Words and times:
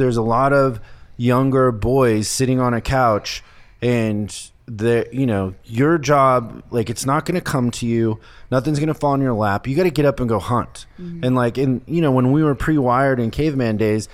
there's 0.00 0.16
a 0.16 0.22
lot 0.22 0.52
of 0.52 0.80
younger 1.16 1.70
boys 1.70 2.26
sitting 2.26 2.58
on 2.58 2.74
a 2.74 2.80
couch 2.80 3.44
and 3.82 4.50
the 4.66 5.06
you 5.12 5.26
know 5.26 5.54
your 5.64 5.98
job 5.98 6.62
like 6.70 6.88
it's 6.88 7.04
not 7.04 7.24
going 7.24 7.34
to 7.34 7.40
come 7.40 7.70
to 7.72 7.86
you. 7.86 8.18
Nothing's 8.50 8.78
going 8.78 8.88
to 8.88 8.94
fall 8.94 9.14
in 9.14 9.20
your 9.20 9.34
lap. 9.34 9.66
You 9.66 9.76
got 9.76 9.82
to 9.82 9.90
get 9.90 10.04
up 10.04 10.20
and 10.20 10.28
go 10.28 10.38
hunt. 10.38 10.86
Mm-hmm. 10.98 11.24
And 11.24 11.34
like 11.34 11.58
in 11.58 11.82
you 11.86 12.00
know 12.00 12.12
when 12.12 12.32
we 12.32 12.42
were 12.42 12.54
pre-wired 12.54 13.20
in 13.20 13.30
caveman 13.30 13.76
days 13.76 14.08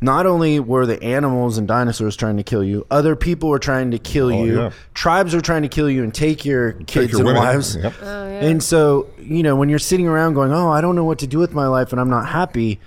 not 0.00 0.26
only 0.26 0.58
were 0.58 0.84
the 0.84 1.00
animals 1.02 1.58
and 1.58 1.68
dinosaurs 1.68 2.16
trying 2.16 2.36
to 2.36 2.42
kill 2.42 2.62
you 2.62 2.84
other 2.90 3.16
people 3.16 3.48
were 3.48 3.58
trying 3.58 3.92
to 3.92 3.98
kill 3.98 4.32
oh, 4.32 4.44
you. 4.44 4.60
yeah. 4.60 4.72
tribes 4.94 5.34
were 5.34 5.40
trying 5.40 5.62
to 5.62 5.68
kill 5.68 5.88
you 5.88 6.02
and 6.02 6.12
take 6.12 6.44
your 6.44 6.72
kids 6.72 7.12
your 7.12 7.20
and 7.20 7.28
women. 7.28 7.42
wives 7.42 7.76
Yep. 7.76 7.94
Oh, 8.02 8.26
and 8.26 8.62
so, 8.62 9.08
you 9.18 9.42
know, 9.42 9.56
when 9.56 9.68
you're 9.68 9.78
sitting 9.78 10.06
around 10.06 10.34
going, 10.34 10.52
"Oh, 10.52 10.70
I 10.70 10.80
don't 10.80 10.96
know 10.96 11.04
what 11.04 11.20
to 11.20 11.26
do 11.26 11.38
with 11.38 11.54
my 11.54 11.68
life 11.68 11.92
and 11.92 12.00
I'm 12.00 12.10
not 12.10 12.28
happy," 12.28 12.80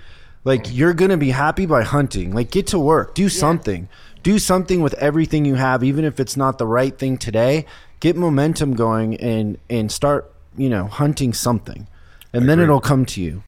like 0.46 0.72
you're 0.72 0.94
going 0.94 1.10
to 1.10 1.16
be 1.16 1.30
happy 1.30 1.66
by 1.66 1.82
hunting. 1.82 2.32
Like 2.32 2.52
get 2.52 2.68
to 2.68 2.78
work, 2.78 3.14
do 3.14 3.28
something. 3.28 3.88
Do 4.22 4.38
something 4.38 4.80
with 4.80 4.94
everything 4.94 5.44
you 5.44 5.56
have 5.56 5.82
even 5.84 6.04
if 6.04 6.20
it's 6.20 6.36
not 6.36 6.58
the 6.58 6.66
right 6.66 6.96
thing 6.96 7.18
today. 7.18 7.66
Get 7.98 8.16
momentum 8.16 8.74
going 8.74 9.16
and 9.16 9.58
and 9.68 9.90
start, 9.90 10.32
you 10.56 10.68
know, 10.68 10.86
hunting 10.86 11.32
something. 11.32 11.88
And 12.32 12.48
then 12.48 12.60
it'll 12.60 12.80
come 12.80 13.04
to 13.06 13.20
you. 13.20 13.42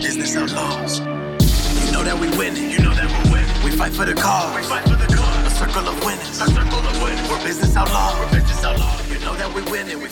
business 0.00 0.36
outlaws. 0.36 1.00
You 1.00 1.92
know 1.92 2.04
that 2.04 2.16
we 2.18 2.28
win. 2.38 2.56
You 2.56 2.78
know 2.78 2.94
that 2.94 3.08
we 3.10 3.32
win. 3.32 3.44
We 3.64 3.70
fight 3.76 3.92
for 3.92 4.04
the 4.04 4.14
cause. 4.14 4.54
We 4.56 4.62
fight 4.62 4.84
for 4.84 4.96
the 4.96 5.12
cause. 5.12 5.46
A 5.46 5.50
circle 5.50 5.88
of 5.88 6.04
winners. 6.04 6.40
A 6.40 6.46
circle 6.46 6.78
of 6.78 7.02
winners. 7.02 7.28
We're 7.28 7.44
business 7.44 7.76
outlaws. 7.76 8.18
We're 8.18 8.40
business 8.40 8.64
outlaws. 8.64 9.10
You 9.10 9.18
know 9.20 9.34
that 9.34 9.52
we 9.54 9.62
win 9.70 9.88
it. 9.88 9.98
We 9.98 10.08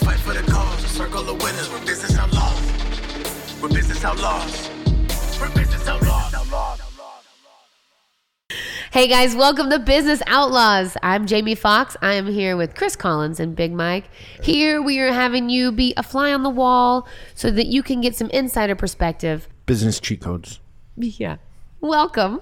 circle 1.15 1.35
of 1.35 1.43
winners. 1.43 1.69
We're 1.71 1.85
business 1.85 2.17
outlaws. 2.17 3.61
We're 3.61 3.69
business 3.69 4.03
outlaws. 4.03 4.69
We're 5.39 5.47
business 5.55 5.87
outlaws. 5.87 6.33
outlaws. 6.33 6.81
Hey 8.91 9.07
guys, 9.07 9.35
welcome 9.35 9.69
to 9.69 9.79
Business 9.79 10.21
Outlaws. 10.27 10.97
I'm 11.03 11.25
Jamie 11.25 11.55
Fox. 11.55 11.95
I 12.01 12.13
am 12.13 12.27
here 12.27 12.57
with 12.57 12.75
Chris 12.75 12.97
Collins 12.97 13.39
and 13.39 13.55
Big 13.55 13.71
Mike. 13.71 14.09
Here 14.41 14.81
we 14.81 14.99
are 14.99 15.13
having 15.13 15.49
you 15.49 15.71
be 15.71 15.93
a 15.95 16.03
fly 16.03 16.33
on 16.33 16.43
the 16.43 16.49
wall 16.49 17.07
so 17.33 17.49
that 17.49 17.67
you 17.67 17.81
can 17.83 18.01
get 18.01 18.15
some 18.15 18.29
insider 18.31 18.75
perspective. 18.75 19.47
Business 19.65 20.01
cheat 20.01 20.21
codes. 20.21 20.59
Yeah. 20.97 21.37
Welcome. 21.79 22.41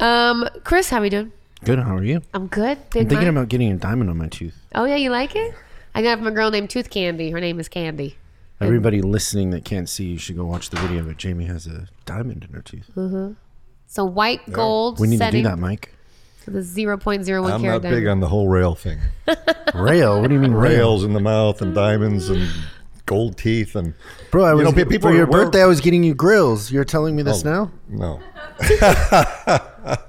Um, 0.00 0.46
Chris, 0.64 0.90
how 0.90 0.98
are 0.98 1.02
we 1.02 1.08
doing? 1.10 1.32
Good. 1.64 1.78
How 1.78 1.96
are 1.96 2.04
you? 2.04 2.22
I'm 2.34 2.48
good. 2.48 2.78
Big 2.90 3.04
I'm 3.04 3.08
thinking 3.08 3.28
Mike? 3.28 3.36
about 3.36 3.48
getting 3.48 3.72
a 3.72 3.76
diamond 3.76 4.10
on 4.10 4.18
my 4.18 4.28
tooth. 4.28 4.58
Oh 4.74 4.84
yeah, 4.84 4.96
you 4.96 5.10
like 5.10 5.34
it? 5.34 5.54
I 5.94 6.02
got 6.02 6.12
it 6.12 6.18
from 6.18 6.26
a 6.26 6.30
girl 6.32 6.50
named 6.50 6.70
Tooth 6.70 6.90
Candy. 6.90 7.30
Her 7.30 7.40
name 7.40 7.58
is 7.60 7.68
Candy. 7.68 8.16
Everybody 8.60 9.02
listening 9.02 9.50
that 9.50 9.64
can't 9.64 9.88
see, 9.88 10.04
you 10.04 10.18
should 10.18 10.36
go 10.36 10.44
watch 10.44 10.70
the 10.70 10.76
video. 10.78 11.02
But 11.04 11.16
Jamie 11.16 11.44
has 11.44 11.66
a 11.66 11.88
diamond 12.06 12.44
in 12.48 12.54
her 12.54 12.62
tooth. 12.62 12.90
Mm-hmm. 12.96 13.32
So 13.86 14.04
white 14.04 14.50
gold 14.52 14.98
We 14.98 15.06
need 15.08 15.20
to 15.20 15.30
do 15.30 15.42
that, 15.44 15.58
Mike. 15.58 15.94
for 16.44 16.50
the 16.50 16.60
0.01 16.60 17.52
I'm 17.52 17.60
carat 17.60 17.82
not 17.82 17.82
big 17.82 17.90
diamond. 17.90 18.08
on 18.08 18.20
the 18.20 18.28
whole 18.28 18.48
rail 18.48 18.74
thing. 18.74 18.98
Rail? 19.74 20.20
What 20.20 20.28
do 20.28 20.34
you 20.34 20.40
mean 20.40 20.52
rail? 20.52 20.72
Rails 20.78 21.04
in 21.04 21.12
the 21.12 21.20
mouth 21.20 21.62
and 21.62 21.74
diamonds 21.74 22.28
and 22.30 22.48
gold 23.06 23.36
teeth 23.38 23.76
and 23.76 23.94
Bro, 24.30 24.44
I 24.44 24.50
You 24.50 24.56
was 24.56 24.64
know, 24.64 24.72
pe- 24.72 24.84
people 24.84 25.10
for 25.10 25.16
your 25.16 25.26
wear- 25.26 25.44
birthday. 25.44 25.62
I 25.62 25.66
was 25.66 25.80
getting 25.80 26.02
you 26.02 26.14
grills. 26.14 26.70
You're 26.72 26.84
telling 26.84 27.14
me 27.16 27.22
this 27.22 27.44
oh, 27.46 27.70
now? 27.88 28.20
no. 28.20 28.20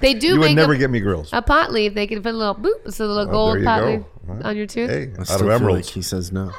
They 0.00 0.14
do 0.14 0.28
You 0.28 0.38
would 0.40 0.46
make 0.46 0.56
never 0.56 0.72
a, 0.74 0.78
get 0.78 0.90
me 0.90 1.00
grills. 1.00 1.30
a 1.32 1.40
pot 1.42 1.72
leaf. 1.72 1.94
They 1.94 2.06
can 2.06 2.22
put 2.22 2.34
a 2.34 2.36
little 2.36 2.54
boop, 2.54 2.92
so 2.92 3.06
the 3.08 3.14
little 3.14 3.28
Oh, 3.30 3.54
gold 3.54 3.64
pot 3.64 3.80
go. 3.80 3.86
leaf 3.86 4.02
Huh? 4.26 4.48
on 4.48 4.56
your 4.56 4.66
tooth. 4.66 4.90
Hey, 4.90 5.12
I 5.18 5.22
out 5.32 5.40
of 5.40 5.48
emeralds. 5.48 5.86
like 5.88 5.94
he 5.94 6.02
says 6.02 6.32
no. 6.32 6.50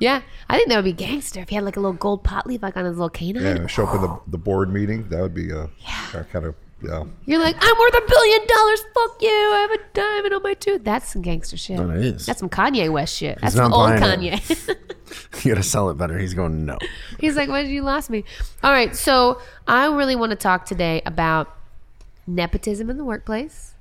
Yeah, 0.00 0.22
I 0.48 0.56
think 0.56 0.70
that 0.70 0.76
would 0.76 0.84
be 0.86 0.92
gangster 0.94 1.40
if 1.40 1.50
he 1.50 1.56
had 1.56 1.64
like 1.64 1.76
a 1.76 1.80
little 1.80 1.92
gold 1.92 2.24
pot 2.24 2.46
leaf 2.46 2.62
like 2.62 2.76
on 2.76 2.86
his 2.86 2.96
little 2.96 3.10
canine. 3.10 3.42
Yeah, 3.58 3.66
show 3.66 3.84
up 3.86 3.94
in 3.94 4.00
the, 4.00 4.18
the 4.28 4.38
board 4.38 4.72
meeting. 4.72 5.06
That 5.10 5.20
would 5.20 5.34
be 5.34 5.52
uh, 5.52 5.66
kind 6.32 6.46
of 6.46 6.54
yeah. 6.82 7.04
You're 7.26 7.38
like, 7.40 7.56
I'm 7.60 7.78
worth 7.78 7.94
a 7.94 8.00
billion 8.08 8.40
dollars. 8.46 8.80
Fuck 8.94 9.20
you. 9.20 9.28
I 9.28 9.68
have 9.70 9.80
a 9.80 9.84
diamond 9.92 10.32
on 10.32 10.42
my 10.42 10.54
tooth. 10.54 10.82
That's 10.82 11.12
some 11.12 11.20
gangster 11.20 11.58
shit. 11.58 11.76
No, 11.78 11.90
it 11.90 11.98
is. 12.02 12.24
That's 12.24 12.40
some 12.40 12.48
Kanye 12.48 12.90
West 12.90 13.14
shit. 13.14 13.38
That's 13.42 13.54
not 13.54 13.64
some 13.64 13.74
old. 13.74 13.90
Kanye. 13.90 14.76
you 15.44 15.52
gotta 15.52 15.62
sell 15.62 15.90
it 15.90 15.98
better. 15.98 16.18
He's 16.18 16.32
going 16.32 16.64
no. 16.64 16.78
He's 17.18 17.36
like, 17.36 17.50
why 17.50 17.62
did 17.62 17.70
you 17.70 17.82
lost 17.82 18.08
me? 18.08 18.24
All 18.64 18.72
right, 18.72 18.96
so 18.96 19.42
I 19.68 19.86
really 19.94 20.16
want 20.16 20.30
to 20.30 20.36
talk 20.36 20.64
today 20.64 21.02
about 21.04 21.54
nepotism 22.34 22.90
in 22.90 22.96
the 22.96 23.04
workplace. 23.04 23.74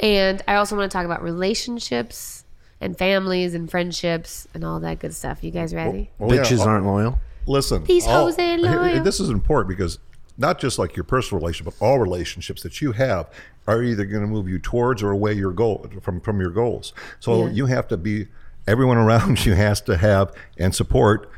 And 0.00 0.42
I 0.46 0.56
also 0.56 0.76
want 0.76 0.90
to 0.90 0.96
talk 0.96 1.04
about 1.06 1.22
relationships 1.22 2.44
and 2.80 2.96
families 2.98 3.54
and 3.54 3.70
friendships 3.70 4.46
and 4.52 4.64
all 4.64 4.80
that 4.80 4.98
good 4.98 5.14
stuff. 5.14 5.42
You 5.42 5.50
guys 5.50 5.74
ready? 5.74 6.10
Well, 6.18 6.34
yeah, 6.34 6.42
Bitches 6.42 6.60
uh, 6.60 6.68
aren't 6.68 6.86
loyal. 6.86 7.18
Listen, 7.46 7.84
These 7.84 8.06
all- 8.06 8.24
hoes 8.26 8.38
ain't 8.38 8.62
loyal. 8.62 9.02
This 9.02 9.20
is 9.20 9.30
important 9.30 9.68
because 9.68 9.98
not 10.36 10.58
just 10.58 10.78
like 10.78 10.96
your 10.96 11.04
personal 11.04 11.40
relationship, 11.40 11.74
but 11.78 11.84
all 11.84 11.98
relationships 11.98 12.62
that 12.62 12.82
you 12.82 12.92
have 12.92 13.30
are 13.66 13.82
either 13.82 14.04
going 14.04 14.20
to 14.20 14.28
move 14.28 14.48
you 14.48 14.58
towards 14.58 15.02
or 15.02 15.10
away 15.10 15.32
your 15.32 15.52
goal 15.52 15.86
from 16.02 16.20
from 16.20 16.40
your 16.40 16.50
goals. 16.50 16.92
So 17.20 17.46
Yeah. 17.46 17.52
you 17.52 17.66
have 17.66 17.88
to 17.88 17.96
be. 17.96 18.26
Everyone 18.68 18.96
around 18.96 19.46
you 19.46 19.54
has 19.54 19.80
to 19.82 19.96
have 19.96 20.32
and 20.58 20.74
support 20.74 21.30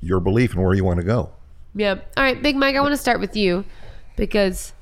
your 0.00 0.18
belief 0.20 0.52
in 0.54 0.60
where 0.60 0.74
you 0.74 0.84
want 0.84 0.98
to 0.98 1.04
go. 1.04 1.30
Yeah. 1.74 1.94
All 2.16 2.24
right, 2.24 2.42
Big 2.42 2.56
Mike, 2.56 2.74
I 2.76 2.80
want 2.80 2.92
to 2.92 2.96
start 2.98 3.20
with 3.20 3.36
you 3.36 3.64
because 4.16 4.72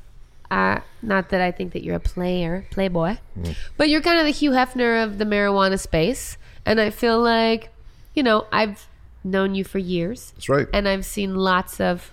I, 0.50 0.82
not 1.02 1.28
that 1.28 1.40
I 1.40 1.52
think 1.52 1.72
that 1.72 1.84
you're 1.84 1.96
a 1.96 2.00
player, 2.00 2.66
playboy, 2.70 3.16
mm. 3.38 3.56
but 3.76 3.88
you're 3.88 4.00
kind 4.00 4.18
of 4.18 4.24
the 4.24 4.32
Hugh 4.32 4.50
Hefner 4.50 5.04
of 5.04 5.18
the 5.18 5.24
marijuana 5.24 5.78
space. 5.78 6.36
And 6.66 6.80
I 6.80 6.90
feel 6.90 7.20
like, 7.20 7.70
you 8.14 8.22
know, 8.22 8.46
I've 8.52 8.88
known 9.22 9.54
you 9.54 9.64
for 9.64 9.78
years. 9.78 10.32
That's 10.32 10.48
right. 10.48 10.66
And 10.72 10.88
I've 10.88 11.04
seen 11.04 11.36
lots 11.36 11.80
of 11.80 12.10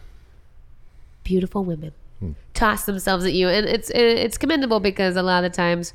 beautiful 1.24 1.64
women 1.64 1.94
hmm. 2.20 2.32
toss 2.54 2.86
themselves 2.86 3.26
at 3.26 3.34
you. 3.34 3.50
And 3.50 3.66
it's 3.68 3.90
it's 3.90 4.38
commendable 4.38 4.80
because 4.80 5.16
a 5.16 5.24
lot 5.24 5.44
of 5.44 5.52
times 5.52 5.94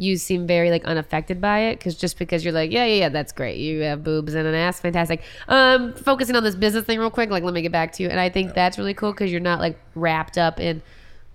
you 0.00 0.16
seem 0.16 0.46
very 0.46 0.70
like 0.70 0.84
unaffected 0.86 1.40
by 1.42 1.58
it 1.58 1.78
because 1.78 1.94
just 1.94 2.18
because 2.18 2.42
you're 2.42 2.54
like 2.54 2.72
yeah 2.72 2.86
yeah 2.86 2.94
yeah 2.94 3.08
that's 3.10 3.32
great 3.32 3.58
you 3.58 3.82
have 3.82 4.02
boobs 4.02 4.32
and 4.32 4.48
an 4.48 4.54
ass 4.54 4.80
fantastic 4.80 5.20
um 5.48 5.92
focusing 5.92 6.34
on 6.34 6.42
this 6.42 6.54
business 6.54 6.86
thing 6.86 6.98
real 6.98 7.10
quick 7.10 7.28
like 7.28 7.42
let 7.42 7.52
me 7.52 7.60
get 7.60 7.70
back 7.70 7.92
to 7.92 8.02
you 8.02 8.08
and 8.08 8.18
i 8.18 8.26
think 8.26 8.54
that's 8.54 8.78
really 8.78 8.94
cool 8.94 9.12
because 9.12 9.30
you're 9.30 9.40
not 9.42 9.60
like 9.60 9.78
wrapped 9.94 10.38
up 10.38 10.58
in 10.58 10.80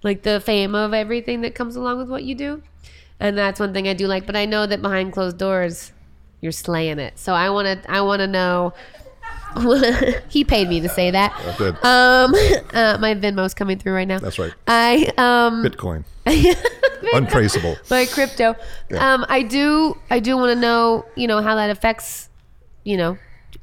like 0.06 0.22
the 0.24 0.40
fame 0.40 0.74
of 0.76 0.94
everything 0.94 1.42
that 1.42 1.54
comes 1.54 1.76
along 1.76 1.98
with 1.98 2.10
what 2.10 2.24
you 2.24 2.34
do 2.36 2.62
and 3.20 3.38
that's 3.38 3.60
one 3.60 3.74
thing 3.74 3.88
i 3.88 3.94
do 3.94 4.08
like 4.08 4.26
but 4.26 4.36
i 4.36 4.46
know 4.46 4.66
that 4.66 4.82
behind 4.82 5.12
closed 5.12 5.38
doors 5.38 5.92
you're 6.40 6.52
slaying 6.52 7.00
it 7.00 7.18
so 7.20 7.34
i 7.34 7.50
want 7.50 7.66
to 7.84 7.92
i 7.92 8.00
want 8.00 8.20
to 8.22 8.28
know 8.28 8.74
he 10.30 10.44
paid 10.44 10.70
me 10.70 10.80
to 10.82 10.90
say 10.90 11.12
that 11.12 11.34
Good. 11.58 11.76
um 11.84 12.34
uh, 12.74 12.98
my 13.00 13.16
venmo's 13.16 13.54
coming 13.54 13.78
through 13.80 13.94
right 13.94 14.08
now 14.08 14.20
That's 14.20 14.40
right. 14.40 14.54
i 14.68 15.12
um 15.18 15.64
Bitcoin, 15.64 16.04
untraceable. 17.14 17.78
by 17.90 18.06
crypto. 18.06 18.56
Um, 18.98 19.26
I 19.30 19.44
do, 19.44 19.98
I 20.10 20.20
do 20.20 20.38
want 20.38 20.54
to 20.56 20.60
know, 20.60 21.06
you 21.16 21.28
know, 21.28 21.42
how 21.42 21.56
that 21.56 21.70
affects, 21.70 22.30
you 22.84 22.98
know, 22.98 23.18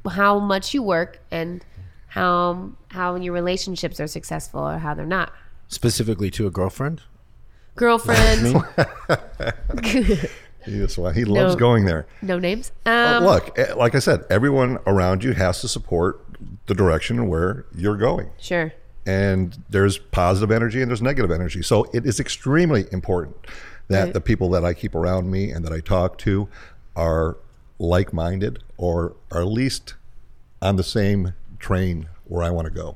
how 0.09 0.39
much 0.39 0.73
you 0.73 0.81
work 0.83 1.19
and 1.31 1.63
how 2.07 2.71
how 2.89 3.15
your 3.15 3.33
relationships 3.33 3.99
are 3.99 4.07
successful 4.07 4.61
or 4.61 4.77
how 4.77 4.93
they're 4.93 5.05
not. 5.05 5.33
Specifically 5.73 6.29
to 6.31 6.47
a 6.47 6.51
girlfriend. 6.51 7.01
Girlfriend, 7.75 8.63
That's 10.67 10.97
why 10.97 11.13
he 11.13 11.25
loves 11.25 11.55
No. 11.55 11.59
going 11.59 11.85
there. 11.85 12.05
no 12.21 12.37
names. 12.39 12.71
But 12.83 13.15
Um, 13.15 13.23
look, 13.25 13.57
eh, 13.57 13.73
like 13.73 13.95
I 13.95 13.99
said, 13.99 14.23
everyone 14.29 14.77
around 14.85 15.23
you 15.23 15.33
has 15.33 15.59
to 15.61 15.67
support 15.67 16.21
the 16.67 16.73
direction 16.75 17.19
and 17.19 17.29
where 17.29 17.65
you're 17.75 17.97
going. 17.97 18.29
sure. 18.39 18.73
and 19.05 19.57
there's 19.69 19.97
positive 19.97 20.49
energy 20.49 20.81
and 20.81 20.89
there's 20.89 21.01
negative 21.01 21.29
energy. 21.31 21.61
So 21.61 21.85
it 21.93 22.05
is 22.05 22.21
extremely 22.21 22.85
important 22.93 23.35
that 23.89 24.13
the 24.13 24.21
people 24.21 24.49
that 24.51 24.63
I 24.63 24.73
keep 24.73 24.95
around 24.95 25.29
me 25.29 25.51
and 25.51 25.65
that 25.65 25.73
I 25.73 25.81
talk 25.81 26.17
to 26.19 26.47
are 26.95 27.35
like 27.79 28.13
minded 28.13 28.59
or 28.77 29.15
are 29.29 29.41
at 29.41 29.47
least 29.47 29.95
on 30.61 30.77
the 30.77 30.83
same 30.83 31.33
train 31.59 32.07
where 32.23 32.43
I 32.43 32.49
want 32.49 32.65
to 32.65 32.71
go. 32.73 32.95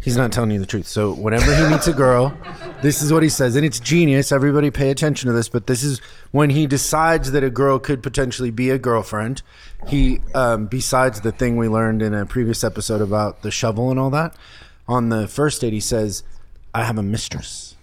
He's 0.00 0.16
not 0.16 0.30
telling 0.32 0.52
you 0.52 0.60
the 0.60 0.66
truth. 0.66 0.86
So 0.86 1.12
whenever 1.12 1.54
he 1.54 1.68
meets 1.70 1.86
a 1.88 1.92
girl, 1.92 2.36
this 2.82 3.02
is 3.02 3.12
what 3.12 3.22
he 3.24 3.28
says, 3.28 3.56
and 3.56 3.66
it's 3.66 3.80
genius. 3.80 4.30
Everybody 4.30 4.70
pay 4.70 4.90
attention 4.90 5.26
to 5.26 5.32
this. 5.32 5.48
But 5.48 5.66
this 5.66 5.82
is 5.82 6.00
when 6.30 6.50
he 6.50 6.66
decides 6.68 7.32
that 7.32 7.42
a 7.42 7.50
girl 7.50 7.78
could 7.78 8.02
potentially 8.02 8.50
be 8.50 8.70
a 8.70 8.78
girlfriend. 8.78 9.42
He, 9.88 10.20
um, 10.34 10.66
besides 10.66 11.20
the 11.22 11.32
thing 11.32 11.56
we 11.56 11.68
learned 11.68 12.00
in 12.00 12.14
a 12.14 12.24
previous 12.24 12.62
episode 12.62 13.00
about 13.00 13.42
the 13.42 13.50
shovel 13.50 13.90
and 13.90 13.98
all 13.98 14.10
that, 14.10 14.36
on 14.86 15.08
the 15.08 15.26
first 15.28 15.60
date 15.60 15.72
he 15.72 15.80
says, 15.80 16.22
"I 16.72 16.84
have 16.84 16.96
a 16.96 17.02
mistress." 17.02 17.74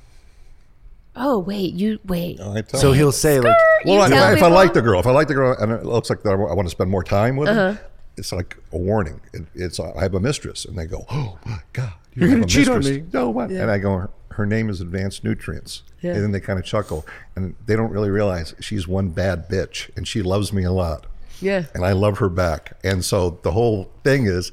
Oh 1.18 1.40
wait, 1.40 1.74
you 1.74 2.00
wait. 2.06 2.40
I 2.42 2.62
tell 2.62 2.80
So 2.80 2.88
you. 2.90 2.94
he'll 2.96 3.12
say 3.12 3.40
like, 3.40 3.56
well, 3.86 4.04
if, 4.04 4.12
I, 4.14 4.34
if 4.34 4.44
I 4.44 4.48
like 4.48 4.74
the 4.74 4.82
girl, 4.82 5.00
if 5.00 5.08
I 5.08 5.12
like 5.12 5.28
the 5.30 5.34
girl 5.34 5.56
and 5.58 5.72
it 5.72 5.86
looks 5.86 6.10
like 6.10 6.24
that 6.24 6.32
I 6.32 6.36
want 6.36 6.66
to 6.66 6.70
spend 6.72 6.90
more 6.90 7.04
time 7.04 7.38
with 7.38 7.48
Uh-huh. 7.50 7.74
her, 7.74 7.86
it's 8.18 8.32
like 8.32 8.58
a 8.74 8.78
warning. 8.78 9.22
It, 9.34 9.44
it's 9.54 9.80
I 9.80 10.02
have 10.02 10.14
a 10.14 10.20
mistress, 10.20 10.66
and 10.66 10.78
they 10.78 10.86
go, 10.86 11.06
"Oh 11.12 11.38
my 11.46 11.60
God, 11.74 11.94
you 12.05 12.05
You're 12.16 12.30
have 12.30 12.38
gonna 12.38 12.46
a 12.46 12.48
cheat 12.48 12.68
on 12.70 12.78
mistress." 12.80 12.98
me. 13.02 13.10
No, 13.14 13.30
what? 13.30 13.50
And 13.52 13.70
I 13.70 13.78
go, 13.78 13.98
"Her- 13.98 14.10
"Her 14.32 14.46
name 14.46 14.70
is 14.70 14.82
Advanced 14.82 15.24
Nutrients," 15.24 15.84
Yeah. 16.02 16.14
and 16.14 16.24
then 16.24 16.32
they 16.32 16.40
kind 16.40 16.58
of 16.60 16.66
chuckle, 16.66 17.06
and 17.36 17.56
they 17.66 17.76
don't 17.76 17.92
really 17.92 18.10
realize 18.10 18.56
she's 18.60 18.88
one 18.88 19.10
bad 19.10 19.50
bitch, 19.50 19.90
and 19.96 20.08
she 20.08 20.22
loves 20.22 20.52
me 20.54 20.64
a 20.64 20.72
lot, 20.72 21.06
Yeah. 21.42 21.66
and 21.74 21.86
I 21.86 21.92
love 21.94 22.18
her 22.20 22.30
back. 22.30 22.78
And 22.84 23.04
so 23.04 23.40
the 23.44 23.52
whole 23.52 23.92
thing 24.04 24.26
is, 24.26 24.52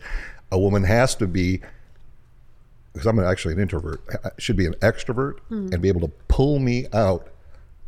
a 0.51 0.59
woman 0.59 0.85
has 0.85 1.15
to 1.17 1.27
be 1.27 1.63
because 2.93 3.07
I'm 3.07 3.19
actually 3.21 3.55
an 3.55 3.61
introvert, 3.61 4.03
I 4.23 4.31
should 4.39 4.57
be 4.57 4.67
an 4.67 4.75
extrovert 4.75 5.39
hmm. 5.49 5.69
and 5.73 5.81
be 5.81 5.89
able 5.89 6.03
to 6.03 6.13
pull 6.29 6.59
me 6.59 6.87
out 6.93 7.29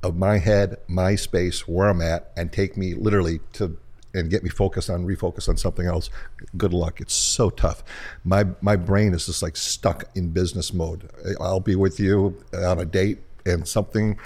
of 0.02 0.16
my 0.16 0.38
head, 0.38 0.78
my 0.86 1.14
space, 1.14 1.68
where 1.68 1.88
I'm 1.88 2.00
at, 2.00 2.30
and 2.36 2.50
take 2.52 2.76
me 2.76 2.94
literally 2.94 3.40
to 3.54 3.76
and 4.14 4.30
get 4.30 4.42
me 4.42 4.50
focused 4.50 4.88
on 4.88 5.04
refocus 5.04 5.48
on 5.48 5.56
something 5.56 5.86
else. 5.86 6.10
Good 6.56 6.72
luck. 6.72 7.00
It's 7.00 7.14
so 7.14 7.50
tough. 7.50 7.84
My 8.24 8.46
my 8.60 8.76
brain 8.76 9.12
is 9.14 9.26
just 9.26 9.42
like 9.42 9.56
stuck 9.56 10.04
in 10.14 10.30
business 10.30 10.72
mode. 10.72 11.10
I'll 11.40 11.60
be 11.60 11.76
with 11.76 12.00
you 12.00 12.42
on 12.54 12.78
a 12.78 12.84
date 12.84 13.18
and 13.44 13.66
something. 13.66 14.18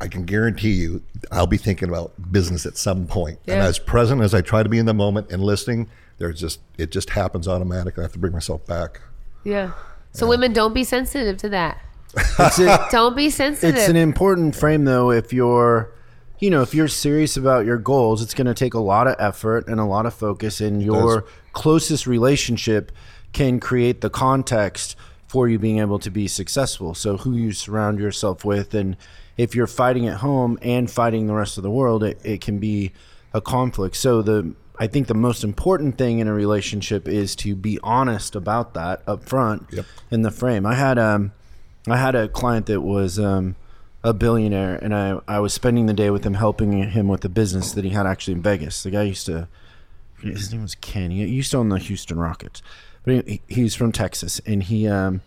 I 0.00 0.06
can 0.06 0.24
guarantee 0.24 0.72
you, 0.72 1.02
I'll 1.32 1.48
be 1.48 1.56
thinking 1.56 1.88
about 1.88 2.12
business 2.30 2.66
at 2.66 2.76
some 2.76 3.06
point. 3.08 3.40
And 3.48 3.60
as 3.60 3.80
present 3.80 4.22
as 4.22 4.32
I 4.32 4.42
try 4.42 4.62
to 4.62 4.68
be 4.68 4.78
in 4.78 4.86
the 4.86 4.94
moment 4.94 5.32
and 5.32 5.42
listening, 5.42 5.88
there's 6.18 6.40
just 6.40 6.60
it 6.76 6.90
just 6.90 7.10
happens 7.10 7.48
automatically. 7.48 8.02
I 8.02 8.04
have 8.04 8.12
to 8.12 8.18
bring 8.18 8.32
myself 8.32 8.64
back. 8.66 9.00
Yeah. 9.44 9.72
So 10.12 10.26
women, 10.26 10.52
don't 10.52 10.72
be 10.72 10.84
sensitive 10.84 11.36
to 11.38 11.48
that. 11.50 11.80
It's, 12.16 12.58
a, 12.58 12.88
Don't 12.90 13.14
be 13.14 13.30
sensitive. 13.30 13.76
it's 13.76 13.88
an 13.88 13.96
important 13.96 14.56
frame 14.56 14.84
though. 14.84 15.10
If 15.10 15.32
you're, 15.32 15.92
you 16.40 16.50
know, 16.50 16.62
if 16.62 16.74
you're 16.74 16.88
serious 16.88 17.36
about 17.36 17.66
your 17.66 17.78
goals, 17.78 18.22
it's 18.22 18.34
going 18.34 18.46
to 18.46 18.54
take 18.54 18.74
a 18.74 18.78
lot 18.80 19.06
of 19.06 19.16
effort 19.18 19.66
and 19.68 19.80
a 19.80 19.84
lot 19.84 20.06
of 20.06 20.14
focus. 20.14 20.60
And 20.60 20.82
your 20.82 21.24
closest 21.52 22.06
relationship 22.06 22.92
can 23.32 23.60
create 23.60 24.00
the 24.00 24.10
context 24.10 24.96
for 25.26 25.48
you 25.48 25.58
being 25.58 25.78
able 25.78 25.98
to 25.98 26.10
be 26.10 26.26
successful. 26.28 26.94
So 26.94 27.18
who 27.18 27.34
you 27.34 27.52
surround 27.52 27.98
yourself 27.98 28.44
with, 28.44 28.74
and 28.74 28.96
if 29.36 29.54
you're 29.54 29.66
fighting 29.66 30.06
at 30.06 30.18
home 30.18 30.58
and 30.62 30.90
fighting 30.90 31.26
the 31.26 31.34
rest 31.34 31.58
of 31.58 31.62
the 31.62 31.70
world, 31.70 32.02
it, 32.02 32.18
it 32.24 32.40
can 32.40 32.58
be 32.58 32.92
a 33.34 33.40
conflict. 33.40 33.96
So 33.96 34.22
the 34.22 34.54
I 34.80 34.86
think 34.86 35.08
the 35.08 35.14
most 35.14 35.42
important 35.42 35.98
thing 35.98 36.20
in 36.20 36.28
a 36.28 36.32
relationship 36.32 37.08
is 37.08 37.34
to 37.36 37.56
be 37.56 37.80
honest 37.82 38.36
about 38.36 38.74
that 38.74 39.02
up 39.08 39.24
front 39.24 39.66
Yep. 39.72 39.86
in 40.12 40.22
the 40.22 40.30
frame. 40.30 40.64
I 40.64 40.74
had 40.74 40.98
um 40.98 41.32
I 41.88 41.96
had 41.96 42.14
a 42.14 42.28
client 42.28 42.66
that 42.66 42.80
was 42.80 43.18
um 43.18 43.56
a 44.08 44.14
billionaire 44.14 44.76
and 44.76 44.94
I, 44.94 45.20
I 45.28 45.40
was 45.40 45.52
spending 45.52 45.86
the 45.86 45.92
day 45.92 46.10
with 46.10 46.24
him 46.24 46.34
helping 46.34 46.72
him 46.72 47.08
with 47.08 47.20
the 47.20 47.28
business 47.28 47.72
that 47.72 47.84
he 47.84 47.90
had 47.90 48.06
actually 48.06 48.34
in 48.34 48.42
Vegas. 48.42 48.82
The 48.82 48.90
guy 48.90 49.02
used 49.02 49.26
to 49.26 49.48
his 50.22 50.50
name 50.50 50.62
was 50.62 50.74
Ken. 50.74 51.10
He 51.10 51.24
used 51.26 51.52
to 51.52 51.58
own 51.58 51.68
the 51.68 51.78
Houston 51.78 52.18
Rockets. 52.18 52.60
But 53.04 53.28
he, 53.28 53.40
he's 53.46 53.74
from 53.74 53.92
Texas 53.92 54.40
and 54.46 54.62
he 54.62 54.88
um 54.88 55.20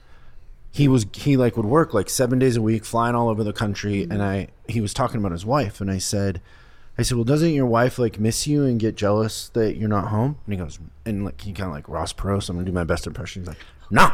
he 0.71 0.87
was 0.87 1.05
he 1.13 1.37
like 1.37 1.57
would 1.57 1.65
work 1.65 1.93
like 1.93 2.09
seven 2.09 2.39
days 2.39 2.55
a 2.55 2.61
week 2.61 2.85
flying 2.85 3.13
all 3.13 3.29
over 3.29 3.43
the 3.43 3.53
country 3.53 4.03
and 4.03 4.23
i 4.23 4.47
he 4.67 4.79
was 4.79 4.93
talking 4.93 5.17
about 5.17 5.33
his 5.33 5.45
wife 5.45 5.81
and 5.81 5.91
i 5.91 5.97
said 5.97 6.41
i 6.97 7.01
said 7.01 7.15
well 7.15 7.25
doesn't 7.25 7.53
your 7.53 7.65
wife 7.65 7.99
like 7.99 8.19
miss 8.19 8.47
you 8.47 8.63
and 8.63 8.79
get 8.79 8.95
jealous 8.95 9.49
that 9.49 9.75
you're 9.75 9.89
not 9.89 10.07
home 10.07 10.37
and 10.45 10.53
he 10.53 10.57
goes 10.57 10.79
and 11.05 11.25
like 11.25 11.41
he 11.41 11.51
kind 11.51 11.67
of 11.67 11.73
like 11.73 11.87
ross 11.89 12.13
perot 12.13 12.41
so 12.41 12.51
i'm 12.51 12.57
gonna 12.57 12.65
do 12.65 12.71
my 12.71 12.85
best 12.85 13.05
impression 13.05 13.41
he's 13.41 13.49
like 13.49 13.57
no 13.89 14.11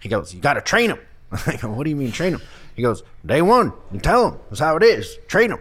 he 0.00 0.08
goes 0.08 0.34
you 0.34 0.40
gotta 0.40 0.62
train 0.62 0.88
him 0.90 0.98
i 1.46 1.56
go 1.56 1.70
what 1.70 1.84
do 1.84 1.90
you 1.90 1.96
mean 1.96 2.12
train 2.12 2.32
them? 2.32 2.42
he 2.74 2.82
goes 2.82 3.02
day 3.24 3.42
one 3.42 3.72
you 3.92 4.00
tell 4.00 4.30
them 4.30 4.40
that's 4.50 4.60
how 4.60 4.76
it 4.76 4.82
is 4.82 5.18
train 5.28 5.50
them. 5.50 5.60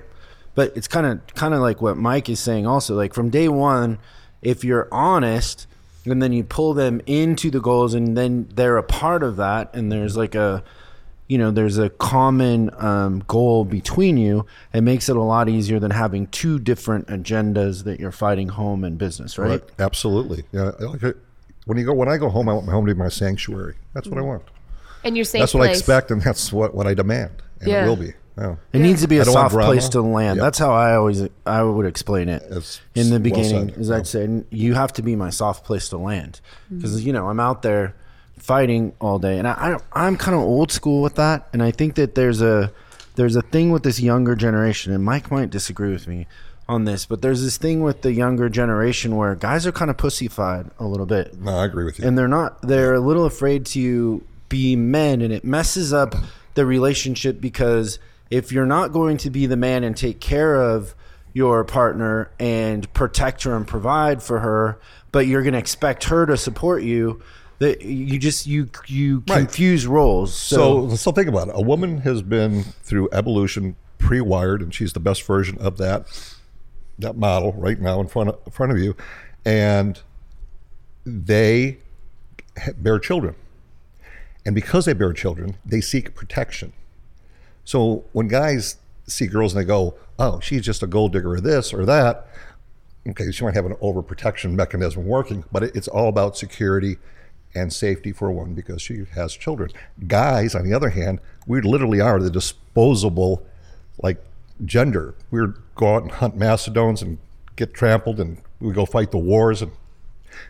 but 0.55 0.75
it's 0.75 0.87
kind 0.87 1.05
of 1.05 1.25
kind 1.35 1.53
of 1.53 1.59
like 1.59 1.81
what 1.81 1.97
mike 1.97 2.29
is 2.29 2.39
saying 2.39 2.65
also 2.65 2.95
like 2.95 3.13
from 3.13 3.29
day 3.29 3.47
one 3.47 3.97
if 4.41 4.63
you're 4.63 4.87
honest 4.91 5.67
and 6.05 6.21
then 6.21 6.31
you 6.31 6.43
pull 6.43 6.73
them 6.73 7.01
into 7.05 7.51
the 7.51 7.59
goals 7.59 7.93
and 7.93 8.15
then 8.17 8.47
they're 8.53 8.77
a 8.77 8.83
part 8.83 9.23
of 9.23 9.35
that 9.35 9.73
and 9.75 9.91
there's 9.91 10.15
like 10.15 10.35
a 10.35 10.63
you 11.27 11.37
know 11.37 11.51
there's 11.51 11.77
a 11.77 11.89
common 11.89 12.69
um, 12.81 13.21
goal 13.27 13.65
between 13.65 14.15
you 14.15 14.45
it 14.73 14.81
makes 14.81 15.09
it 15.09 15.17
a 15.17 15.21
lot 15.21 15.49
easier 15.49 15.79
than 15.79 15.91
having 15.91 16.27
two 16.27 16.57
different 16.59 17.07
agendas 17.07 17.83
that 17.83 17.99
you're 17.99 18.11
fighting 18.13 18.47
home 18.49 18.83
and 18.85 18.97
business 18.97 19.37
right, 19.37 19.61
Absolutely. 19.79 20.45
Yeah. 20.53 20.71
When 21.65 21.77
you 21.77 21.83
go 21.85 21.93
when 21.93 22.07
I 22.07 22.15
go 22.15 22.29
home, 22.29 22.47
I 22.47 22.53
want 22.53 22.65
my 22.65 22.71
home 22.71 22.85
to 22.85 22.95
be 22.95 22.97
my 22.97 23.09
sanctuary. 23.09 23.75
That's 23.93 24.07
what 24.07 24.17
I 24.17 24.21
want. 24.21 24.43
And 25.07 25.15
you're 25.17 25.25
safe 25.25 25.39
That's 25.41 25.53
what 25.53 25.67
I 25.67 25.71
expect, 25.71 26.11
and 26.11 26.21
that's 26.21 26.53
what, 26.53 26.75
what 26.75 26.85
I 26.87 26.93
demand, 26.93 27.31
and 27.59 27.69
Yeah. 27.69 27.85
it 27.85 27.87
will 27.89 27.95
be. 27.95 28.13
Yeah. 28.37 28.57
it 28.71 28.79
needs 28.79 29.01
to 29.01 29.07
be 29.07 29.17
a 29.17 29.25
soft 29.25 29.55
place 29.55 29.89
to 29.89 30.01
land 30.03 30.37
Yeah. 30.37 30.43
that's 30.43 30.59
how 30.59 30.71
i 30.71 30.93
always 30.93 31.27
i 31.47 31.63
would 31.63 31.87
explain 31.87 32.29
it 32.29 32.43
That's 32.47 32.79
in 32.93 33.09
the 33.09 33.19
beginning 33.19 33.69
said. 33.69 33.79
is 33.79 33.89
Yeah. 33.89 33.95
i'd 33.95 34.05
say 34.05 34.43
you 34.51 34.75
have 34.75 34.93
to 34.93 35.01
be 35.01 35.15
my 35.15 35.31
soft 35.31 35.65
place 35.65 35.89
to 35.89 35.97
land 35.97 36.39
mm-hmm. 36.65 36.77
because 36.77 37.03
you 37.03 37.13
know 37.13 37.29
i'm 37.29 37.39
out 37.39 37.63
there 37.63 37.95
fighting 38.37 38.93
all 39.01 39.17
day 39.17 39.39
and 39.39 39.47
i, 39.47 39.53
I 39.93 40.05
i'm 40.05 40.17
kind 40.17 40.35
of 40.35 40.41
old 40.43 40.71
school 40.71 41.01
with 41.01 41.15
that 41.15 41.47
and 41.51 41.63
i 41.63 41.71
think 41.71 41.95
that 41.95 42.13
there's 42.13 42.39
a 42.43 42.71
there's 43.15 43.35
a 43.35 43.41
thing 43.41 43.71
with 43.71 43.81
this 43.81 43.99
younger 43.99 44.35
generation 44.35 44.93
and 44.93 45.03
mike 45.03 45.31
might 45.31 45.49
disagree 45.49 45.91
with 45.91 46.07
me 46.07 46.27
on 46.69 46.85
this 46.85 47.07
but 47.07 47.23
there's 47.23 47.41
this 47.41 47.57
thing 47.57 47.81
with 47.81 48.03
the 48.03 48.11
younger 48.13 48.49
generation 48.49 49.15
where 49.15 49.33
guys 49.33 49.65
are 49.65 49.71
kind 49.71 49.89
of 49.89 49.97
pussyfied 49.97 50.69
a 50.77 50.85
little 50.85 51.07
bit 51.07 51.33
No, 51.39 51.57
I 51.57 51.65
agree 51.65 51.85
with 51.85 51.97
you. 51.97 52.07
and 52.07 52.15
they're 52.15 52.27
not 52.27 52.61
they're 52.61 52.93
a 52.93 52.99
little 52.99 53.25
afraid 53.25 53.65
to 53.67 54.23
be 54.49 54.75
men 54.75 55.21
and 55.21 55.31
it 55.33 55.43
messes 55.43 55.93
up 55.93 56.15
the 56.53 56.65
relationship 56.65 57.39
because 57.41 57.99
if 58.29 58.51
you're 58.51 58.65
not 58.65 58.91
going 58.91 59.17
to 59.17 59.29
be 59.29 59.45
the 59.45 59.57
man 59.57 59.83
and 59.83 59.95
take 59.95 60.19
care 60.19 60.55
of 60.61 60.95
your 61.33 61.63
partner 61.63 62.31
and 62.39 62.91
protect 62.93 63.43
her 63.43 63.55
and 63.55 63.67
provide 63.67 64.23
for 64.23 64.39
her 64.39 64.79
but 65.11 65.27
you're 65.27 65.43
going 65.43 65.53
to 65.53 65.59
expect 65.59 66.05
her 66.05 66.25
to 66.25 66.35
support 66.35 66.83
you 66.83 67.21
that 67.59 67.81
you 67.81 68.17
just 68.19 68.45
you 68.47 68.69
you 68.87 69.23
Right. 69.27 69.39
confuse 69.39 69.87
roles 69.87 70.33
so, 70.35 70.89
So, 70.89 70.95
so 70.95 71.11
think 71.11 71.27
about 71.27 71.47
it. 71.49 71.55
A 71.55 71.61
woman 71.61 72.01
has 72.01 72.21
been 72.21 72.63
through 72.83 73.09
evolution, 73.11 73.75
pre-wired, 73.97 74.61
and 74.61 74.73
she's 74.73 74.93
the 74.93 74.99
best 74.99 75.23
version 75.23 75.57
of 75.59 75.77
that 75.77 76.05
that 76.99 77.15
model 77.17 77.53
right 77.53 77.79
now 77.79 77.99
in 77.99 78.07
front 78.07 78.29
of, 78.29 78.39
in 78.45 78.51
front 78.51 78.71
of 78.71 78.77
you, 78.79 78.95
and 79.45 79.99
they 81.05 81.77
bear 82.77 82.99
children, 82.99 83.35
and 84.47 84.55
because 84.55 84.85
they 84.85 84.93
bear 84.93 85.11
children, 85.11 85.57
they 85.65 85.81
seek 85.81 86.15
protection. 86.15 86.71
So 87.65 88.05
when 88.13 88.29
guys 88.29 88.77
see 89.05 89.27
girls 89.27 89.53
and 89.53 89.61
they 89.61 89.67
go, 89.67 89.95
"Oh, 90.17 90.39
she's 90.39 90.61
just 90.61 90.81
a 90.81 90.87
gold 90.87 91.11
digger 91.11 91.33
or 91.33 91.41
this 91.41 91.73
or 91.73 91.85
that," 91.85 92.25
okay, 93.09 93.29
she 93.29 93.43
might 93.43 93.55
have 93.55 93.65
an 93.65 93.75
overprotection 93.75 94.53
mechanism 94.53 95.05
working, 95.05 95.43
but 95.51 95.63
it's 95.63 95.89
all 95.89 96.07
about 96.07 96.37
security 96.37 96.97
and 97.53 97.73
safety 97.73 98.13
for 98.13 98.31
one 98.31 98.53
because 98.53 98.81
she 98.81 99.03
has 99.15 99.33
children. 99.33 99.69
Guys, 100.07 100.55
on 100.55 100.63
the 100.63 100.73
other 100.73 100.91
hand, 100.91 101.19
we 101.45 101.59
literally 101.59 101.99
are 101.99 102.21
the 102.21 102.29
disposable, 102.29 103.45
like 104.01 104.23
gender. 104.63 105.13
We 105.29 105.41
go 105.75 105.95
out 105.95 106.03
and 106.03 106.11
hunt 106.13 106.37
mastodons 106.37 107.01
and 107.01 107.17
get 107.57 107.73
trampled, 107.73 108.17
and 108.21 108.37
we 108.61 108.71
go 108.71 108.85
fight 108.85 109.11
the 109.11 109.17
wars 109.17 109.61
and 109.61 109.73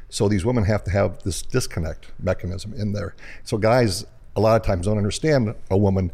so 0.09 0.27
these 0.27 0.45
women 0.45 0.63
have 0.65 0.83
to 0.85 0.91
have 0.91 1.23
this 1.23 1.41
disconnect 1.41 2.07
mechanism 2.19 2.73
in 2.73 2.93
there. 2.93 3.15
So 3.43 3.57
guys 3.57 4.05
a 4.35 4.39
lot 4.39 4.55
of 4.55 4.65
times 4.65 4.85
don't 4.85 4.97
understand 4.97 5.55
a 5.69 5.77
woman, 5.77 6.11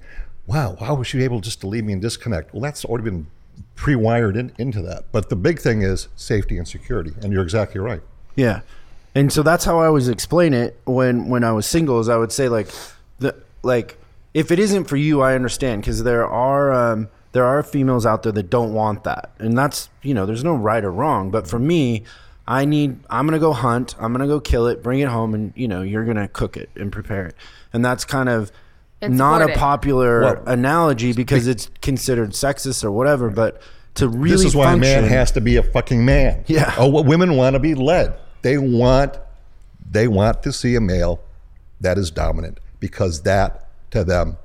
wow, 0.48 0.78
how 0.80 0.96
was 0.96 1.08
she 1.08 1.24
able 1.24 1.42
just 1.42 1.62
to 1.62 1.68
leave 1.68 1.84
me 1.84 1.94
and 1.94 2.02
disconnect? 2.02 2.54
Well, 2.54 2.62
that's 2.62 2.86
already 2.86 3.04
been 3.04 3.28
pre-wired 3.76 4.38
in, 4.38 4.54
into 4.58 4.82
that. 4.82 5.06
But 5.12 5.30
the 5.30 5.36
big 5.36 5.60
thing 5.60 5.82
is 5.82 6.08
safety 6.16 6.58
and 6.58 6.68
security, 6.68 7.12
and 7.22 7.32
you're 7.34 7.44
exactly 7.44 7.82
right. 7.82 8.02
Yeah. 8.36 8.62
And 9.14 9.32
so 9.32 9.44
that's 9.44 9.66
how 9.66 9.80
I 9.80 9.86
always 9.86 10.08
explain 10.08 10.54
it 10.54 10.80
when 10.86 11.30
when 11.30 11.44
I 11.44 11.52
was 11.52 11.68
single 11.68 12.00
is 12.00 12.10
I 12.10 12.18
would 12.18 12.32
say 12.32 12.50
like 12.50 12.70
the 13.20 13.36
like 13.62 13.98
if 14.34 14.50
it 14.50 14.58
isn't 14.58 14.86
for 14.86 14.98
you 14.98 15.22
I 15.22 15.36
understand 15.36 15.84
because 15.84 16.04
there 16.04 16.26
are 16.26 16.72
um 16.72 17.10
there 17.34 17.46
are 17.46 17.62
females 17.62 18.06
out 18.06 18.24
there 18.24 18.32
that 18.32 18.50
don't 18.50 18.74
want 18.74 19.04
that. 19.04 19.32
And 19.38 19.58
that's, 19.58 19.90
you 20.02 20.14
know, 20.14 20.26
there's 20.26 20.44
no 20.44 20.56
right 20.56 20.84
or 20.84 20.92
wrong, 20.92 21.30
but 21.30 21.48
for 21.48 21.60
me 21.60 22.04
I 22.48 22.66
need 22.66 23.00
I'm 23.10 23.26
going 23.26 23.40
to 23.40 23.46
go 23.46 23.54
hunt, 23.54 23.96
I'm 24.00 24.14
going 24.14 24.28
to 24.28 24.34
go 24.34 24.40
kill 24.40 24.68
it, 24.68 24.84
bring 24.84 25.00
it 25.00 25.08
home 25.08 25.34
and 25.34 25.54
you 25.56 25.68
know, 25.68 25.82
you're 25.82 26.06
going 26.06 26.18
to 26.18 26.28
cook 26.28 26.58
it 26.58 26.70
and 26.76 26.92
prepare 26.92 27.28
it. 27.28 27.36
And 27.72 27.84
that's 27.84 28.06
kind 28.06 28.30
of 28.30 28.52
And 29.02 29.18
not 29.18 29.42
support 29.42 29.56
a 29.56 29.60
popular 29.60 30.22
Well, 30.22 30.44
analogy 30.46 31.14
because 31.14 31.48
it's 31.48 31.70
considered 31.82 32.32
sexist 32.32 32.84
or 32.84 32.92
whatever, 32.92 33.30
but 33.30 33.62
to 33.96 34.08
really 34.08 34.32
this 34.32 34.46
is 34.46 34.56
why 34.56 34.72
function, 34.74 35.00
a 35.00 35.02
man 35.02 35.10
has 35.10 35.32
to 35.32 35.42
be 35.42 35.56
a 35.56 35.64
fucking 35.64 36.04
man. 36.04 36.44
Yeah. 36.48 36.74
Oh, 36.78 36.90
well, 36.90 37.04
women 37.04 37.38
want 37.38 37.54
to 37.54 37.60
be 37.60 37.76
led. 37.76 38.18
They 38.42 38.58
want 38.58 39.18
they 39.90 40.08
want 40.08 40.44
to 40.44 40.52
see 40.52 40.76
a 40.76 40.82
male 40.82 41.22
that 41.80 41.98
is 41.98 42.12
dominant 42.12 42.60
because 42.80 43.22
that 43.24 43.70
to 43.92 44.04
them, 44.04 44.38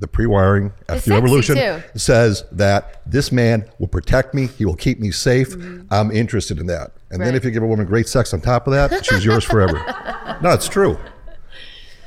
the 0.00 0.08
pre-wiring 0.08 0.72
after 0.88 1.10
the 1.10 1.14
revolution 1.14 1.56
too. 1.56 1.82
says 1.98 2.44
that 2.52 3.00
this 3.06 3.32
man 3.32 3.68
will 3.78 3.88
protect 3.88 4.34
me. 4.34 4.46
He 4.46 4.64
will 4.64 4.76
keep 4.76 5.00
me 5.00 5.10
safe. 5.10 5.54
I'm 5.90 6.10
interested 6.10 6.58
in 6.58 6.66
that. 6.66 6.92
And 7.10 7.20
then 7.22 7.34
if 7.34 7.44
you 7.44 7.50
give 7.50 7.62
a 7.62 7.66
woman 7.66 7.86
great 7.86 8.06
sex 8.08 8.34
on 8.34 8.40
top 8.40 8.66
of 8.66 8.72
that, 8.74 9.04
she's 9.04 9.24
yours 9.24 9.44
forever. 9.44 9.74
no, 10.42 10.50
it's 10.52 10.68
true. 10.68 10.98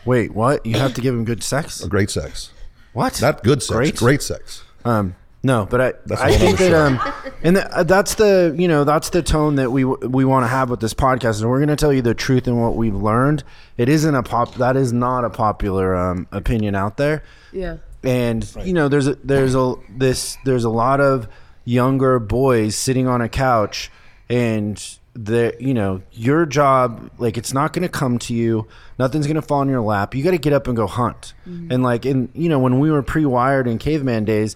Wait, 0.05 0.33
what? 0.33 0.65
You 0.65 0.77
have 0.77 0.93
to 0.95 1.01
give 1.01 1.13
him 1.13 1.25
good 1.25 1.43
sex? 1.43 1.83
A 1.83 1.87
Great 1.87 2.09
sex, 2.09 2.51
What? 2.93 3.21
not 3.21 3.43
good 3.43 3.61
sex. 3.61 3.75
Great? 3.75 3.95
Great, 3.95 4.21
sex. 4.21 4.63
Um, 4.83 5.15
no, 5.43 5.65
but 5.69 5.81
I, 5.81 5.93
That's 6.05 6.21
a 6.21 6.23
I 6.25 6.29
whole 6.29 6.37
think 6.39 6.57
that, 6.59 6.73
um, 6.73 6.99
and 7.43 7.55
th- 7.55 7.67
uh, 7.71 7.83
that's 7.83 8.15
the, 8.15 8.55
you 8.57 8.67
know, 8.67 8.83
that's 8.83 9.09
the 9.09 9.23
tone 9.23 9.55
that 9.55 9.71
we 9.71 9.83
we 9.85 10.23
want 10.25 10.43
to 10.43 10.47
have 10.47 10.69
with 10.69 10.79
this 10.81 10.93
podcast, 10.93 11.41
and 11.41 11.49
we're 11.49 11.57
going 11.59 11.69
to 11.69 11.75
tell 11.75 11.91
you 11.93 12.01
the 12.03 12.13
truth 12.13 12.45
and 12.47 12.61
what 12.61 12.75
we've 12.75 12.95
learned. 12.95 13.43
It 13.77 13.89
isn't 13.89 14.13
a 14.13 14.21
pop. 14.21 14.53
That 14.55 14.75
is 14.75 14.93
not 14.93 15.23
a 15.25 15.29
popular 15.31 15.95
um, 15.95 16.27
opinion 16.31 16.75
out 16.75 16.97
there, 16.97 17.23
Yeah. 17.51 17.77
and 18.03 18.47
you 18.63 18.73
know, 18.73 18.87
there's 18.87 19.07
a, 19.07 19.15
there's 19.23 19.55
a 19.55 19.73
this 19.89 20.37
there's 20.45 20.63
a 20.63 20.69
lot 20.69 20.99
of 21.01 21.27
younger 21.65 22.19
boys 22.19 22.75
sitting 22.75 23.07
on 23.07 23.21
a 23.21 23.29
couch 23.29 23.91
and 24.31 24.97
the 25.13 25.53
you 25.59 25.73
know 25.73 26.01
your 26.13 26.45
job 26.45 27.11
like 27.17 27.37
it's 27.37 27.53
not 27.53 27.73
going 27.73 27.83
to 27.83 27.89
come 27.89 28.17
to 28.19 28.33
you. 28.33 28.67
Nothing's 28.97 29.27
going 29.27 29.35
to 29.35 29.41
fall 29.41 29.61
in 29.61 29.67
your 29.69 29.81
lap. 29.81 30.15
You 30.15 30.23
got 30.23 30.31
to 30.31 30.37
get 30.37 30.53
up 30.53 30.67
and 30.67 30.75
go 30.75 30.87
hunt. 30.87 31.33
Mm-hmm. 31.47 31.71
And 31.71 31.83
like 31.83 32.05
in 32.05 32.29
you 32.33 32.47
know 32.49 32.59
when 32.59 32.79
we 32.79 32.89
were 32.89 33.03
pre-wired 33.03 33.67
in 33.67 33.77
caveman 33.77 34.23
days 34.25 34.55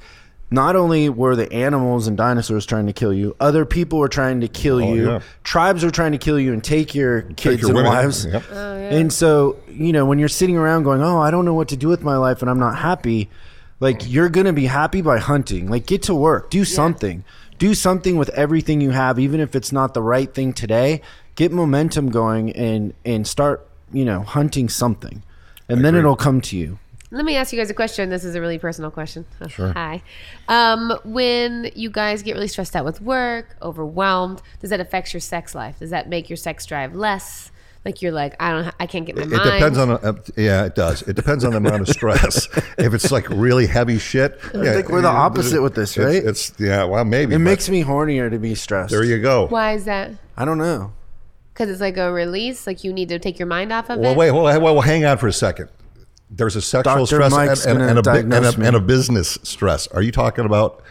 not 0.52 0.76
only 0.76 1.10
were 1.10 1.36
the 1.36 1.52
animals 1.52 2.08
and 2.08 2.16
dinosaurs 2.16 2.68
trying 2.68 2.86
to 2.86 2.94
kill 2.94 3.12
you 3.12 3.36
other 3.40 3.66
people 3.66 3.98
were 4.00 4.08
trying 4.08 4.40
to 4.42 4.48
kill 4.48 4.76
Oh, 4.82 4.94
you. 4.94 5.08
yeah. 5.10 5.22
tribes 5.44 5.84
were 5.84 5.90
trying 5.92 6.12
to 6.14 6.20
kill 6.20 6.40
you 6.40 6.54
and 6.54 6.64
take 6.64 6.94
your 6.96 7.24
kids 7.24 7.62
your 7.62 7.72
and 7.72 7.78
women. 7.78 7.92
wives. 7.92 8.26
Yep. 8.26 8.44
Oh, 8.52 8.76
and 8.78 9.12
so 9.12 9.58
you 9.68 9.92
know 9.92 10.06
when 10.06 10.20
you're 10.20 10.30
sitting 10.30 10.56
around 10.56 10.84
going 10.84 11.02
oh 11.02 11.20
i 11.20 11.32
don't 11.32 11.44
know 11.46 11.56
what 11.56 11.68
to 11.70 11.76
do 11.76 11.88
with 11.90 12.04
my 12.04 12.16
life 12.16 12.42
and 12.42 12.50
i'm 12.50 12.60
not 12.60 12.78
happy 12.78 13.28
like 13.82 14.04
you're 14.10 14.30
gonna 14.30 14.54
be 14.54 14.68
happy 14.68 15.02
by 15.02 15.18
hunting. 15.18 15.68
Like 15.70 15.86
get 15.86 16.04
to 16.04 16.16
work. 16.16 16.50
Do 16.50 16.64
something 16.64 17.26
do 17.58 17.74
something 17.74 18.18
with 18.18 18.30
everything 18.30 18.82
you 18.82 18.92
have 18.92 19.18
even 19.20 19.40
if 19.40 19.56
it's 19.56 19.72
not 19.72 19.94
the 19.94 20.02
right 20.02 20.34
thing 20.34 20.54
today 20.54 21.02
get 21.36 21.52
momentum 21.52 22.10
going 22.10 22.52
and 22.56 22.94
and 23.06 23.28
start 23.28 23.68
you 23.92 24.04
know 24.06 24.22
hunting 24.22 24.70
something 24.70 25.24
and 25.70 25.84
then 25.84 25.96
it'll 25.96 26.16
come 26.16 26.42
to 26.42 26.58
you 26.58 26.78
Let 27.12 27.24
me 27.24 27.36
ask 27.38 27.54
you 27.54 27.60
guys 27.60 27.70
a 27.70 27.74
question. 27.74 28.10
This 28.10 28.26
is 28.26 28.36
a 28.36 28.42
really 28.42 28.60
personal 28.60 28.92
question. 28.92 29.26
Sure. 29.48 29.72
Hi. 29.74 30.02
Um, 30.50 30.92
when 31.06 31.72
you 31.76 31.90
guys 31.90 32.24
get 32.24 32.34
really 32.34 32.48
stressed 32.50 32.76
out 32.76 32.84
with 32.84 33.00
work, 33.00 33.56
overwhelmed, 33.62 34.42
does 34.60 34.70
that 34.72 34.80
affect 34.82 35.14
your 35.14 35.22
sex 35.22 35.56
life? 35.56 35.80
Does 35.80 35.92
that 35.92 36.10
make 36.10 36.30
your 36.30 36.36
sex 36.38 36.66
drive 36.66 36.94
less? 36.96 37.52
Like 37.86 38.02
you're 38.02 38.12
like, 38.12 38.36
I 38.40 38.52
don't, 38.52 38.76
I 38.80 38.88
can't 38.88 39.06
get 39.06 39.16
my 39.16 39.22
mind. 39.22 39.34
It 39.34 39.38
mind. 39.38 39.52
depends 39.52 39.78
on, 39.78 39.92
uh, 39.92 40.14
yeah, 40.36 40.66
it 40.66 40.74
does. 40.74 41.04
It 41.04 41.16
depends 41.16 41.44
on 41.44 41.52
the 41.52 41.58
amount 41.58 41.82
of 41.82 41.88
stress. 41.88 42.48
if 42.80 42.96
it's 42.96 43.12
like 43.12 43.30
really 43.30 43.68
heavy 43.68 44.00
shit, 44.00 44.40
yeah, 44.56 44.74
think 44.74 44.90
we're 44.90 45.02
the 45.02 45.08
opposite 45.08 45.62
with 45.62 45.76
this, 45.76 45.96
right? 45.96 46.24
It's, 46.26 46.52
yeah, 46.58 46.84
well, 46.86 47.06
maybe. 47.06 47.36
it 47.36 47.40
makes 47.40 47.70
me 47.70 47.84
hornier 47.84 48.32
to 48.32 48.40
be 48.40 48.56
stressed 48.56 48.90
There 48.92 49.04
you 49.04 49.22
go. 49.22 49.48
Why 49.48 49.74
is 49.74 49.86
that? 49.86 50.12
i 50.36 50.44
don't 50.44 50.58
know 50.58 50.92
Because 51.54 51.70
it's 51.70 51.80
like 51.80 51.98
a 51.98 52.12
release. 52.12 52.66
Like 52.66 52.84
you 52.84 52.92
need 52.92 53.10
to 53.10 53.20
take 53.20 53.38
your 53.38 53.48
mind 53.48 53.72
off 53.72 53.92
of 53.92 54.00
Well, 54.00 54.14
it. 54.14 54.18
wait, 54.18 54.32
well, 54.32 54.44
well, 54.44 54.62
well, 54.62 54.82
hang 54.82 55.06
on 55.06 55.20
for 55.20 55.28
a 55.28 55.34
second. 55.34 55.70
There's 56.32 56.56
a 56.56 56.62
sexual 56.64 57.06
Dr. 57.06 57.30
stress 57.30 57.66
and, 57.68 57.80
and, 57.84 58.00
and, 58.00 58.08
a, 58.08 58.12
and, 58.12 58.34
a, 58.34 58.68
and 58.68 58.76
a 58.76 58.80
business 58.80 59.38
stress. 59.44 59.86
Are 59.88 60.02
you 60.02 60.12
talking 60.12 60.46
about 60.46 60.82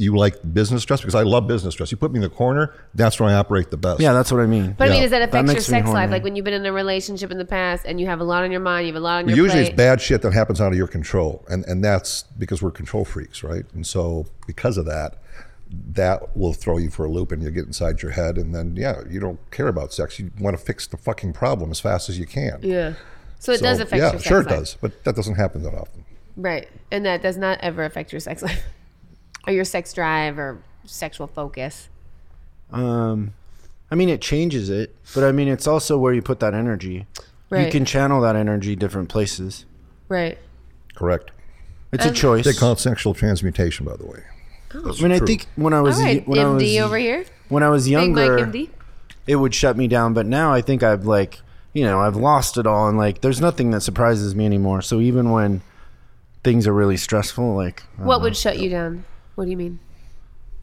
you 0.00 0.16
like 0.16 0.36
business 0.54 0.82
stress? 0.82 1.00
Because 1.00 1.14
I 1.16 1.22
love 1.22 1.46
business 1.48 1.74
stress. 1.74 1.90
You 1.90 1.96
put 1.98 2.12
me 2.12 2.18
in 2.18 2.22
the 2.22 2.28
corner, 2.30 2.72
that's 2.94 3.18
where 3.18 3.28
I 3.28 3.34
operate 3.34 3.70
the 3.70 3.76
best. 3.76 4.00
yeah 4.00 4.12
that's 4.12 4.30
what 4.30 4.40
i 4.40 4.46
mean 4.46 4.74
But 4.78 4.88
I 4.88 4.92
mean, 4.92 5.02
does 5.02 5.10
that 5.10 5.18
That 5.32 5.44
affect 5.44 5.52
your 5.52 5.60
sex 5.60 5.88
life? 5.88 6.10
Like 6.10 6.22
when 6.22 6.36
you've 6.36 6.44
been 6.44 6.54
in 6.54 6.64
a 6.66 6.72
relationship 6.72 7.30
in 7.32 7.38
the 7.38 7.44
past 7.44 7.84
and 7.84 8.00
you 8.00 8.06
have 8.06 8.20
a 8.20 8.24
lot 8.24 8.44
on 8.44 8.50
your 8.52 8.60
mind, 8.60 8.86
you 8.86 8.92
have 8.94 9.00
a 9.02 9.04
lot 9.04 9.18
on 9.24 9.28
your 9.28 9.36
Usually 9.36 9.62
plate. 9.62 9.68
it's 9.72 9.76
bad 9.76 10.00
shit 10.00 10.22
that 10.22 10.32
happens 10.32 10.60
out 10.60 10.70
of 10.72 10.78
your 10.78 10.86
control. 10.86 11.44
And, 11.48 11.64
and 11.66 11.82
that's 11.84 12.22
because 12.38 12.62
we're 12.62 12.70
control 12.70 13.04
freaks, 13.04 13.42
right? 13.42 13.64
And 13.74 13.86
so 13.86 14.26
because 14.46 14.76
of 14.78 14.86
that, 14.86 15.18
that 15.70 16.36
will 16.36 16.52
throw 16.54 16.78
you 16.78 16.90
for 16.90 17.04
a 17.04 17.10
loop 17.10 17.30
and 17.32 17.42
you 17.42 17.50
get 17.50 17.66
inside 17.66 18.00
your 18.00 18.12
head. 18.12 18.38
And 18.38 18.54
then, 18.54 18.76
yeah, 18.76 19.00
you 19.10 19.20
don't 19.20 19.38
care 19.50 19.68
about 19.68 19.92
sex. 19.92 20.18
You 20.18 20.30
want 20.40 20.56
to 20.56 20.62
fix 20.64 20.86
the 20.86 20.96
fucking 20.96 21.32
problem 21.34 21.70
as 21.70 21.80
fast 21.80 22.08
as 22.08 22.18
you 22.18 22.24
can. 22.26 22.60
Yeah. 22.62 22.94
So 23.40 23.52
it 23.52 23.58
So, 23.58 23.64
does 23.64 23.80
affect 23.80 24.00
yeah, 24.00 24.12
your 24.12 24.12
sex 24.12 24.14
life. 24.14 24.24
sure 24.28 24.40
it 24.40 24.46
life. 24.46 24.58
does. 24.60 24.76
But 24.80 25.04
that 25.04 25.14
doesn't 25.16 25.34
happen 25.34 25.62
that 25.64 25.74
often. 25.74 26.04
Right. 26.36 26.68
And 26.90 27.04
that 27.04 27.20
does 27.20 27.36
not 27.36 27.58
ever 27.60 27.84
affect 27.84 28.12
your 28.12 28.20
sex 28.20 28.42
life 28.42 28.62
or 29.48 29.52
your 29.52 29.64
sex 29.64 29.92
drive 29.92 30.38
or 30.38 30.58
sexual 30.84 31.26
focus. 31.26 31.88
Um, 32.70 33.32
I 33.90 33.94
mean, 33.94 34.08
it 34.08 34.20
changes 34.20 34.68
it, 34.70 34.94
but 35.14 35.24
I 35.24 35.32
mean, 35.32 35.48
it's 35.48 35.66
also 35.66 35.98
where 35.98 36.12
you 36.12 36.22
put 36.22 36.40
that 36.40 36.54
energy. 36.54 37.06
Right. 37.50 37.64
You 37.66 37.72
can 37.72 37.84
channel 37.84 38.20
that 38.20 38.36
energy 38.36 38.76
different 38.76 39.08
places. 39.08 39.64
Right. 40.08 40.38
Correct. 40.94 41.30
It's 41.92 42.04
a 42.04 42.08
Um, 42.08 42.14
choice. 42.14 42.44
They 42.44 42.52
call 42.52 42.72
it 42.72 42.78
sexual 42.78 43.14
transmutation, 43.14 43.86
by 43.86 43.96
the 43.96 44.04
way. 44.04 44.22
I 44.74 45.02
mean, 45.02 45.12
I 45.12 45.18
think 45.18 45.46
when 45.56 45.72
I 45.72 45.80
was 45.80 45.96
All 45.98 46.04
right. 46.04 46.28
when 46.28 46.38
I 46.38 46.44
was 46.50 46.62
MD 46.62 46.80
over 46.82 46.98
here. 46.98 47.24
when 47.48 47.62
I 47.62 47.70
was 47.70 47.86
Big 47.88 47.94
Mike 48.10 48.26
younger, 48.26 48.46
MD. 48.46 48.68
it 49.26 49.36
would 49.36 49.54
shut 49.54 49.78
me 49.78 49.88
down. 49.88 50.12
But 50.12 50.26
now 50.26 50.52
I 50.52 50.60
think 50.60 50.82
I've 50.82 51.06
like 51.06 51.40
you 51.72 51.84
know 51.84 52.00
I've 52.00 52.16
lost 52.16 52.58
it 52.58 52.66
all, 52.66 52.86
and 52.86 52.98
like 52.98 53.22
there's 53.22 53.40
nothing 53.40 53.70
that 53.70 53.80
surprises 53.80 54.34
me 54.34 54.44
anymore. 54.44 54.82
So 54.82 55.00
even 55.00 55.30
when 55.30 55.62
things 56.44 56.66
are 56.66 56.74
really 56.74 56.98
stressful, 56.98 57.54
like 57.54 57.82
What 57.96 58.20
would 58.20 58.36
shut 58.36 58.58
you 58.58 58.68
down? 58.68 59.04
What 59.38 59.44
do 59.44 59.52
you 59.52 59.56
mean? 59.56 59.78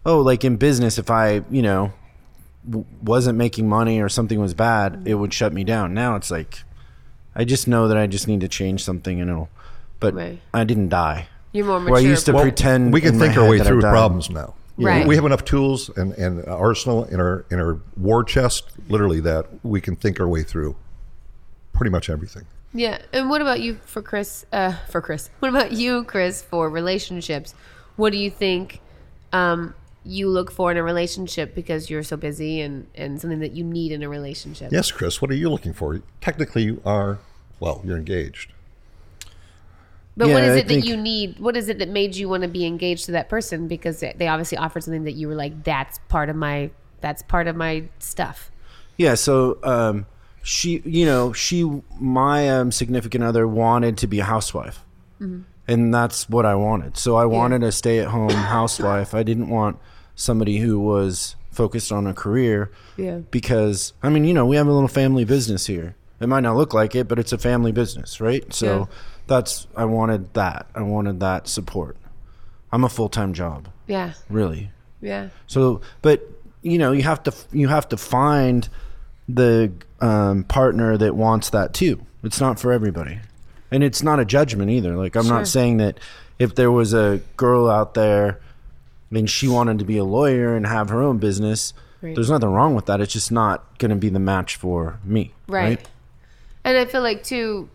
oh, 0.05 0.19
like 0.19 0.43
in 0.43 0.57
business, 0.57 0.97
if 0.99 1.09
I 1.09 1.43
you 1.49 1.61
know 1.61 1.93
w- 2.69 2.85
wasn't 3.01 3.37
making 3.37 3.69
money 3.69 4.01
or 4.01 4.09
something 4.09 4.37
was 4.37 4.53
bad, 4.53 5.03
it 5.05 5.13
would 5.15 5.33
shut 5.33 5.53
me 5.53 5.63
down. 5.63 5.93
Now 5.93 6.17
it's 6.17 6.29
like 6.29 6.63
I 7.33 7.45
just 7.45 7.69
know 7.69 7.87
that 7.87 7.95
I 7.95 8.05
just 8.05 8.27
need 8.27 8.41
to 8.41 8.49
change 8.49 8.83
something, 8.83 9.21
and 9.21 9.29
it'll. 9.29 9.49
But 10.01 10.13
Right. 10.13 10.41
I 10.53 10.65
didn't 10.65 10.89
die. 10.89 11.27
You're 11.53 11.65
more 11.65 11.79
mature. 11.79 11.93
Where 11.93 12.01
I 12.01 12.03
used 12.03 12.25
to 12.25 12.33
pretend 12.33 12.91
we 12.91 12.99
can 12.99 13.17
think 13.17 13.37
our 13.37 13.49
way 13.49 13.59
through 13.59 13.79
problems 13.79 14.29
now. 14.29 14.55
Right. 14.77 15.07
We 15.07 15.15
have 15.15 15.23
enough 15.23 15.45
tools 15.45 15.89
and, 15.95 16.11
and 16.13 16.45
arsenal 16.45 17.05
in 17.05 17.21
our 17.21 17.45
in 17.49 17.61
our 17.61 17.79
war 17.95 18.25
chest, 18.25 18.65
literally, 18.89 19.21
that 19.21 19.45
we 19.63 19.79
can 19.79 19.95
think 19.95 20.19
our 20.19 20.27
way 20.27 20.43
through 20.43 20.75
pretty 21.71 21.91
much 21.91 22.09
everything. 22.09 22.43
Yeah. 22.73 22.97
And 23.13 23.29
what 23.29 23.41
about 23.41 23.61
you 23.61 23.79
for 23.85 24.01
Chris? 24.01 24.45
Uh, 24.51 24.73
for 24.89 24.99
Chris. 24.99 25.29
What 25.39 25.47
about 25.47 25.71
you, 25.71 26.03
Chris, 26.03 26.41
for 26.41 26.69
relationships? 26.69 27.55
What 27.95 28.11
do 28.11 28.17
you 28.17 28.29
think 28.29 28.81
um, 29.33 29.73
you 30.03 30.27
look 30.29 30.51
for 30.51 30.71
in 30.71 30.77
a 30.77 30.83
relationship 30.83 31.55
because 31.55 31.89
you're 31.89 32.03
so 32.03 32.17
busy 32.17 32.61
and, 32.61 32.87
and 32.95 33.19
something 33.19 33.39
that 33.39 33.53
you 33.53 33.63
need 33.63 33.91
in 33.91 34.03
a 34.03 34.09
relationship? 34.09 34.71
Yes, 34.71 34.91
Chris. 34.91 35.21
What 35.21 35.31
are 35.31 35.35
you 35.35 35.49
looking 35.49 35.73
for? 35.73 36.01
Technically, 36.21 36.63
you 36.63 36.81
are. 36.85 37.19
Well, 37.59 37.81
you're 37.85 37.97
engaged. 37.97 38.51
But 40.17 40.29
what 40.29 40.43
Yeah, 40.43 40.51
is 40.51 40.55
I 40.55 40.59
it 40.59 40.67
think- 40.67 40.83
that 40.83 40.89
you 40.89 40.95
need? 40.97 41.39
What 41.39 41.57
is 41.57 41.67
it 41.69 41.79
that 41.79 41.89
made 41.89 42.15
you 42.15 42.29
want 42.29 42.43
to 42.43 42.49
be 42.49 42.65
engaged 42.65 43.05
to 43.05 43.11
that 43.13 43.27
person? 43.29 43.67
Because 43.67 43.99
they 43.99 44.13
they 44.17 44.27
obviously 44.27 44.57
offered 44.57 44.83
something 44.83 45.03
that 45.03 45.13
you 45.13 45.27
were 45.27 45.35
like, 45.35 45.63
that's 45.63 45.99
part 46.07 46.29
of 46.29 46.35
my, 46.35 46.69
that's 47.01 47.21
part 47.23 47.47
of 47.47 47.55
my 47.55 47.83
stuff. 47.99 48.49
Yeah, 48.97 49.15
so 49.15 49.57
um, 49.63 50.05
she, 50.41 50.81
you 50.85 51.05
know, 51.05 51.33
she, 51.33 51.69
my 51.99 52.49
um, 52.49 52.71
significant 52.71 53.25
other 53.25 53.45
wanted 53.45 53.97
to 53.97 54.07
be 54.07 54.19
a 54.19 54.23
housewife, 54.23 54.85
and 55.67 55.93
that's 55.93 56.29
what 56.29 56.45
I 56.45 56.55
wanted. 56.55 56.97
So 56.97 57.15
I 57.15 57.25
wanted 57.25 57.63
a 57.63 57.71
stay-at-home 57.71 58.29
housewife. 58.57 59.13
I 59.13 59.23
didn't 59.23 59.49
want 59.49 59.77
somebody 60.15 60.57
who 60.57 60.79
was 60.79 61.35
focused 61.51 61.91
on 61.91 62.05
a 62.07 62.13
career. 62.13 62.71
Yeah. 62.97 63.19
Because 63.31 63.93
I 64.03 64.09
mean, 64.09 64.25
you 64.25 64.33
know, 64.33 64.45
we 64.45 64.55
have 64.57 64.67
a 64.67 64.71
little 64.71 64.87
family 64.87 65.25
business 65.25 65.65
here. 65.67 65.95
It 66.19 66.27
might 66.27 66.41
not 66.41 66.55
look 66.55 66.73
like 66.73 66.95
it, 66.95 67.07
but 67.07 67.19
it's 67.19 67.33
a 67.33 67.37
family 67.37 67.71
business, 67.71 68.21
right? 68.21 68.51
So 68.53 68.65
Yeah. 68.79 68.85
that's 69.27 69.67
I 69.75 69.85
wanted 69.85 70.33
that. 70.33 70.67
I 70.75 70.81
wanted 70.81 71.19
that 71.21 71.47
support. 71.47 71.97
I'm 72.71 72.83
a 72.83 72.89
full-time 72.89 73.33
job, 73.33 73.67
Yeah. 73.87 74.13
really. 74.29 74.71
Yeah. 75.01 75.29
So, 75.47 75.81
but 76.01 76.29
you 76.61 76.77
know, 76.77 76.91
you 76.91 77.03
have 77.03 77.21
to 77.23 77.33
you 77.51 77.67
have 77.67 77.87
to 77.89 77.97
find 77.97 78.67
the 79.29 79.71
um, 80.01 80.43
partner 80.43 80.97
that 80.97 81.15
wants 81.15 81.49
that 81.51 81.73
too. 81.73 82.05
It's 82.23 82.39
not 82.41 82.59
for 82.59 82.71
everybody, 82.71 83.19
and 83.75 83.83
it's 83.83 84.01
not 84.01 84.19
a 84.19 84.25
judgment 84.25 84.71
either. 84.71 84.95
Like 84.95 85.15
I'm 85.15 85.25
Sure. 85.25 85.35
not 85.35 85.47
saying 85.47 85.77
that 85.77 85.99
if 86.39 86.55
there 86.55 86.71
was 86.71 86.93
a 86.93 87.19
girl 87.37 87.69
out 87.69 87.93
there 87.93 88.39
and 89.11 89.29
she 89.29 89.47
wanted 89.47 89.79
to 89.79 89.85
be 89.85 89.97
a 89.97 90.03
lawyer 90.03 90.55
and 90.55 90.65
have 90.65 90.89
her 90.89 91.01
own 91.01 91.17
business, 91.19 91.73
Right. 92.01 92.15
there's 92.15 92.29
nothing 92.29 92.49
wrong 92.49 92.75
with 92.75 92.85
that. 92.87 93.01
It's 93.01 93.13
just 93.13 93.31
not 93.31 93.77
going 93.79 93.89
to 93.89 93.95
be 93.95 94.09
the 94.09 94.19
match 94.19 94.55
for 94.55 94.99
me. 95.03 95.33
Right. 95.47 95.79
And 96.63 96.77
I 96.77 96.85
feel 96.85 97.01
like 97.01 97.23
too, 97.23 97.69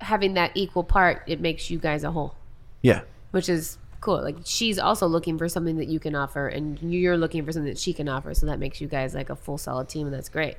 having 0.00 0.34
that 0.34 0.52
equal 0.54 0.84
part, 0.84 1.22
it 1.26 1.40
makes 1.40 1.70
you 1.70 1.78
guys 1.78 2.02
a 2.04 2.10
whole, 2.10 2.34
Yeah. 2.82 3.02
which 3.30 3.48
is 3.48 3.78
cool. 4.00 4.20
Like 4.22 4.36
she's 4.44 4.78
also 4.78 5.06
looking 5.06 5.38
for 5.38 5.48
something 5.48 5.76
that 5.76 5.86
you 5.88 6.00
can 6.00 6.14
offer, 6.14 6.48
and 6.48 6.78
you're 6.82 7.16
looking 7.16 7.44
for 7.44 7.52
something 7.52 7.70
that 7.72 7.78
she 7.78 7.92
can 7.92 8.08
offer. 8.08 8.34
So 8.34 8.46
that 8.46 8.58
makes 8.58 8.80
you 8.80 8.88
guys 8.88 9.14
like 9.14 9.30
a 9.30 9.36
full 9.36 9.58
solid 9.58 9.88
team, 9.88 10.06
and 10.06 10.14
that's 10.14 10.28
great. 10.28 10.56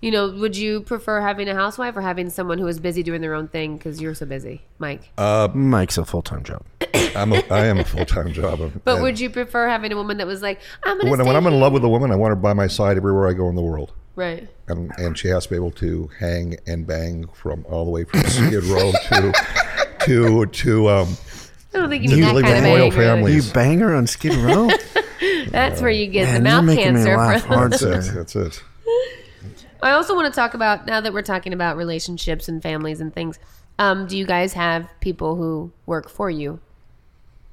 You 0.00 0.10
know, 0.10 0.30
would 0.30 0.54
you 0.56 0.82
prefer 0.82 1.20
having 1.22 1.48
a 1.48 1.54
housewife 1.54 1.96
or 1.96 2.02
having 2.02 2.28
someone 2.28 2.58
who 2.58 2.66
is 2.66 2.78
busy 2.78 3.02
doing 3.02 3.22
their 3.22 3.32
own 3.34 3.48
thing 3.48 3.78
because 3.78 4.02
you're 4.02 4.14
so 4.14 4.26
busy, 4.26 4.60
Mike? 4.78 5.00
Mike's 5.18 5.96
a 5.96 6.04
full 6.04 6.20
time 6.22 6.42
job. 6.42 6.62
I'm 7.16 7.32
a, 7.32 7.42
I 7.50 7.66
am 7.66 7.78
a 7.78 7.84
full 7.84 8.04
time 8.04 8.32
job. 8.32 8.58
but 8.84 8.94
And 8.94 9.02
would 9.02 9.18
you 9.18 9.30
prefer 9.30 9.66
having 9.68 9.92
a 9.92 9.96
woman 9.96 10.18
that 10.18 10.26
was 10.26 10.42
like, 10.42 10.60
I'm 10.84 10.98
gonna 10.98 11.10
when, 11.10 11.20
stay 11.20 11.26
when 11.26 11.36
I'm 11.36 11.46
in 11.46 11.58
love 11.58 11.72
with 11.72 11.84
a 11.84 11.88
woman, 11.88 12.10
I 12.10 12.16
want 12.16 12.32
her 12.32 12.36
by 12.36 12.52
my 12.52 12.66
side 12.66 12.96
everywhere 12.98 13.28
I 13.28 13.32
go 13.32 13.48
in 13.48 13.54
the 13.54 13.62
world. 13.62 13.92
right? 14.14 14.46
and, 14.68 14.90
and 14.98 15.16
she 15.18 15.28
has 15.28 15.44
to 15.44 15.50
be 15.50 15.56
able 15.56 15.70
to 15.72 16.10
hang 16.18 16.56
and 16.66 16.86
bang 16.86 17.26
from 17.32 17.64
all 17.68 17.84
the 17.84 17.90
way 17.90 18.04
from 18.04 18.20
Skid 18.24 18.64
Row 18.64 18.92
to 19.08 19.32
to 20.00 20.46
to 20.46 20.88
um, 20.90 21.16
I 21.72 21.78
don't 21.78 21.88
think 21.88 22.02
you 22.04 22.10
need 22.10 22.22
that 22.24 22.32
kind 22.32 22.34
with 22.34 22.46
of 22.46 22.64
royal 22.64 22.84
anger. 22.84 22.96
families. 22.96 23.46
You 23.46 23.52
bang 23.54 23.78
her 23.80 23.94
on 23.94 24.06
Skid 24.06 24.34
Row? 24.34 24.68
That's 25.48 25.80
where 25.80 25.90
you 25.90 26.08
get 26.08 26.24
Man, 26.24 26.42
the 26.44 26.50
you're 26.50 26.56
mouth 26.56 26.64
making 26.66 26.94
me 26.94 27.04
cancer. 27.04 27.16
laugh 27.16 27.42
from. 27.42 27.54
hard, 27.54 27.72
that's 27.72 27.82
it. 27.82 28.14
That's 28.14 28.36
it. 28.36 28.62
I 29.84 29.92
also 29.92 30.14
want 30.14 30.32
to 30.32 30.36
talk 30.36 30.54
about 30.54 30.86
now 30.86 31.00
that 31.00 31.12
we're 31.12 31.22
talking 31.22 31.52
about 31.52 31.76
relationships 31.76 32.48
and 32.48 32.62
families 32.62 33.00
and 33.00 33.12
things. 33.14 33.38
Um, 33.78 34.06
do 34.06 34.16
you 34.16 34.24
guys 34.26 34.52
have 34.54 34.88
people 35.00 35.36
who 35.36 35.72
work 35.86 36.08
for 36.08 36.30
you? 36.30 36.60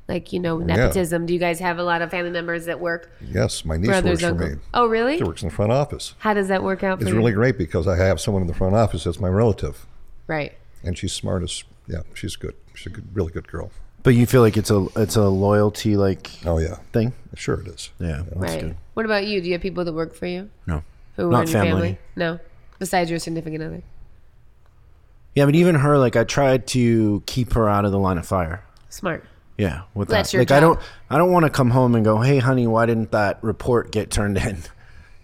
Like 0.08 0.34
you 0.34 0.40
know 0.40 0.58
nepotism. 0.58 1.26
Do 1.26 1.34
you 1.34 1.40
guys 1.40 1.60
have 1.60 1.78
a 1.78 1.84
lot 1.84 2.02
of 2.02 2.12
family 2.12 2.32
members 2.32 2.66
that 2.66 2.80
work 2.80 3.10
Yes, 3.22 3.64
my 3.64 3.78
niece 3.78 3.88
brothers, 3.88 4.22
works 4.22 4.38
for 4.44 4.50
me. 4.56 4.62
Oh, 4.74 4.88
really? 4.88 5.18
She 5.18 5.24
works 5.24 5.42
in 5.42 5.48
the 5.50 5.56
front 5.56 5.72
office. 5.72 6.16
How 6.20 6.34
does 6.34 6.50
that 6.50 6.64
work 6.64 6.84
out 6.84 6.98
for 7.00 7.04
It's 7.04 7.12
you? 7.12 7.18
really 7.18 7.32
great 7.32 7.58
because 7.58 7.88
I 7.88 7.96
have 7.96 8.20
someone 8.20 8.42
in 8.42 8.48
the 8.48 8.54
front 8.54 8.76
office 8.76 9.06
that's 9.06 9.20
my 9.20 9.30
relative, 9.30 9.86
right. 10.28 10.54
and 10.84 10.98
she's 10.98 11.14
smart 11.14 11.44
as 11.44 11.64
yeah, 11.88 12.02
she's 12.14 12.36
good. 12.36 12.56
She's 12.76 12.88
a 12.88 12.90
good, 12.90 13.08
really 13.16 13.32
good 13.32 13.48
girl. 13.48 13.72
but 14.04 14.12
you 14.16 14.26
feel 14.26 14.42
like 14.42 14.58
it's 14.58 14.72
a 14.72 14.88
it's 14.98 15.16
a 15.16 15.30
loyalty 15.30 15.96
like 15.96 16.30
Oh 16.46 16.58
yeah, 16.58 16.76
thing? 16.92 17.14
sure 17.36 17.62
it 17.62 17.68
is. 17.68 17.90
Yeah, 18.00 18.24
that's 18.28 18.36
Right. 18.36 18.62
good. 18.62 18.78
What 18.96 19.06
about 19.06 19.26
you? 19.28 19.40
Do 19.42 19.48
you 19.48 19.54
have 19.54 19.62
people 19.62 19.86
that 19.86 19.94
work 19.94 20.14
for 20.14 20.26
you? 20.26 20.50
No. 20.68 20.84
Who 21.15 21.25
were 21.25 21.32
Not 21.32 21.48
in 21.48 21.51
your 21.51 21.63
family. 21.63 21.82
family? 21.82 21.98
No, 22.15 22.39
besides 22.80 23.10
your 23.10 23.20
significant 23.20 23.63
other. 23.63 23.84
Yeah, 25.36 25.46
but 25.46 25.56
even 25.56 25.75
her, 25.75 25.98
like 25.98 26.15
I 26.15 26.24
tried 26.24 26.68
to 26.68 27.24
keep 27.25 27.53
her 27.53 27.70
out 27.70 27.86
of 27.86 27.91
the 27.91 28.00
line 28.00 28.18
of 28.18 28.25
fire. 28.25 28.63
Smart. 28.89 29.25
Yeah, 29.58 29.84
with 29.94 30.10
That's 30.10 30.32
that. 30.32 30.38
your 30.38 30.41
like 30.41 30.51
I 30.51 30.60
don't, 30.60 30.80
I 31.10 31.18
don't 31.18 31.32
want 31.32 31.46
to 31.46 31.50
come 31.50 31.70
home 31.70 31.96
and 31.96 32.03
go, 32.03 32.20
"Hey, 32.22 32.39
honey, 32.39 32.68
why 32.68 32.86
didn't 32.86 33.12
that 33.12 33.39
report 33.41 33.91
get 33.91 34.10
turned 34.12 34.38
in?" 34.38 34.63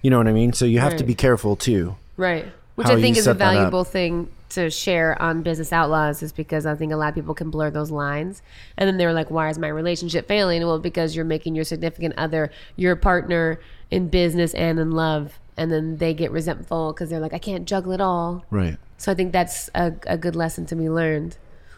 You 0.03 0.11
know 0.11 0.19
what 0.19 0.27
I 0.27 0.31
mean? 0.31 0.53
So 0.53 0.63
you 0.63 0.79
have 0.79 0.95
to 0.97 1.03
be 1.03 1.15
careful 1.15 1.55
too. 1.55 1.97
Right. 2.17 2.45
Which 2.75 2.87
I 2.87 3.01
think 3.01 3.17
is 3.17 3.25
a 3.25 3.31
set 3.31 3.39
that 3.39 3.47
up. 3.47 3.53
valuable 3.55 3.83
thing 3.83 4.29
to 4.49 4.69
share 4.69 5.19
on 5.21 5.41
Business 5.41 5.73
Outlaws 5.73 6.21
is 6.21 6.31
because 6.31 6.65
I 6.65 6.75
think 6.75 6.93
a 6.93 6.95
lot 6.95 7.09
of 7.09 7.15
people 7.15 7.33
can 7.33 7.49
blur 7.49 7.71
those 7.71 7.89
lines. 7.91 8.41
And 8.77 8.87
then 8.87 8.97
they're 8.97 9.11
like, 9.11 9.31
why 9.31 9.49
is 9.49 9.57
my 9.57 9.67
relationship 9.67 10.27
failing? 10.27 10.65
Well, 10.65 10.79
because 10.79 11.15
you're 11.15 11.25
making 11.25 11.55
your 11.55 11.65
significant 11.65 12.13
other 12.15 12.51
your 12.75 12.95
partner 12.95 13.59
in 13.89 14.07
business 14.07 14.53
and 14.53 14.79
in 14.79 14.91
love. 14.91 15.39
And 15.57 15.71
then 15.71 15.97
they 15.97 16.13
get 16.13 16.31
resentful 16.31 16.93
because 16.93 17.09
they're 17.09 17.19
like, 17.19 17.33
I 17.33 17.39
can't 17.39 17.67
juggle 17.67 17.91
it 17.91 18.01
all. 18.01 18.45
Right. 18.51 18.77
So 18.97 19.11
I 19.11 19.15
think 19.15 19.31
that's 19.31 19.69
a, 19.75 19.93
a 20.05 20.17
good 20.17 20.35
lesson 20.35 20.65
to 20.67 20.75
be 20.75 20.89
learned. 20.89 21.37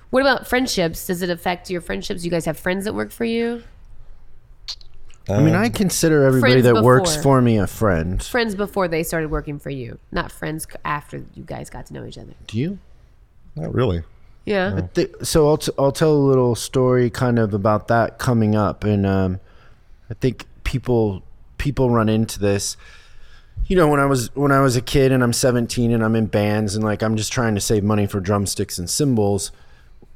What 0.09 0.21
about 0.21 0.47
friendships? 0.47 1.07
Does 1.07 1.21
it 1.21 1.29
affect 1.29 1.69
your 1.69 1.81
friendships? 1.81 2.25
You 2.25 2.31
guys 2.31 2.45
have 2.45 2.57
friends 2.57 2.85
that 2.85 2.93
work 2.93 3.11
for 3.11 3.25
you? 3.25 3.63
I 5.29 5.41
mean, 5.41 5.53
I 5.53 5.69
consider 5.69 6.23
everybody 6.23 6.53
Friends 6.53 6.65
that 6.65 6.83
works 6.83 7.15
for 7.15 7.39
me 7.39 7.59
a 7.59 7.67
friend. 7.67 8.21
Friends 8.21 8.55
before 8.55 8.87
they 8.87 9.03
started 9.03 9.29
working 9.29 9.59
for 9.59 9.69
you, 9.69 9.99
not 10.11 10.31
friends 10.31 10.65
after 10.83 11.23
you 11.35 11.43
guys 11.43 11.69
got 11.69 11.85
to 11.87 11.93
know 11.93 12.03
each 12.05 12.17
other. 12.17 12.33
Do 12.47 12.57
you? 12.57 12.79
Not 13.55 13.73
really. 13.73 14.01
Yeah. 14.45 14.87
Th- 14.95 15.11
so 15.21 15.47
I'll, 15.47 15.57
t- 15.57 15.71
I'll 15.77 15.91
tell 15.91 16.13
a 16.13 16.17
little 16.17 16.55
story 16.55 17.11
kind 17.11 17.37
of 17.37 17.53
about 17.53 17.87
that 17.89 18.17
coming 18.17 18.55
up 18.55 18.83
and 18.83 19.05
um, 19.05 19.39
i 20.09 20.13
think 20.15 20.45
people 20.63 21.21
people 21.57 21.89
run 21.89 22.09
into 22.09 22.39
this 22.39 22.75
you 23.69 23.75
know 23.75 23.87
when 23.87 23.99
i 23.99 24.05
was 24.05 24.35
when 24.35 24.51
i 24.51 24.59
was 24.59 24.75
a 24.75 24.81
kid 24.81 25.11
and 25.11 25.23
i'm 25.23 25.31
17 25.31 25.91
and 25.91 26.03
i'm 26.03 26.15
in 26.15 26.25
bands 26.25 26.75
and 26.75 26.83
like 26.83 27.01
i'm 27.01 27.15
just 27.15 27.31
trying 27.31 27.55
to 27.55 27.61
save 27.61 27.83
money 27.83 28.05
for 28.05 28.19
drumsticks 28.19 28.77
and 28.77 28.89
cymbals 28.89 29.51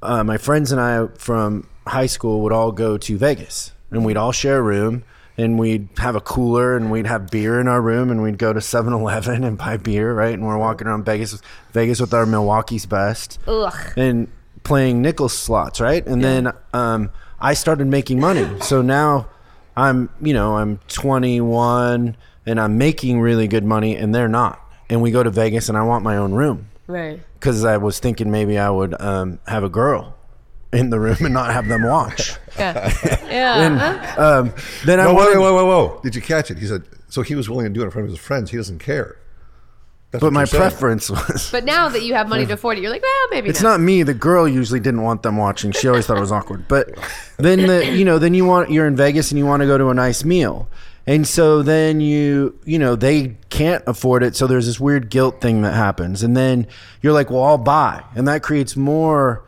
uh, 0.02 0.24
my 0.24 0.38
friends 0.38 0.72
and 0.72 0.82
i 0.82 1.08
from 1.18 1.70
high 1.88 2.06
school 2.06 2.42
would 2.42 2.52
all 2.52 2.72
go 2.72 2.98
to 2.98 3.18
vegas 3.18 3.72
and 3.92 4.04
we'd 4.04 4.18
all 4.18 4.32
share 4.34 4.58
a 4.58 4.62
room 4.62 5.04
and 5.38 5.58
we'd 5.58 5.88
have 5.98 6.16
a 6.16 6.22
cooler 6.22 6.76
and 6.76 6.92
we'd 6.92 7.08
have 7.08 7.30
beer 7.32 7.60
in 7.60 7.68
our 7.68 7.82
room 7.82 8.12
and 8.12 8.22
we'd 8.22 8.38
go 8.38 8.52
to 8.52 8.60
7-eleven 8.60 9.44
and 9.44 9.58
buy 9.58 9.78
beer 9.78 10.14
right 10.14 10.34
and 10.34 10.46
we're 10.46 10.58
walking 10.58 10.88
around 10.88 11.06
vegas 11.06 11.42
vegas 11.72 12.02
with 12.02 12.14
our 12.14 12.26
milwaukee's 12.26 12.86
best 12.86 13.40
Ugh. 13.48 13.74
and 13.96 14.28
playing 14.64 15.02
nickel 15.02 15.30
slots, 15.30 15.80
right? 15.80 16.06
And 16.06 16.24
then 16.24 16.52
um, 16.74 17.12
I 17.40 17.54
started 17.54 17.88
making 17.88 18.20
money. 18.20 18.48
So 18.62 18.82
now 18.82 19.28
I'm, 19.76 20.10
you 20.22 20.34
know, 20.34 20.58
I'm 20.58 20.80
21 20.88 22.16
and 22.46 22.60
I'm 22.60 22.78
making 22.78 23.20
really 23.22 23.48
good 23.48 23.64
money, 23.64 23.96
and 23.96 24.14
they're 24.14 24.28
not. 24.28 24.60
And 24.90 25.02
we 25.02 25.12
go 25.12 25.24
to 25.24 25.30
Vegas, 25.30 25.70
and 25.70 25.78
I 25.78 25.84
want 25.84 26.04
my 26.04 26.18
own 26.18 26.34
room 26.34 26.68
Right. 26.88 27.20
because 27.40 27.64
I 27.66 27.78
was 27.78 28.00
thinking 28.00 28.30
maybe 28.32 28.58
I 28.60 28.70
would 28.70 29.00
um, 29.02 29.40
have 29.48 29.64
a 29.64 29.70
girl 29.70 30.16
in 30.72 30.90
the 30.90 31.00
room 31.00 31.18
and 31.22 31.34
not 31.34 31.52
have 31.54 31.68
them 31.68 31.84
watch. 31.84 32.36
Yeah. 32.60 32.94
yeah. 33.28 34.16
um, 34.16 34.54
then 34.86 35.00
I 35.00 35.06
No, 35.06 35.16
wait, 35.16 35.36
wanted, 35.36 35.40
wait, 35.40 35.46
wait, 35.46 35.56
wait, 35.56 35.64
whoa. 35.64 36.00
Did 36.04 36.14
you 36.14 36.22
catch 36.22 36.52
it? 36.52 36.60
He 36.60 36.68
said, 36.68 36.84
so 37.10 37.24
he 37.24 37.34
was 37.34 37.50
willing 37.50 37.66
to 37.66 37.72
do 37.72 37.82
it 37.82 37.86
in 37.86 37.90
front 37.92 38.06
of 38.06 38.12
his 38.12 38.20
friends. 38.20 38.52
He 38.52 38.58
doesn't 38.58 38.78
care. 38.78 39.18
That's 40.12 40.22
but 40.22 40.32
my 40.34 40.46
preference 40.46 41.10
was. 41.10 41.50
But 41.52 41.64
now 41.66 41.90
that 41.90 42.04
you 42.04 42.14
have 42.14 42.30
money 42.30 42.46
to 42.46 42.54
afford 42.54 42.78
it, 42.78 42.82
you're 42.82 42.92
like, 42.92 43.02
well, 43.02 43.28
maybe 43.32 43.50
It's 43.50 43.64
not. 43.64 43.72
not 43.72 43.80
me. 43.82 44.04
The 44.04 44.14
girl 44.14 44.48
usually 44.48 44.80
didn't 44.80 45.02
want 45.02 45.24
them 45.24 45.36
watching. 45.38 45.72
She 45.72 45.88
always 45.88 46.06
thought 46.06 46.18
it 46.18 46.20
was 46.22 46.32
awkward. 46.32 46.68
But 46.68 46.90
then 47.38 47.66
the 47.66 47.88
you 47.92 48.06
know 48.06 48.20
then 48.20 48.36
you 48.36 48.46
want 48.46 48.70
you're 48.70 48.86
in 48.86 48.96
Vegas 48.96 49.32
and 49.32 49.40
you 49.40 49.48
want 49.48 49.62
to 49.62 49.66
go 49.66 49.80
to 49.80 49.90
a 49.90 49.94
nice 49.96 50.24
meal, 50.24 50.70
and 51.06 51.28
so 51.28 51.62
then 51.62 52.02
you 52.02 52.58
you 52.66 52.80
know 52.80 52.96
they 52.96 53.36
can't 53.50 53.84
afford 53.88 54.24
it. 54.24 54.36
So 54.36 54.48
there's 54.48 54.66
this 54.66 54.80
weird 54.80 55.10
guilt 55.10 55.42
thing 55.42 55.62
that 55.64 55.74
happens, 55.74 56.24
and 56.24 56.36
then 56.36 56.68
you're 57.02 57.14
like, 57.14 57.30
well, 57.30 57.44
I'll 57.44 57.58
buy, 57.58 58.04
and 58.16 58.28
that 58.28 58.44
creates 58.44 58.76
more 58.76 59.44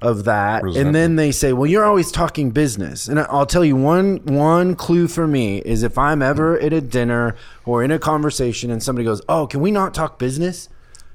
of 0.00 0.24
that. 0.24 0.62
And 0.62 0.94
then 0.94 1.16
they 1.16 1.32
say, 1.32 1.52
well, 1.52 1.66
you're 1.66 1.84
always 1.84 2.12
talking 2.12 2.50
business, 2.50 3.08
and 3.08 3.18
I'll 3.18 3.46
tell 3.46 3.64
you 3.64 3.76
one 3.76 4.18
one 4.24 4.76
clue 4.76 5.08
for 5.08 5.26
me 5.26 5.58
is 5.58 5.82
if 5.82 5.96
I'm 5.98 6.22
ever 6.22 6.58
at 6.60 6.72
a 6.72 6.80
dinner 6.80 7.36
or 7.64 7.82
in 7.82 7.90
a 7.90 7.98
conversation 7.98 8.70
and 8.70 8.82
somebody 8.82 9.04
goes, 9.04 9.22
oh, 9.28 9.46
can 9.46 9.60
we 9.60 9.70
not 9.70 9.94
talk 9.94 10.18
business? 10.18 10.68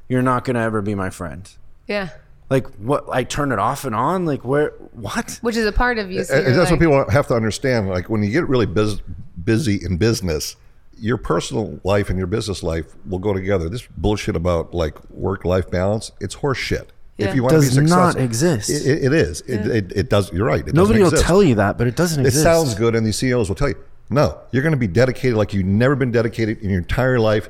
You're 0.09 0.21
not 0.21 0.43
gonna 0.43 0.59
ever 0.59 0.81
be 0.81 0.95
my 0.95 1.09
friend. 1.09 1.49
Yeah. 1.87 2.09
Like 2.53 2.67
what? 2.75 3.05
I 3.11 3.23
turn 3.23 3.51
it 3.51 3.57
off 3.59 3.83
and 3.83 3.95
on. 3.95 4.25
Like 4.25 4.45
where? 4.45 4.69
What? 4.91 5.39
Which 5.41 5.57
is 5.57 5.65
a 5.65 5.71
part 5.71 5.97
of 5.97 6.11
you. 6.11 6.23
So 6.23 6.35
And 6.35 6.45
you're 6.45 6.55
that's 6.55 6.69
like, 6.71 6.79
what 6.79 6.85
people 6.85 7.09
have 7.09 7.27
to 7.27 7.33
understand. 7.33 7.89
Like 7.89 8.09
when 8.11 8.21
you 8.21 8.29
get 8.31 8.47
really 8.47 8.67
bus- 8.67 9.01
busy 9.43 9.83
in 9.83 9.97
business, 9.97 10.55
your 10.97 11.17
personal 11.17 11.79
life 11.83 12.09
and 12.09 12.17
your 12.17 12.27
business 12.27 12.61
life 12.61 12.85
will 13.09 13.17
go 13.19 13.33
together. 13.33 13.69
This 13.69 13.87
bullshit 13.97 14.35
about 14.35 14.73
like 14.73 14.95
work 15.09 15.45
life 15.45 15.71
balance, 15.71 16.11
it's 16.21 16.35
horse 16.35 16.59
shit. 16.59 16.91
Yeah. 17.17 17.29
If 17.29 17.35
you 17.35 17.41
want 17.43 17.53
to 17.55 17.59
be 17.59 17.65
successful, 17.65 18.05
Does 18.05 18.15
not 18.15 18.23
exist. 18.23 18.69
It, 18.69 18.85
it- 18.87 19.03
it 19.05 19.13
is. 19.13 19.41
It, 19.41 19.65
it, 19.67 19.91
it 19.95 20.09
does. 20.09 20.31
You're 20.31 20.45
right. 20.47 20.67
It 20.67 20.73
Nobody 20.75 20.99
will 20.99 21.07
exist. 21.09 21.25
tell 21.25 21.41
you 21.43 21.55
that, 21.55 21.77
but 21.79 21.87
it 21.87 21.95
doesn't 21.95 22.23
Exist. 22.25 22.41
It 22.41 22.43
sounds 22.43 22.75
good, 22.75 22.95
and 22.95 23.03
these 23.05 23.17
CEOs 23.17 23.49
will 23.49 23.55
tell 23.55 23.69
you, 23.69 23.75
no, 24.09 24.39
you're 24.51 24.63
going 24.63 24.73
to 24.73 24.77
be 24.79 24.87
dedicated 24.87 25.37
like 25.37 25.53
you've 25.55 25.65
never 25.65 25.95
been 25.95 26.11
dedicated 26.11 26.59
in 26.61 26.69
your 26.69 26.79
entire 26.79 27.19
life 27.19 27.49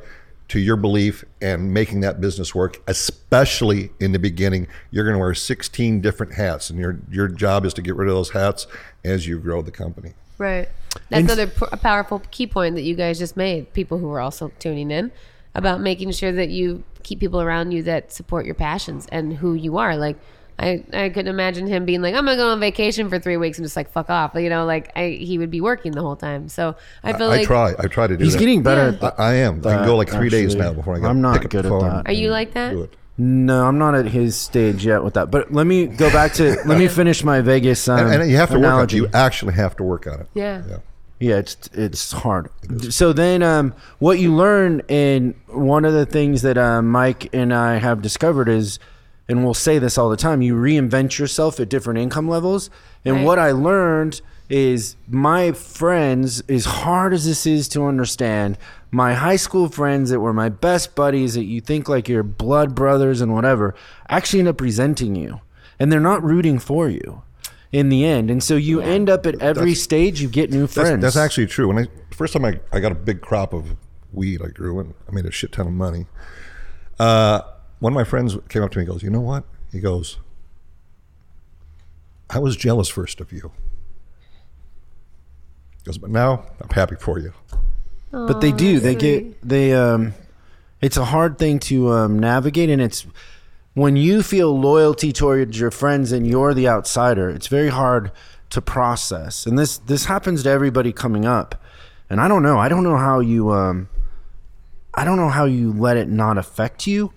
to 0.53 0.59
your 0.59 0.75
belief 0.75 1.25
and 1.41 1.73
making 1.73 2.01
that 2.01 2.21
business 2.21 2.53
work. 2.53 2.79
Especially 2.85 3.89
in 3.99 4.11
the 4.11 4.19
beginning, 4.19 4.67
you're 4.91 5.03
going 5.03 5.15
to 5.15 5.19
wear 5.19 5.33
16 5.33 5.99
different 5.99 6.35
hats, 6.35 6.69
and 6.69 6.77
your 6.77 6.99
your 7.09 7.27
job 7.27 7.65
is 7.65 7.73
to 7.73 7.81
get 7.81 7.95
rid 7.95 8.07
of 8.07 8.13
those 8.13 8.29
hats 8.29 8.67
as 9.03 9.25
you 9.25 9.39
grow 9.39 9.63
the 9.63 9.71
company. 9.71 10.13
Right. 10.37 10.69
That's 11.09 11.23
another 11.23 11.47
p- 11.47 11.65
a 11.71 11.77
powerful 11.77 12.21
key 12.29 12.45
point 12.45 12.75
that 12.75 12.83
you 12.83 12.93
guys 12.93 13.17
just 13.17 13.35
made. 13.35 13.73
People 13.73 13.97
who 13.97 14.11
are 14.11 14.19
also 14.19 14.51
tuning 14.59 14.91
in 14.91 15.11
about 15.55 15.81
making 15.81 16.11
sure 16.11 16.31
that 16.31 16.49
you 16.49 16.83
keep 17.01 17.19
people 17.19 17.41
around 17.41 17.71
you 17.71 17.81
that 17.83 18.11
support 18.11 18.45
your 18.45 18.53
passions 18.53 19.07
and 19.11 19.37
who 19.37 19.55
you 19.55 19.79
are. 19.79 19.97
Like, 19.97 20.17
I 20.59 20.83
I 20.93 21.09
couldn't 21.09 21.27
imagine 21.29 21.67
him 21.67 21.85
being 21.85 22.01
like, 22.01 22.13
I'm 22.15 22.25
gonna 22.25 22.37
go 22.37 22.49
on 22.49 22.59
vacation 22.59 23.09
for 23.09 23.19
three 23.19 23.37
weeks 23.37 23.57
and 23.57 23.65
just 23.65 23.75
like 23.75 23.91
fuck 23.91 24.09
off. 24.09 24.33
You 24.35 24.49
know, 24.49 24.65
like 24.65 24.91
I 24.95 25.09
he 25.09 25.37
would 25.37 25.49
be 25.51 25.61
working 25.61 25.91
the 25.93 26.01
whole 26.01 26.15
time. 26.15 26.47
So 26.49 26.75
I 27.03 27.13
feel 27.13 27.27
I 27.27 27.37
like. 27.37 27.47
try. 27.47 27.73
I 27.79 27.87
try 27.87 28.07
to 28.07 28.15
do 28.15 28.23
He's 28.23 28.33
that. 28.33 28.39
getting 28.39 28.61
better. 28.63 28.97
Yeah. 29.01 29.07
at 29.07 29.19
I, 29.19 29.23
I 29.23 29.33
am. 29.35 29.59
I 29.59 29.75
can 29.77 29.85
go 29.85 29.95
like 29.97 30.09
three 30.09 30.29
days 30.29 30.55
now 30.55 30.73
before 30.73 30.95
I 30.95 30.99
get 30.99 31.09
I'm 31.09 31.21
not 31.21 31.37
pick 31.37 31.45
up 31.45 31.51
good 31.51 31.65
the 31.65 31.69
at 31.75 31.79
phone. 31.81 31.89
that. 31.89 32.07
Are 32.07 32.13
you 32.13 32.29
like 32.29 32.53
that? 32.53 32.89
No, 33.17 33.65
I'm 33.67 33.77
not 33.77 33.93
at 33.93 34.05
his 34.07 34.35
stage 34.35 34.85
yet 34.85 35.03
with 35.03 35.13
that. 35.15 35.29
But 35.29 35.53
let 35.53 35.67
me 35.67 35.85
go 35.85 36.09
back 36.11 36.33
to. 36.33 36.55
let 36.65 36.77
me 36.79 36.87
finish 36.99 37.23
my 37.23 37.41
Vegas. 37.41 37.87
Um, 37.87 37.99
And, 38.07 38.21
and 38.23 38.31
you 38.31 38.37
have 38.37 38.49
to 38.49 38.55
analogy. 38.57 39.01
work 39.01 39.09
on 39.13 39.15
it. 39.15 39.15
You 39.15 39.19
actually 39.25 39.53
have 39.53 39.75
to 39.77 39.83
work 39.83 40.07
on 40.07 40.21
it. 40.21 40.27
Yeah. 40.33 40.63
Yeah. 40.67 40.77
Yeah, 41.19 41.35
it's 41.37 41.69
it's 41.73 42.11
hard. 42.11 42.49
So 42.89 43.13
then, 43.13 43.43
um, 43.43 43.73
what 43.99 44.19
you 44.19 44.35
learn, 44.35 44.81
and 44.89 45.35
one 45.47 45.85
of 45.85 45.93
the 45.93 46.05
things 46.05 46.41
that 46.41 46.57
uh, 46.57 46.81
Mike 46.81 47.29
and 47.33 47.53
I 47.53 47.75
have 47.77 48.01
discovered 48.01 48.49
is, 48.49 48.77
and 49.33 49.43
we'll 49.43 49.53
say 49.53 49.79
this 49.79 49.97
all 49.97 50.09
the 50.09 50.17
time, 50.17 50.41
you 50.41 50.55
reinvent 50.55 51.17
yourself 51.17 51.59
at 51.59 51.67
different 51.69 51.99
income 51.99 52.29
levels. 52.29 52.69
And 53.03 53.17
Right. 53.17 53.25
what 53.25 53.39
I 53.39 53.51
learned 53.51 54.21
is 54.49 54.95
my 55.09 55.51
friends, 55.51 56.43
as 56.47 56.65
hard 56.65 57.13
as 57.13 57.25
this 57.25 57.45
is 57.45 57.67
to 57.69 57.85
understand, 57.85 58.57
my 58.91 59.15
high 59.15 59.35
school 59.35 59.67
friends 59.69 60.09
that 60.11 60.19
were 60.19 60.33
my 60.33 60.49
best 60.49 60.95
buddies 60.95 61.33
that 61.33 61.45
you 61.45 61.59
think 61.59 61.89
like 61.89 62.07
your 62.07 62.21
blood 62.23 62.75
brothers 62.75 63.19
and 63.21 63.33
whatever, 63.33 63.73
actually 64.07 64.39
end 64.39 64.49
up 64.49 64.61
resenting 64.61 65.15
you, 65.15 65.41
and 65.79 65.91
they're 65.91 65.99
not 65.99 66.23
rooting 66.23 66.59
for 66.59 66.87
you. 66.89 67.23
In 67.71 67.89
the 67.89 68.05
end, 68.05 68.29
and 68.29 68.43
so 68.43 68.55
you 68.55 68.81
end 68.81 69.09
up 69.09 69.25
at 69.25 69.41
every 69.41 69.73
stage 69.73 70.21
you 70.21 70.27
get 70.29 70.51
new 70.51 70.67
That's, 70.67 70.73
friends. 70.75 71.01
that's 71.01 71.15
actually 71.17 71.47
true. 71.47 71.69
When 71.69 71.79
I 71.79 71.87
first 72.11 72.33
time 72.33 72.45
I, 72.45 72.59
I 72.71 72.79
got 72.79 72.91
a 72.91 72.95
big 72.95 73.19
crop 73.21 73.51
of 73.51 73.75
weed 74.11 74.43
I 74.45 74.49
grew 74.49 74.79
and 74.79 74.93
I 75.09 75.11
made 75.11 75.25
a 75.25 75.31
shit 75.31 75.53
ton 75.53 75.65
of 75.65 75.73
money. 75.73 76.05
Uh, 76.99 77.41
one 77.83 77.91
of 77.91 77.95
my 77.95 78.05
friends 78.05 78.37
came 78.47 78.63
up 78.63 78.71
to 78.71 78.77
me 78.77 78.83
and 78.83 78.93
goes, 78.93 79.03
"You 79.03 79.09
know 79.09 79.19
what?" 79.19 79.43
He 79.73 79.81
goes, 79.81 80.17
"I 82.29 82.39
was 82.39 82.55
jealous 82.55 82.87
first 82.87 83.19
of 83.19 83.33
you." 83.33 83.51
He 85.79 85.83
goes, 85.83 85.97
but 85.97 86.09
now 86.09 86.45
I'm 86.61 86.69
happy 86.69 86.95
for 86.95 87.19
you. 87.19 87.33
but 88.09 88.39
they 88.39 88.53
do 88.53 88.79
they 88.79 88.95
get 88.95 89.47
they 89.47 89.73
um 89.73 90.13
it's 90.81 90.95
a 90.95 91.05
hard 91.05 91.37
thing 91.37 91.59
to 91.59 91.91
um, 91.91 92.19
navigate 92.19 92.69
and 92.69 92.81
it's 92.81 93.05
when 93.73 93.95
you 93.97 94.21
feel 94.23 94.57
loyalty 94.57 95.11
towards 95.11 95.59
your 95.59 95.71
friends 95.71 96.11
and 96.11 96.25
you're 96.27 96.53
the 96.53 96.67
outsider 96.69 97.27
it's 97.29 97.47
very 97.47 97.69
hard 97.69 98.11
to 98.51 98.61
process 98.61 99.45
and 99.47 99.57
this 99.57 99.79
this 99.79 100.05
happens 100.05 100.43
to 100.43 100.49
everybody 100.49 100.93
coming 100.93 101.25
up 101.25 101.59
and 102.07 102.21
i 102.21 102.27
don't 102.27 102.43
know 102.43 102.59
i 102.59 102.69
don't 102.69 102.83
know 102.83 102.97
how 102.97 103.19
you 103.19 103.51
um 103.51 103.89
i 104.93 105.03
don't 105.03 105.17
know 105.17 105.29
how 105.29 105.45
you 105.45 105.73
let 105.73 105.97
it 105.97 106.07
not 106.07 106.37
affect 106.37 106.85
you 106.85 107.11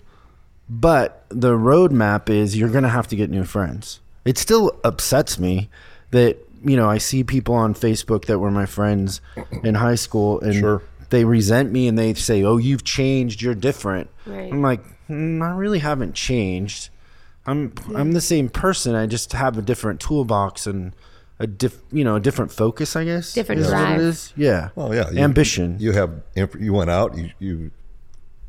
but 0.69 1.25
the 1.29 1.53
roadmap 1.53 2.29
is 2.29 2.57
you're 2.57 2.69
gonna 2.69 2.89
have 2.89 3.07
to 3.07 3.15
get 3.15 3.29
new 3.29 3.43
friends. 3.43 3.99
It 4.25 4.37
still 4.37 4.71
upsets 4.83 5.39
me 5.39 5.69
that 6.11 6.37
you 6.63 6.75
know 6.75 6.89
I 6.89 6.97
see 6.97 7.23
people 7.23 7.55
on 7.55 7.73
Facebook 7.73 8.25
that 8.25 8.39
were 8.39 8.51
my 8.51 8.65
friends 8.65 9.21
in 9.63 9.75
high 9.75 9.95
school 9.95 10.39
and 10.41 10.55
Sure. 10.55 10.81
they 11.09 11.23
resent 11.25 11.71
me 11.71 11.87
and 11.87 11.97
they 11.97 12.13
say, 12.13 12.43
"Oh, 12.43 12.57
you've 12.57 12.83
changed. 12.83 13.41
You're 13.41 13.55
different." 13.55 14.09
Right. 14.25 14.51
I'm 14.51 14.61
like, 14.61 14.81
mm, 15.09 15.41
I 15.41 15.55
really 15.55 15.79
haven't 15.79 16.13
changed. 16.15 16.89
I'm 17.45 17.71
I'm 17.95 18.11
the 18.11 18.21
same 18.21 18.49
person. 18.49 18.93
I 18.95 19.05
just 19.05 19.31
have 19.33 19.57
a 19.57 19.61
different 19.61 20.01
toolbox 20.01 20.67
and 20.67 20.93
a 21.39 21.47
diff, 21.47 21.77
you 21.91 22.03
know, 22.03 22.15
a 22.15 22.19
different 22.19 22.51
focus. 22.51 22.95
I 22.95 23.05
guess 23.05 23.33
Different 23.33 23.61
is 23.61 23.67
drive. 23.69 24.01
is. 24.01 24.33
Yeah. 24.35 24.69
Well, 24.75 24.93
yeah, 24.93 25.09
you- 25.11 25.19
Ambition. 25.19 25.77
You 25.79 25.93
have 25.93 26.11
you 26.59 26.73
went 26.73 26.89
out. 26.89 27.15
You 27.17 27.29
you 27.39 27.71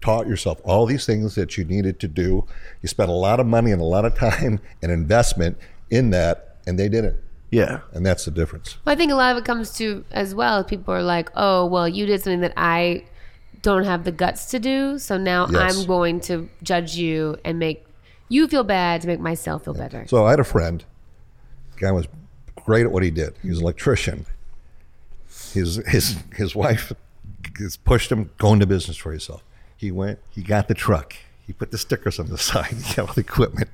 taught 0.00 0.26
yourself 0.26 0.60
all 0.64 0.86
these 0.86 1.04
things 1.06 1.34
that 1.34 1.56
you 1.58 1.64
needed 1.64 1.98
to 2.00 2.08
do. 2.08 2.46
You 2.82 2.88
spent 2.88 3.10
a 3.10 3.14
lot 3.14 3.40
of 3.40 3.46
money 3.46 3.72
and 3.72 3.80
a 3.80 3.84
lot 3.84 4.04
of 4.04 4.14
time 4.14 4.60
and 4.82 4.92
investment 4.92 5.58
in 5.90 6.10
that, 6.10 6.56
and 6.66 6.78
they 6.78 6.88
didn't. 6.88 7.16
Yeah. 7.50 7.80
And 7.92 8.04
that's 8.04 8.24
the 8.24 8.30
difference. 8.30 8.76
Well, 8.84 8.92
I 8.92 8.96
think 8.96 9.10
a 9.10 9.14
lot 9.14 9.32
of 9.32 9.38
it 9.38 9.44
comes 9.44 9.72
to 9.78 10.04
as 10.10 10.34
well. 10.34 10.62
People 10.64 10.92
are 10.94 11.02
like, 11.02 11.30
"Oh, 11.34 11.64
well, 11.66 11.88
you 11.88 12.06
did 12.06 12.20
something 12.22 12.40
that 12.40 12.52
I 12.56 13.04
don't 13.62 13.84
have 13.84 14.04
the 14.04 14.12
guts 14.12 14.50
to 14.50 14.58
do, 14.58 14.98
so 14.98 15.16
now 15.16 15.46
Yes. 15.50 15.78
I'm 15.78 15.86
going 15.86 16.20
to 16.22 16.48
judge 16.62 16.96
you 16.96 17.36
and 17.44 17.58
make 17.58 17.86
you 18.28 18.46
feel 18.46 18.64
bad 18.64 19.00
to 19.00 19.06
make 19.06 19.20
myself 19.20 19.64
feel 19.64 19.74
better." 19.74 20.04
So 20.08 20.26
I 20.26 20.30
had 20.30 20.40
a 20.40 20.44
friend. 20.44 20.84
Guy 21.78 21.90
was 21.90 22.06
great 22.66 22.84
at 22.84 22.92
what 22.92 23.02
he 23.02 23.10
did. 23.10 23.34
He 23.42 23.48
was 23.48 23.58
an 23.58 23.64
electrician. 23.64 24.26
His 25.54 25.76
his 25.86 26.18
his 26.34 26.54
wife 26.54 26.92
just 27.56 27.82
pushed 27.84 28.12
him 28.12 28.30
go 28.36 28.52
into 28.52 28.66
business 28.66 28.98
for 28.98 29.12
yourself. 29.12 29.42
He 29.78 29.90
went. 29.90 30.18
He 30.30 30.42
got 30.42 30.68
the 30.68 30.74
truck. 30.74 31.14
He 31.46 31.54
put 31.54 31.70
the 31.70 31.78
stickers 31.78 32.18
on 32.18 32.28
the 32.28 32.36
side. 32.50 32.66
He 32.72 32.94
got 32.94 33.08
all 33.08 33.14
the 33.14 33.22
equipment, 33.22 33.70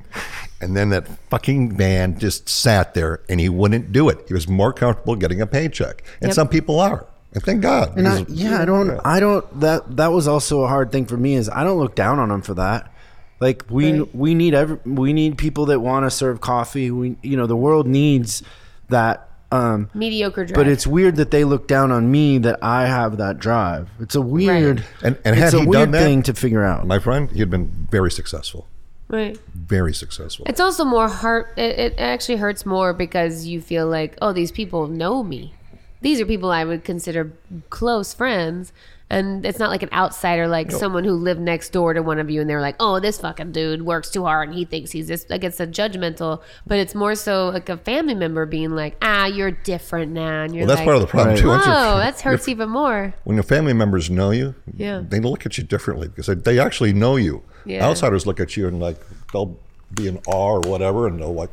and 0.60 0.76
then 0.76 0.90
that 0.90 1.08
fucking 1.30 1.76
man 1.76 2.18
just 2.20 2.48
sat 2.48 2.94
there 2.94 3.20
and 3.28 3.40
he 3.40 3.48
wouldn't 3.48 3.90
do 3.90 4.08
it. 4.08 4.18
He 4.28 4.34
was 4.34 4.46
more 4.46 4.72
comfortable 4.72 5.16
getting 5.16 5.40
a 5.40 5.46
paycheck, 5.46 6.04
and 6.20 6.28
Yep. 6.28 6.34
some 6.34 6.48
people 6.48 6.78
are. 6.78 7.04
And 7.32 7.42
thank 7.42 7.62
God. 7.62 7.96
And 7.98 8.06
I, 8.06 8.24
yeah, 8.28 8.62
I 8.62 8.64
don't, 8.64 9.00
I 9.04 9.18
don't. 9.18 9.60
That 9.60 9.96
that 9.96 10.12
was 10.12 10.28
also 10.28 10.62
a 10.62 10.68
hard 10.68 10.92
thing 10.92 11.04
for 11.06 11.16
me 11.16 11.34
is 11.34 11.48
I 11.48 11.64
don't 11.64 11.78
look 11.80 11.96
down 11.96 12.20
on 12.20 12.28
them 12.28 12.42
for 12.42 12.54
that. 12.54 12.92
Like 13.40 13.64
we 13.68 13.98
Right. 13.98 14.14
we 14.14 14.34
need 14.36 14.54
every 14.54 14.78
we 14.86 15.12
need 15.12 15.36
people 15.36 15.66
that 15.66 15.80
want 15.80 16.06
to 16.06 16.10
serve 16.12 16.40
coffee. 16.40 16.92
We 16.92 17.16
you 17.24 17.36
know 17.36 17.48
the 17.48 17.56
world 17.56 17.88
needs 17.88 18.44
that. 18.90 19.28
Um, 19.54 19.90
Mediocre 19.94 20.44
drive. 20.46 20.54
but 20.56 20.66
it's 20.68 20.86
weird 20.86 21.16
that 21.16 21.30
they 21.30 21.44
look 21.44 21.68
down 21.68 21.90
on 21.92 22.10
me 22.10 22.38
that 22.38 22.58
I 22.62 22.86
have 22.86 23.16
that 23.18 23.38
drive. 23.38 23.88
It's 24.00 24.14
a 24.14 24.20
weird 24.20 24.84
And- 25.02 25.16
and 25.24 25.38
it's 25.38 25.54
a 25.54 25.60
he 25.60 25.66
weird 25.66 25.80
done 25.82 25.90
that- 25.92 26.02
thing 26.02 26.22
to 26.24 26.34
figure 26.34 26.64
out. 26.64 26.86
my 26.86 26.98
friend, 26.98 27.30
he 27.30 27.40
had 27.40 27.50
been 27.50 27.86
very 27.90 28.10
successful. 28.10 28.66
right. 29.08 29.38
Very 29.54 29.92
successful. 29.94 30.44
It's 30.48 30.60
also 30.60 30.84
more 30.84 31.08
hurt. 31.08 31.52
It, 31.56 31.78
it 31.78 31.94
actually 31.98 32.36
hurts 32.36 32.64
more 32.66 32.92
because 32.92 33.46
you 33.46 33.60
feel 33.60 33.86
like, 33.86 34.16
oh, 34.22 34.32
these 34.32 34.50
people 34.50 34.88
know 34.88 35.22
me. 35.22 35.52
These 36.00 36.20
are 36.20 36.26
people 36.26 36.50
I 36.50 36.64
would 36.64 36.84
consider 36.84 37.32
close 37.70 38.12
friends. 38.14 38.72
And 39.14 39.46
it's 39.46 39.58
not 39.58 39.70
like 39.70 39.82
an 39.84 39.90
outsider, 39.92 40.48
like 40.48 40.72
someone 40.72 41.04
who 41.04 41.12
lived 41.12 41.40
next 41.40 41.70
door 41.70 41.94
to 41.94 42.02
one 42.02 42.18
of 42.18 42.28
you, 42.30 42.40
and 42.40 42.50
they're 42.50 42.60
like, 42.60 42.74
"Oh, 42.80 42.98
this 42.98 43.20
fucking 43.20 43.52
dude 43.52 43.82
works 43.82 44.10
too 44.10 44.24
hard, 44.24 44.48
and 44.48 44.58
he 44.58 44.64
thinks 44.64 44.90
he's 44.90 45.06
this." 45.06 45.24
Like 45.30 45.44
it's 45.44 45.60
a 45.60 45.66
judgmental, 45.66 46.42
but 46.66 46.78
it's 46.78 46.94
more 46.94 47.14
so 47.14 47.48
like 47.50 47.68
a 47.68 47.76
family 47.76 48.14
member 48.14 48.44
being 48.44 48.70
like, 48.70 48.96
"Ah, 49.02 49.26
you're 49.26 49.52
different 49.52 50.10
now," 50.12 50.42
and 50.42 50.54
you're 50.54 50.66
well, 50.66 50.68
that's 50.76 50.80
like, 50.80 50.84
part 50.86 50.96
of 50.96 51.02
the 51.02 51.06
problem 51.06 51.34
Right. 51.34 51.38
too. 51.40 51.46
Once 51.48 51.64
Oh, 51.66 51.96
that 51.98 52.20
hurts 52.20 52.48
even 52.48 52.68
more. 52.70 53.14
when 53.24 53.36
your 53.36 53.44
family 53.44 53.72
members 53.72 54.10
know 54.10 54.30
you, 54.32 54.54
Yeah. 54.76 55.02
they 55.08 55.20
look 55.20 55.46
at 55.46 55.56
you 55.58 55.64
differently 55.64 56.08
because 56.08 56.26
they, 56.26 56.34
they 56.34 56.58
actually 56.58 56.92
know 56.92 57.14
you. 57.16 57.42
Yeah. 57.64 57.86
Outsiders 57.86 58.26
look 58.26 58.40
at 58.40 58.56
you 58.56 58.66
and 58.66 58.80
like 58.80 58.98
they'll 59.32 59.56
be 59.94 60.08
in 60.08 60.18
awe 60.26 60.54
or 60.56 60.60
whatever, 60.60 61.06
and 61.06 61.20
they'll 61.20 61.32
like, 61.32 61.50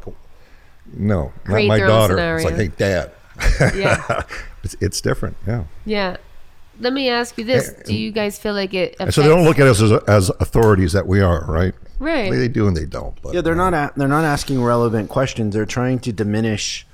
no, 0.94 1.32
Create 1.46 1.68
not 1.68 1.74
my 1.74 1.78
their 1.78 1.90
own 1.92 2.10
daughter. 2.10 2.36
It's 2.38 2.46
like, 2.46 2.56
hey, 2.56 2.68
dad. 2.70 3.12
Yeah, 3.76 4.24
It's, 4.64 4.76
it's 4.82 5.00
different, 5.02 5.38
yeah. 5.48 5.64
yeah. 5.86 6.18
Let 6.82 6.94
me 6.94 7.10
ask 7.10 7.38
you 7.38 7.44
this: 7.46 7.72
Do 7.86 7.96
you 7.96 8.12
guys 8.12 8.38
feel 8.40 8.54
like 8.54 8.74
it? 8.74 8.96
Affects, 8.96 9.16
so 9.16 9.22
they 9.22 9.28
don't 9.30 9.46
look 9.46 9.60
at 9.60 9.68
us 9.68 9.82
as, 9.82 9.92
as 10.08 10.30
authorities 10.40 10.94
that 10.94 11.08
we 11.08 11.22
are, 11.22 11.46
right? 11.48 11.74
right. 12.00 12.32
They 12.32 12.48
do 12.48 12.68
and 12.68 12.76
they 12.76 12.86
don't. 12.86 13.16
But, 13.22 13.34
Yeah, 13.36 13.42
they're 13.42 13.56
not. 13.56 13.74
A, 13.74 13.92
they're 13.96 14.08
not 14.08 14.26
asking 14.26 14.62
relevant 14.64 15.10
questions. 15.10 15.54
They're 15.54 15.66
trying 15.66 16.00
to 16.00 16.12
diminish. 16.12 16.86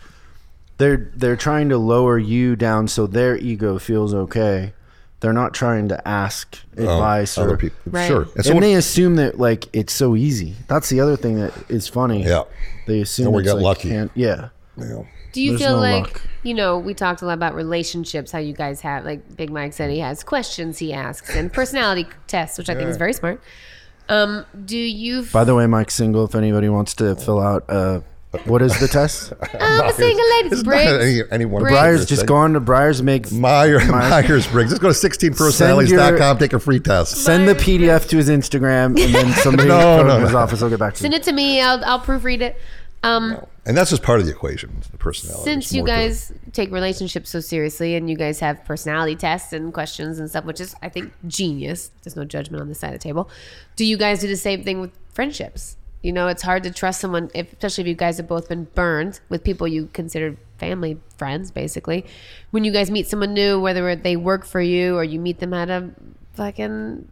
They're 0.78 1.10
they're 1.16 1.36
trying 1.38 1.70
to 1.70 1.78
lower 1.78 2.20
you 2.20 2.56
down 2.56 2.88
so 2.88 3.08
their 3.08 3.38
ego 3.38 3.80
feels 3.80 4.14
okay. 4.14 4.74
They're 5.20 5.34
not 5.34 5.56
trying 5.56 5.88
to 5.90 6.08
ask 6.08 6.60
um, 6.78 6.84
advice 6.84 7.38
other 7.40 7.56
or. 7.56 7.58
people. 7.58 7.78
Right. 7.88 8.08
Sure. 8.08 8.28
And 8.36 8.44
so 8.46 8.52
and 8.52 8.56
what- 8.58 8.62
they 8.62 8.74
assume 8.76 9.16
that 9.16 9.40
like 9.40 9.66
it's 9.74 9.94
so 9.94 10.16
easy. 10.16 10.54
That's 10.68 10.90
the 10.90 11.00
other 11.00 11.16
thing 11.16 11.40
that 11.40 11.54
is 11.70 11.88
funny. 11.88 12.24
Yeah. 12.24 12.44
They 12.86 13.02
assume 13.02 13.28
And 13.28 13.36
we 13.36 13.42
it's 13.42 13.48
got 13.52 13.56
like, 13.56 13.64
lucky. 13.64 13.90
can't- 13.90 14.12
Yeah. 14.14 14.50
you 14.78 15.08
Do 15.34 15.42
you 15.42 15.52
There's 15.58 15.62
feel 15.62 15.72
no 15.78 15.80
like 15.82 16.04
luck. 16.04 16.22
You 16.48 16.54
know? 16.54 16.78
We 16.80 16.94
talked 16.94 17.22
a 17.22 17.26
lot 17.26 17.34
about 17.34 17.54
relationships. 17.54 18.32
How 18.32 18.40
you 18.40 18.54
guys 18.54 18.82
have 18.82 19.06
like 19.06 19.36
Big 19.36 19.52
Mike 19.52 19.74
said 19.74 19.90
he 19.92 20.00
has 20.00 20.24
questions 20.24 20.78
he 20.80 20.94
asks 20.94 21.36
and 21.36 21.52
personality 21.52 22.08
tests, 22.28 22.58
which 22.58 22.70
I 22.70 22.76
think 22.76 22.90
is 22.90 22.98
very 22.98 23.14
smart. 23.14 23.42
Um, 24.10 24.46
do 24.66 24.78
you? 24.78 25.22
F- 25.24 25.34
By 25.34 25.44
the 25.44 25.54
way, 25.54 25.68
Mike's 25.68 25.94
single. 25.94 26.24
If 26.26 26.34
anybody 26.36 26.70
wants 26.70 26.94
to 26.96 27.16
fill 27.18 27.40
out, 27.42 27.66
uh, 27.70 28.00
what 28.46 28.62
is 28.62 28.80
the 28.80 28.88
test? 28.88 29.34
I'm 29.60 29.86
a 29.90 29.94
single 29.94 30.30
lady. 30.30 30.48
it's 30.50 30.56
not 30.58 30.66
Briggs. 30.66 30.92
any, 31.04 31.22
any 31.32 31.46
one 31.46 31.62
Briggs. 31.64 31.74
Briars, 31.74 32.06
just 32.06 32.26
go 32.26 32.36
on 32.36 32.54
to 32.54 32.60
Briars. 32.62 33.02
Make 33.04 33.32
Meyer, 33.32 33.80
My- 33.86 34.10
Myers 34.10 34.48
Briggs. 34.48 34.70
Just 34.72 34.82
go 34.82 34.94
to 34.94 34.94
16personalities.com, 34.94 36.38
take 36.38 36.54
a 36.54 36.60
free 36.60 36.80
test. 36.80 37.18
send 37.18 37.48
the 37.48 37.56
PDF 37.56 38.08
to 38.10 38.18
his 38.18 38.30
Instagram, 38.30 39.02
and 39.04 39.14
then 39.14 39.32
somebody 39.44 39.70
No, 39.70 39.98
from 40.00 40.08
no, 40.08 40.20
his 40.22 40.32
no. 40.32 40.38
office 40.40 40.62
will 40.62 40.70
get 40.70 40.80
back 40.80 40.94
to 40.96 41.00
you. 41.00 41.04
Send 41.04 41.14
it 41.14 41.24
to 41.24 41.32
me. 41.34 41.62
I'll 41.62 41.84
I'll 41.86 42.00
proofread 42.00 42.42
it. 42.42 42.58
Um, 43.08 43.38
And 43.66 43.76
that's 43.76 43.90
just 43.90 44.04
part 44.04 44.20
of 44.20 44.26
the 44.26 44.32
equation, 44.32 44.72
the 44.92 44.98
personality. 44.98 45.44
since 45.44 45.74
you 45.74 45.84
guys 45.84 46.32
take 46.54 46.72
relationships 46.72 47.30
so 47.30 47.40
seriously 47.40 47.96
and 47.96 48.10
you 48.10 48.16
guys 48.16 48.40
have 48.40 48.64
personality 48.66 49.16
tests 49.16 49.52
and 49.54 49.74
questions 49.74 50.20
and 50.20 50.30
stuff, 50.30 50.46
which 50.46 50.62
is 50.62 50.76
I 50.82 50.90
think 50.90 51.14
genius. 51.28 51.92
There's 52.04 52.16
no 52.16 52.26
judgment 52.26 52.62
on 52.62 52.68
this 52.70 52.80
side 52.80 52.94
of 52.94 53.00
the 53.00 53.04
table. 53.04 53.30
Do 53.76 53.86
you 53.86 53.98
guys 53.98 54.20
do 54.22 54.28
the 54.28 54.38
same 54.38 54.64
thing 54.64 54.80
with 54.82 54.92
friendships? 55.14 55.76
You 56.02 56.14
know, 56.14 56.28
it's 56.28 56.44
hard 56.44 56.64
to 56.64 56.72
trust 56.72 57.02
someone, 57.02 57.30
if, 57.34 57.52
especially 57.54 57.82
if 57.84 57.88
you 57.88 57.96
guys 57.96 58.18
have 58.18 58.28
both 58.28 58.48
been 58.48 58.66
burned 58.76 59.20
with 59.30 59.44
people 59.44 59.68
you 59.68 59.90
consider 59.94 60.38
family 60.58 61.00
friends, 61.18 61.52
basically. 61.52 62.06
When 62.52 62.64
you 62.64 62.72
guys 62.72 62.90
meet 62.92 63.08
someone 63.08 63.34
new, 63.34 63.60
whether 63.60 63.96
they 63.96 64.16
work 64.16 64.46
for 64.46 64.62
you 64.62 64.96
or 64.96 65.04
you 65.04 65.20
meet 65.20 65.40
them 65.40 65.54
at 65.54 65.70
a 65.70 65.90
fucking 66.34 67.08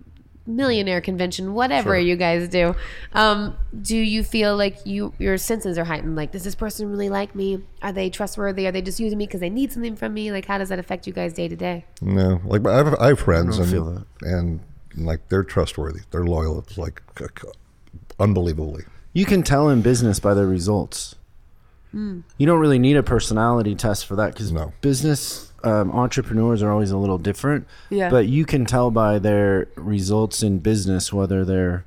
millionaire 0.47 1.01
convention, 1.01 1.53
whatever 1.53 1.89
Sure. 1.91 1.97
you 1.97 2.15
guys 2.15 2.47
do, 2.49 2.75
um, 3.13 3.55
do 3.81 3.97
you 3.97 4.23
feel 4.23 4.55
like 4.55 4.77
you 4.85 5.13
your 5.17 5.37
senses 5.37 5.77
are 5.77 5.83
heightened? 5.85 6.15
Like, 6.15 6.31
does 6.31 6.43
this 6.43 6.55
person 6.55 6.89
really 6.89 7.09
like 7.09 7.33
me? 7.35 7.63
Are 7.81 7.91
they 7.91 8.09
trustworthy? 8.09 8.67
Are 8.67 8.71
they 8.71 8.81
just 8.81 8.99
using 8.99 9.17
me 9.17 9.25
because 9.25 9.39
they 9.39 9.49
need 9.49 9.71
something 9.71 9.95
from 9.95 10.13
me? 10.13 10.31
Like, 10.31 10.45
how 10.45 10.57
does 10.57 10.69
that 10.69 10.79
affect 10.79 11.07
you 11.07 11.13
guys 11.13 11.33
day 11.33 11.47
to 11.47 11.55
day? 11.55 11.85
No, 12.01 12.41
like 12.45 12.65
I 12.67 12.77
have, 12.77 12.95
I 12.99 13.07
have 13.07 13.19
friends 13.19 13.57
and, 13.57 13.69
feel 13.69 13.85
that. 13.85 14.05
and 14.21 14.59
like 14.95 15.27
they're 15.29 15.43
trustworthy. 15.43 16.01
They're 16.11 16.23
loyal. 16.25 16.59
It's 16.59 16.77
like 16.77 17.01
c- 17.17 17.25
c- 17.41 17.47
unbelievably. 18.19 18.83
You 19.13 19.25
can 19.25 19.43
tell 19.43 19.69
in 19.69 19.81
business 19.81 20.19
by 20.19 20.33
their 20.33 20.47
results. 20.47 21.15
You 21.95 22.45
don't 22.45 22.59
really 22.59 22.79
need 22.79 22.97
a 22.97 23.03
personality 23.03 23.73
test 23.75 24.05
for 24.05 24.15
that 24.17 24.33
because 24.33 24.51
No. 24.51 24.73
business 24.81 25.53
um, 25.63 25.91
entrepreneurs 25.91 26.61
are 26.61 26.69
always 26.71 26.91
a 26.91 26.97
little 26.97 27.17
different. 27.17 27.65
Yeah. 27.89 28.09
But 28.09 28.27
you 28.27 28.45
can 28.45 28.65
tell 28.65 28.91
by 28.91 29.17
their 29.17 29.67
results 29.75 30.43
in 30.43 30.59
business 30.59 31.11
whether 31.13 31.43
they're, 31.45 31.85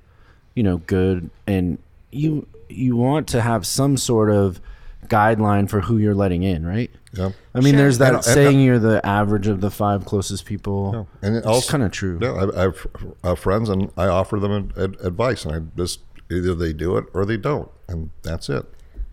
you 0.55 0.63
know, 0.63 0.79
good 0.79 1.31
and 1.47 1.79
you 2.11 2.47
you 2.71 2.97
want 2.97 3.29
to 3.29 3.41
have 3.43 3.67
some 3.67 3.97
sort 3.97 4.31
of 4.31 4.61
guideline 5.07 5.69
for 5.71 5.81
who 5.83 5.97
you're 5.99 6.15
letting 6.15 6.43
in, 6.43 6.67
right? 6.67 6.91
Yeah. 7.13 7.31
I 7.55 7.61
mean, 7.61 7.73
Sure. 7.75 7.79
there's 7.79 7.99
that 7.99 8.09
And- 8.09 8.17
and- 8.17 8.25
saying 8.25 8.61
you're 8.61 8.79
the 8.79 9.05
average 9.07 9.47
of 9.47 9.61
the 9.61 9.71
five 9.71 10.05
closest 10.05 10.45
people. 10.45 11.07
And 11.23 11.35
it 11.37 11.39
It's 11.39 11.47
also 11.47 11.71
kind 11.71 11.83
of 11.83 11.93
true. 11.93 12.19
Yeah, 12.21 12.33
I, 12.33 12.59
I 12.59 12.63
have 12.63 12.87
uh, 13.25 13.35
friends 13.35 13.69
and 13.71 13.91
I 13.97 14.07
offer 14.09 14.39
them 14.41 14.53
ad- 14.53 14.73
ad- 14.83 14.97
advice, 15.03 15.45
and 15.47 15.55
I 15.55 15.61
just 15.77 16.01
either 16.31 16.55
they 16.55 16.73
do 16.75 16.97
it 16.99 17.07
or 17.15 17.25
they 17.25 17.37
don't, 17.39 17.71
and 17.89 18.11
that's 18.23 18.49
it. 18.51 18.67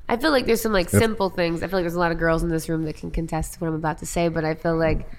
I 0.08 0.18
feel 0.18 0.32
like 0.32 0.46
there's 0.46 0.62
some 0.62 0.74
like 0.74 0.90
simple 0.90 1.30
things. 1.30 1.64
I 1.64 1.68
feel 1.68 1.80
like 1.80 1.84
there's 1.84 1.96
a 1.96 2.00
lot 2.00 2.12
of 2.12 2.18
girls 2.20 2.44
in 2.44 2.50
this 2.50 2.70
room 2.70 2.84
that 2.84 2.96
can 2.96 3.12
contest 3.12 3.60
what 3.60 3.68
I'm 3.68 3.74
about 3.76 3.98
to 4.00 4.06
say, 4.06 4.28
but 4.28 4.46
I 4.46 4.54
feel 4.54 4.78
like 4.78 5.10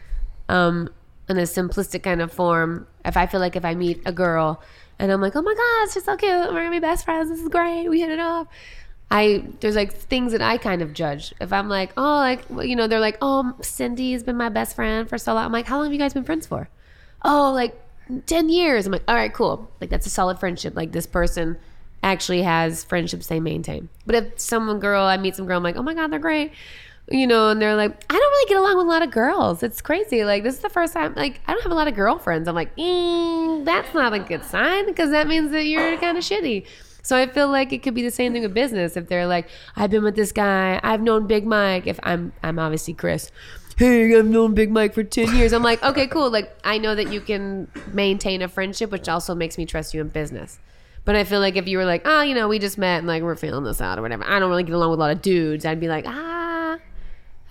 um 0.49 0.89
in 1.29 1.39
a 1.39 1.43
simplistic 1.43 2.05
kind 2.05 2.23
of 2.23 2.33
form, 2.33 2.87
if 3.05 3.17
I 3.17 3.27
feel 3.27 3.41
like 3.41 3.57
if 3.57 3.65
I 3.65 3.75
meet 3.75 4.01
a 4.07 4.13
girl 4.13 4.63
and 4.99 5.11
I'm 5.11 5.21
like, 5.21 5.35
"Oh 5.35 5.43
my 5.43 5.55
god, 5.55 5.93
she's 5.93 6.05
so 6.05 6.17
cute. 6.17 6.31
We're 6.31 6.61
going 6.61 6.67
to 6.67 6.71
be 6.71 6.79
best 6.79 7.05
friends. 7.05 7.29
This 7.29 7.41
is 7.41 7.49
great. 7.49 7.89
We 7.89 8.01
hit 8.01 8.11
it 8.11 8.21
off." 8.21 8.47
I 9.11 9.45
there's 9.61 9.77
like 9.77 9.93
things 9.93 10.33
that 10.33 10.43
I 10.43 10.57
kind 10.59 10.83
of 10.83 10.93
judge. 10.93 11.35
If 11.41 11.53
I'm 11.53 11.69
like, 11.69 11.93
"Oh, 11.97 12.17
like 12.17 12.45
you 12.63 12.77
know, 12.77 12.87
they're 12.87 13.01
like, 13.01 13.19
"Oh, 13.21 13.55
Cindy 13.61 14.13
has 14.13 14.23
been 14.23 14.37
my 14.37 14.49
best 14.49 14.77
friend 14.77 15.09
for 15.09 15.19
so 15.19 15.35
long." 15.35 15.45
I'm 15.47 15.53
like, 15.53 15.67
"How 15.67 15.77
long 15.77 15.87
have 15.87 15.93
you 15.93 15.99
guys 15.99 16.15
been 16.15 16.25
friends 16.25 16.47
for?" 16.47 16.69
"Oh, 17.23 17.53
like 17.53 17.75
10 18.27 18.49
years." 18.49 18.87
I'm 18.87 18.93
like, 18.93 19.05
"All 19.09 19.15
right, 19.15 19.33
cool. 19.33 19.71
Like 19.81 19.91
that's 19.91 20.07
a 20.07 20.11
solid 20.11 20.39
friendship. 20.39 20.75
Like 20.77 20.93
this 20.93 21.07
person 21.07 21.59
actually 22.07 22.43
has 22.43 22.85
friendships 22.85 23.27
they 23.27 23.41
maintain. 23.41 23.89
But 24.07 24.15
if 24.15 24.41
someone 24.41 24.79
girl, 24.79 25.05
I 25.05 25.17
meet 25.17 25.35
some 25.35 25.47
girl, 25.47 25.57
I'm 25.57 25.65
like, 25.65 25.77
oh 25.77 25.83
my 25.83 25.93
god, 25.93 26.13
they're 26.13 26.21
great, 26.21 26.53
you 27.11 27.27
know, 27.27 27.51
and 27.51 27.61
they're 27.61 27.75
like, 27.75 27.91
I 28.09 28.15
don't 28.15 28.21
really 28.21 28.49
get 28.49 28.59
along 28.59 28.77
with 28.77 28.87
a 28.87 28.89
lot 28.89 29.03
of 29.03 29.11
girls. 29.11 29.63
It's 29.63 29.83
crazy. 29.83 30.25
Like 30.25 30.45
this 30.45 30.55
is 30.55 30.61
the 30.61 30.71
first 30.71 30.93
time, 30.93 31.15
like 31.17 31.41
I 31.47 31.53
don't 31.53 31.63
have 31.63 31.73
a 31.73 31.75
lot 31.75 31.89
of 31.89 31.97
girlfriends. 31.97 32.47
I'm 32.49 32.55
like, 32.55 32.75
mm, 32.77 33.65
that's 33.65 33.93
not 33.93 34.15
a 34.15 34.21
good 34.21 34.45
sign 34.45 34.87
because 34.87 35.11
that 35.11 35.27
means 35.27 35.51
that 35.51 35.67
you're 35.67 35.97
kind 35.99 36.17
of 36.17 36.23
shitty. 36.23 36.65
So 37.03 37.17
I 37.17 37.27
feel 37.27 37.49
like 37.49 37.73
it 37.73 37.83
could 37.83 37.95
be 37.95 38.03
the 38.03 38.11
same 38.11 38.33
thing 38.33 38.43
with 38.43 38.55
business. 38.55 38.97
If 38.97 39.09
they're 39.09 39.27
like, 39.27 39.49
I've 39.77 39.91
been 39.91 40.03
with 40.03 40.17
this 40.17 40.33
guy, 40.33 40.81
I've 40.83 41.01
known 41.01 41.27
Big 41.27 41.45
Mike. 41.45 41.87
If 41.87 42.01
I'm, 42.03 42.33
I'm 42.43 42.59
obviously 42.59 42.95
Chris. 42.95 43.31
Hey, 43.77 44.17
I've 44.17 44.27
known 44.27 44.55
Big 44.55 44.71
Mike 44.71 44.95
for 44.95 45.05
ten 45.05 45.35
years. 45.37 45.53
I'm 45.53 45.63
like, 45.63 45.83
okay, 45.83 46.07
cool. 46.07 46.31
Like 46.31 46.57
I 46.65 46.79
know 46.79 46.95
that 46.95 47.13
you 47.13 47.21
can 47.21 47.69
maintain 47.93 48.43
a 48.43 48.49
friendship, 48.49 48.91
which 48.91 49.09
also 49.09 49.35
makes 49.35 49.59
me 49.59 49.67
trust 49.67 49.93
you 49.93 50.01
in 50.01 50.09
business. 50.09 50.59
But 51.07 51.17
I 51.17 51.25
feel 51.25 51.41
like 51.41 51.57
if 51.57 51.67
you 51.67 51.79
were 51.79 51.87
like, 51.87 52.03
oh, 52.05 52.21
you 52.21 52.35
know, 52.35 52.49
we 52.49 52.59
just 52.59 52.77
met 52.77 52.99
and 52.99 53.07
like 53.07 53.23
we're 53.23 53.37
feeling 53.37 53.65
this 53.65 53.81
out 53.81 53.99
or 53.99 54.03
whatever, 54.03 54.25
I 54.27 54.39
don't 54.39 54.51
really 54.51 54.65
get 54.65 54.75
along 54.75 54.91
with 54.91 54.99
a 54.99 55.03
lot 55.03 55.13
of 55.13 55.23
dudes, 55.23 55.65
I'd 55.65 55.81
be 55.81 55.89
like, 55.89 56.05
ah. 56.07 56.77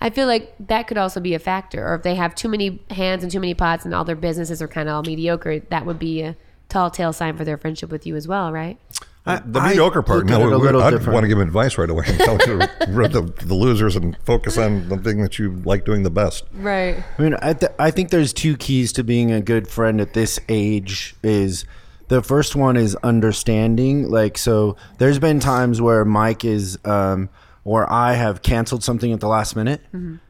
I 0.00 0.10
feel 0.10 0.26
like 0.26 0.54
that 0.68 0.86
could 0.86 0.98
also 0.98 1.20
be 1.20 1.32
a 1.34 1.38
factor. 1.38 1.84
Or 1.88 1.94
if 1.94 2.02
they 2.02 2.14
have 2.14 2.34
too 2.34 2.48
many 2.48 2.80
hands 2.90 3.22
and 3.22 3.32
too 3.32 3.40
many 3.40 3.54
pots 3.54 3.84
and 3.86 3.94
all 3.94 4.04
their 4.04 4.14
businesses 4.14 4.60
are 4.62 4.68
kind 4.68 4.88
of 4.88 4.94
all 4.94 5.02
mediocre, 5.02 5.58
that 5.60 5.86
would 5.86 5.98
be 5.98 6.20
a 6.22 6.36
tall 6.68 6.90
tale 6.90 7.12
sign 7.14 7.36
for 7.36 7.44
their 7.44 7.56
friendship 7.56 7.90
with 7.90 8.06
you 8.06 8.14
as 8.14 8.28
well, 8.28 8.52
right? 8.52 8.78
I- 9.24 9.40
The 9.44 9.60
mediocre 9.60 10.02
part. 10.02 10.26
No, 10.26 10.38
it 10.42 10.52
a 10.52 10.58
we- 10.58 10.64
little 10.66 10.82
I'd 10.82 11.04
want 11.06 11.24
to 11.24 11.28
give 11.28 11.38
advice 11.40 11.78
right 11.78 11.88
away 11.88 12.04
and 12.06 12.18
tell 12.20 12.36
him 12.38 12.60
to 12.60 13.08
the, 13.08 13.32
the 13.42 13.54
losers 13.54 13.96
and 13.96 14.16
focus 14.24 14.58
on 14.58 14.88
the 14.90 14.98
thing 14.98 15.22
that 15.22 15.38
you 15.38 15.62
like 15.64 15.84
doing 15.86 16.02
the 16.02 16.10
best. 16.10 16.44
Right. 16.52 17.02
I 17.18 17.22
mean, 17.22 17.34
I, 17.40 17.54
th- 17.54 17.72
I 17.78 17.90
think 17.90 18.10
there's 18.10 18.34
two 18.34 18.58
keys 18.58 18.92
to 18.92 19.02
being 19.02 19.32
a 19.32 19.40
good 19.40 19.66
friend 19.66 19.98
at 20.00 20.12
this 20.12 20.38
age. 20.50 21.16
Is 21.22 21.64
the 22.08 22.22
first 22.22 22.54
one 22.56 22.76
is 22.76 22.94
understanding. 22.96 24.10
Like, 24.10 24.38
so 24.38 24.76
there's 24.98 25.18
been 25.18 25.40
times 25.40 25.80
where 25.80 26.04
Mike 26.04 26.44
is, 26.44 26.78
um, 26.84 27.28
or 27.64 27.90
I 27.92 28.14
have 28.14 28.42
canceled 28.42 28.84
something 28.84 29.12
at 29.12 29.20
the 29.20 29.28
last 29.28 29.56
minute, 29.56 29.80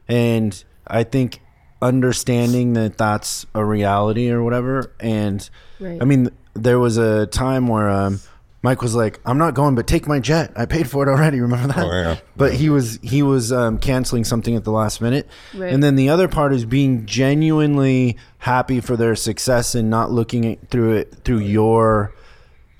and 0.07 0.63
I 0.87 1.03
think 1.03 1.41
understanding 1.81 2.73
that 2.73 2.97
that's 2.97 3.45
a 3.53 3.63
reality 3.63 4.29
or 4.31 4.41
whatever. 4.43 4.91
And 4.99 5.47
Right. 5.79 6.01
I 6.01 6.05
mean, 6.05 6.29
there 6.55 6.79
was 6.79 6.97
a 6.97 7.27
time 7.27 7.67
where 7.67 7.87
um, 7.89 8.19
Mike 8.67 8.81
was 8.81 8.95
like, 8.95 9.19
"I'm 9.25 9.37
not 9.37 9.53
going, 9.53 9.75
but 9.75 9.87
take 9.87 10.07
my 10.07 10.19
jet. 10.19 10.51
I 10.57 10.65
paid 10.65 10.89
for 10.89 11.07
it 11.07 11.09
already." 11.09 11.39
Remember 11.47 11.67
that? 11.73 11.85
Oh, 11.85 11.91
yeah. 11.91 12.17
But 12.35 12.53
he 12.53 12.69
was 12.69 12.99
he 13.01 13.23
was 13.23 13.51
um, 13.53 13.77
canceling 13.79 14.25
something 14.25 14.55
at 14.55 14.63
the 14.65 14.71
last 14.71 14.99
minute, 14.99 15.25
Right. 15.55 15.71
and 15.73 15.81
then 15.81 15.95
the 15.95 16.09
other 16.09 16.27
part 16.27 16.51
is 16.53 16.65
being 16.65 17.05
genuinely 17.05 18.17
happy 18.39 18.81
for 18.81 18.97
their 18.97 19.15
success 19.15 19.73
and 19.73 19.89
not 19.89 20.11
looking 20.11 20.45
at, 20.45 20.69
through 20.69 20.93
it 20.97 21.15
through 21.23 21.39
your 21.39 22.13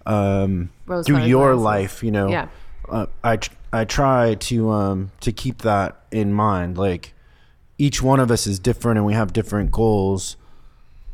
um, 0.06 0.72
Rose 0.86 1.06
through 1.06 1.20
your 1.24 1.54
glasses. 1.54 1.64
life. 1.64 2.04
You 2.04 2.12
know, 2.12 2.28
Yeah. 2.30 2.48
uh, 2.90 3.06
I 3.24 3.38
tr- 3.38 3.54
I 3.72 3.86
try 3.86 4.36
to 4.36 4.70
um, 4.72 5.12
to 5.22 5.32
keep 5.32 5.60
that 5.60 6.02
in 6.12 6.34
mind. 6.34 6.78
Like 6.78 7.14
each 7.78 8.02
one 8.02 8.20
of 8.20 8.30
us 8.30 8.46
is 8.46 8.60
different, 8.60 8.98
and 8.98 9.06
we 9.06 9.14
have 9.14 9.32
different 9.32 9.72
goals, 9.72 10.36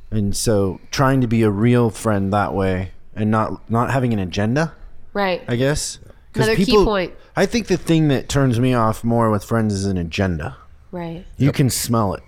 and 0.10 0.36
so 0.36 0.80
trying 0.90 1.22
to 1.22 1.28
be 1.28 1.44
a 1.44 1.52
real 1.52 1.92
friend 1.92 2.34
that 2.34 2.54
way, 2.56 2.93
and 3.16 3.32
not 3.32 3.70
not 3.70 3.92
having 3.92 4.14
an 4.14 4.20
agenda. 4.20 4.74
Right. 5.14 5.44
I 5.48 5.56
guess. 5.56 6.00
Another 6.36 6.56
key 6.56 6.74
point. 6.84 7.14
I 7.36 7.46
think 7.46 7.68
the 7.68 7.78
thing 7.78 8.08
that 8.08 8.28
turns 8.30 8.60
me 8.60 8.74
off 8.74 9.04
more 9.04 9.30
with 9.30 9.44
friends 9.44 9.74
is 9.74 9.86
an 9.86 9.98
agenda. 9.98 10.58
Right. 10.92 11.26
You 11.38 11.52
can 11.52 11.70
smell 11.70 12.14
it. 12.16 12.24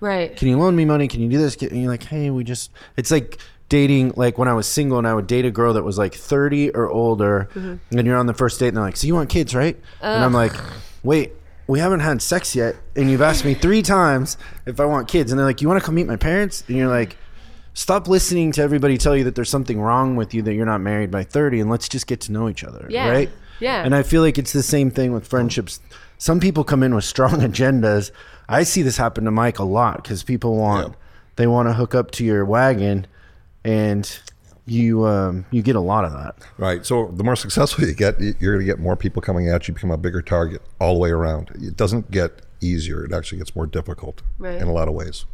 Right. 0.00 0.34
Can 0.36 0.48
you 0.48 0.56
loan 0.58 0.76
me 0.76 0.84
money? 0.84 1.08
Can 1.08 1.20
you 1.20 1.28
do 1.28 1.38
this? 1.38 1.56
Can, 1.56 1.68
and 1.70 1.82
you're 1.82 1.90
like, 1.90 2.04
hey, 2.04 2.30
we 2.30 2.44
just. 2.44 2.70
It's 2.96 3.10
like 3.10 3.38
dating. 3.68 4.12
Like 4.16 4.38
when 4.38 4.48
I 4.48 4.54
was 4.54 4.66
single 4.66 4.96
and 4.98 5.06
I 5.06 5.12
would 5.14 5.26
date 5.26 5.44
a 5.44 5.50
girl 5.50 5.72
that 5.74 5.82
was 5.82 5.98
like 5.98 6.14
30 6.14 6.70
or 6.70 6.88
older, 6.88 7.48
Mm-hmm. 7.54 7.98
and 7.98 8.06
you're 8.06 8.16
on 8.16 8.26
the 8.26 8.34
first 8.34 8.60
date, 8.60 8.68
and 8.68 8.76
they're 8.76 8.84
like, 8.84 8.96
so 8.96 9.06
you 9.06 9.14
want 9.14 9.28
kids, 9.28 9.54
right? 9.54 9.76
And 10.00 10.24
I'm 10.24 10.32
like, 10.32 10.52
wait. 11.02 11.32
We 11.66 11.80
haven't 11.80 12.00
had 12.00 12.22
sex 12.22 12.56
yet, 12.56 12.76
and 12.96 13.10
you've 13.10 13.20
asked 13.20 13.44
me 13.44 13.52
three 13.52 13.82
times 13.82 14.38
if 14.64 14.80
I 14.80 14.86
want 14.86 15.06
kids, 15.06 15.30
and 15.30 15.38
they're 15.38 15.44
like, 15.44 15.60
"You 15.60 15.68
want 15.68 15.78
to 15.78 15.84
come 15.84 15.96
meet 15.96 16.06
my 16.06 16.16
parents?" 16.16 16.64
And 16.66 16.78
you're 16.78 16.88
like, 16.88 17.18
"Stop 17.78 18.08
listening 18.08 18.50
to 18.52 18.62
everybody 18.62 18.98
tell 18.98 19.16
you 19.16 19.22
that 19.24 19.34
there's 19.36 19.48
something 19.50 19.80
wrong 19.80 20.16
with 20.16 20.34
you 20.34 20.42
that 20.42 20.54
you're 20.54 20.66
not 20.66 20.80
married 20.80 21.10
by 21.10 21.22
30, 21.22 21.60
and 21.60 21.70
let's 21.70 21.88
just 21.88 22.06
get 22.08 22.20
to 22.22 22.32
know 22.32 22.48
each 22.48 22.64
other." 22.64 22.86
Yeah. 22.90 23.08
Right? 23.08 23.30
Yeah. 23.60 23.82
And 23.84 23.94
I 23.94 24.02
feel 24.02 24.22
like 24.22 24.36
it's 24.38 24.52
the 24.52 24.62
same 24.62 24.90
thing 24.90 25.12
with 25.12 25.26
friendships. 25.26 25.80
Some 26.18 26.40
people 26.40 26.64
come 26.64 26.82
in 26.82 26.94
with 26.94 27.04
strong 27.04 27.40
agendas. 27.50 28.10
I 28.48 28.64
see 28.64 28.82
this 28.82 28.96
happen 28.96 29.24
to 29.24 29.30
Mike 29.30 29.58
a 29.60 29.64
lot 29.64 30.02
because 30.02 30.22
people 30.24 30.56
want 30.56 30.88
Yeah. 30.88 30.94
they 31.36 31.46
want 31.46 31.68
to 31.68 31.72
hook 31.74 31.94
up 31.94 32.10
to 32.12 32.24
your 32.24 32.44
wagon, 32.44 33.06
and 33.64 34.04
you 34.66 35.06
um, 35.06 35.44
you 35.50 35.62
get 35.62 35.76
a 35.76 35.80
lot 35.80 36.04
of 36.04 36.12
that. 36.12 36.34
Right. 36.58 36.84
So 36.84 37.12
the 37.16 37.24
more 37.24 37.36
successful 37.36 37.84
you 37.84 37.94
get, 37.94 38.20
you're 38.20 38.54
going 38.54 38.66
to 38.66 38.70
get 38.72 38.78
more 38.80 38.96
people 38.96 39.22
coming 39.22 39.48
at 39.48 39.66
you, 39.68 39.72
become 39.74 39.90
a 39.92 39.96
bigger 39.96 40.20
target 40.22 40.62
all 40.80 40.94
the 40.94 41.00
way 41.00 41.10
around. 41.10 41.50
It 41.54 41.76
doesn't 41.76 42.10
get 42.10 42.42
easier. 42.60 43.04
It 43.04 43.12
actually 43.12 43.38
gets 43.38 43.54
more 43.56 43.66
difficult 43.66 44.22
Right. 44.36 44.60
in 44.60 44.66
a 44.68 44.72
lot 44.72 44.88
of 44.88 44.94
ways. 44.94 45.24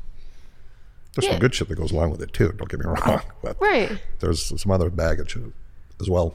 There's 1.14 1.26
Yeah. 1.26 1.32
some 1.32 1.40
good 1.40 1.54
shit 1.54 1.68
that 1.68 1.76
goes 1.76 1.92
along 1.92 2.10
with 2.10 2.22
it 2.22 2.32
too. 2.32 2.52
Don't 2.56 2.68
get 2.68 2.80
me 2.80 2.86
wrong, 2.86 3.20
but 3.42 3.56
Right. 3.60 3.98
there's 4.20 4.60
some 4.60 4.72
other 4.72 4.90
baggage 4.90 5.36
as 6.00 6.10
well. 6.10 6.34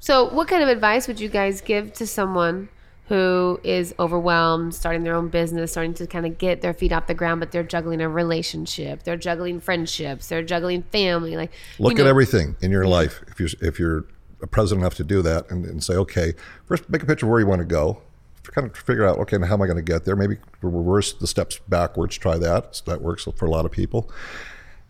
So, 0.00 0.24
what 0.32 0.48
kind 0.48 0.62
of 0.62 0.68
advice 0.68 1.06
would 1.08 1.20
you 1.20 1.28
guys 1.28 1.60
give 1.60 1.92
to 1.94 2.06
someone 2.06 2.68
who 3.08 3.60
is 3.64 3.92
overwhelmed, 3.98 4.72
starting 4.74 5.02
their 5.02 5.14
own 5.14 5.28
business, 5.28 5.72
starting 5.72 5.92
to 5.94 6.06
kind 6.06 6.24
of 6.26 6.38
get 6.38 6.60
their 6.62 6.72
feet 6.72 6.92
off 6.92 7.06
the 7.08 7.14
ground, 7.14 7.40
but 7.40 7.50
they're 7.50 7.64
juggling 7.64 8.00
a 8.00 8.08
relationship, 8.08 9.02
they're 9.02 9.16
juggling 9.16 9.60
friendships, 9.60 10.28
they're 10.28 10.42
juggling 10.44 10.82
family? 10.92 11.36
Like, 11.36 11.50
Look 11.78 11.96
know- 11.96 12.04
at 12.04 12.06
everything 12.08 12.56
in 12.60 12.70
your 12.70 12.86
life. 12.86 13.22
If 13.28 13.38
you're 13.40 13.48
if 13.68 13.78
you're 13.78 14.04
a 14.42 14.46
president 14.46 14.82
enough 14.84 14.94
to 14.94 15.04
do 15.04 15.20
that, 15.22 15.50
and, 15.50 15.66
and 15.66 15.84
say, 15.84 15.94
okay, 15.94 16.32
first 16.64 16.88
make 16.88 17.02
a 17.02 17.06
picture 17.06 17.26
of 17.26 17.30
where 17.30 17.40
you 17.40 17.46
want 17.46 17.58
to 17.60 17.66
go. 17.66 18.00
Kind 18.44 18.68
of 18.68 18.76
figure 18.76 19.04
out, 19.06 19.18
okay, 19.18 19.36
how 19.38 19.54
am 19.54 19.62
I 19.62 19.66
going 19.66 19.76
to 19.76 19.82
get 19.82 20.04
there? 20.04 20.16
Maybe 20.16 20.38
reverse 20.62 21.12
the 21.12 21.26
steps 21.26 21.60
backwards. 21.68 22.16
Try 22.16 22.36
that. 22.38 22.74
So 22.76 22.90
that 22.90 23.00
works 23.02 23.28
for 23.36 23.44
a 23.46 23.50
lot 23.50 23.64
of 23.64 23.70
people. 23.70 24.10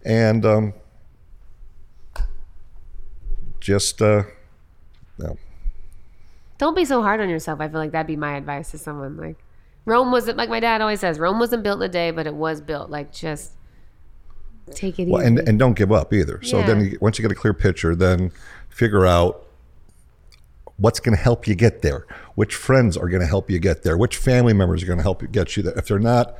And 0.05 0.47
um, 0.47 0.73
just, 3.61 4.01
uh, 4.01 4.23
no, 5.19 5.37
Don't 6.59 6.75
be 6.75 6.85
so 6.85 7.03
hard 7.03 7.21
on 7.21 7.29
yourself. 7.29 7.61
I 7.61 7.69
feel 7.69 7.79
like 7.81 7.93
that'd 7.93 8.07
be 8.07 8.17
my 8.17 8.37
advice 8.37 8.71
to 8.71 8.79
someone. 8.79 9.17
Like, 9.17 9.37
Rome 9.85 10.11
wasn't 10.13 10.39
like 10.39 10.49
my 10.49 10.61
dad 10.61 10.81
always 10.81 11.01
says. 11.01 11.19
Rome 11.19 11.39
wasn't 11.39 11.63
built 11.63 11.83
in 11.83 11.89
a 11.89 11.93
day, 11.93 12.11
but 12.11 12.27
it 12.27 12.35
was 12.35 12.61
built. 12.61 12.89
Like, 12.91 13.13
just 13.13 13.53
take 14.71 14.99
it 14.99 15.09
Well, 15.09 15.21
easy. 15.21 15.29
and, 15.29 15.39
and 15.41 15.59
don't 15.59 15.75
give 15.77 15.93
up 15.93 16.13
either. 16.15 16.43
So 16.43 16.63
then, 16.63 16.81
you, 16.85 16.99
once 17.01 17.19
you 17.19 17.23
get 17.23 17.33
a 17.33 17.39
clear 17.39 17.53
picture, 17.53 17.95
then 17.95 18.31
figure 18.69 19.05
out 19.05 19.45
what's 20.81 20.99
going 20.99 21.15
to 21.17 21.23
help 21.23 21.47
you 21.47 21.55
get 21.55 21.83
there. 21.83 22.07
Which 22.35 22.55
friends 22.57 22.97
are 22.97 23.09
going 23.09 23.21
to 23.21 23.27
help 23.27 23.51
you 23.51 23.59
get 23.59 23.83
there? 23.83 23.97
Which 23.99 24.17
family 24.17 24.53
members 24.55 24.83
are 24.83 24.87
going 24.87 24.99
to 24.99 25.03
help 25.03 25.21
you 25.23 25.29
get 25.29 25.57
you 25.57 25.63
there? 25.63 25.79
If 25.79 25.87
they're 25.89 25.99
not, 25.99 26.37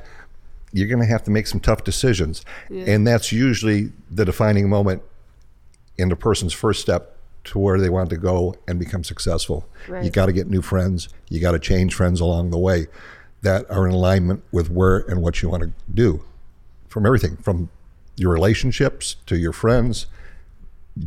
you're 0.73 0.87
going 0.87 0.99
to 1.01 1.05
have 1.05 1.23
to 1.25 1.31
make 1.31 1.47
some 1.47 1.59
tough 1.59 1.83
decisions, 1.83 2.43
and 2.69 3.05
that's 3.05 3.31
usually 3.31 3.91
the 4.09 4.25
defining 4.25 4.69
moment 4.69 5.01
in 5.97 6.11
a 6.11 6.15
person's 6.15 6.53
first 6.53 6.81
step 6.81 7.17
to 7.43 7.59
where 7.59 7.79
they 7.79 7.89
want 7.89 8.09
to 8.09 8.17
go 8.17 8.55
and 8.67 8.79
become 8.79 9.03
successful. 9.03 9.67
You 9.87 9.93
Right. 9.93 10.13
got 10.13 10.25
to 10.27 10.31
get 10.31 10.47
new 10.49 10.61
friends. 10.61 11.09
You 11.29 11.39
got 11.41 11.51
to 11.51 11.59
change 11.59 11.93
friends 11.93 12.19
along 12.21 12.51
the 12.51 12.57
way 12.57 12.87
that 13.41 13.69
are 13.69 13.85
in 13.87 13.93
alignment 13.93 14.43
with 14.51 14.69
where 14.69 14.99
and 15.09 15.21
what 15.21 15.41
you 15.41 15.49
want 15.49 15.63
to 15.63 15.71
do 15.93 16.23
from 16.87 17.05
everything 17.05 17.35
from 17.37 17.69
your 18.15 18.31
relationships 18.31 19.15
to 19.25 19.35
your 19.37 19.51
friends, 19.53 20.05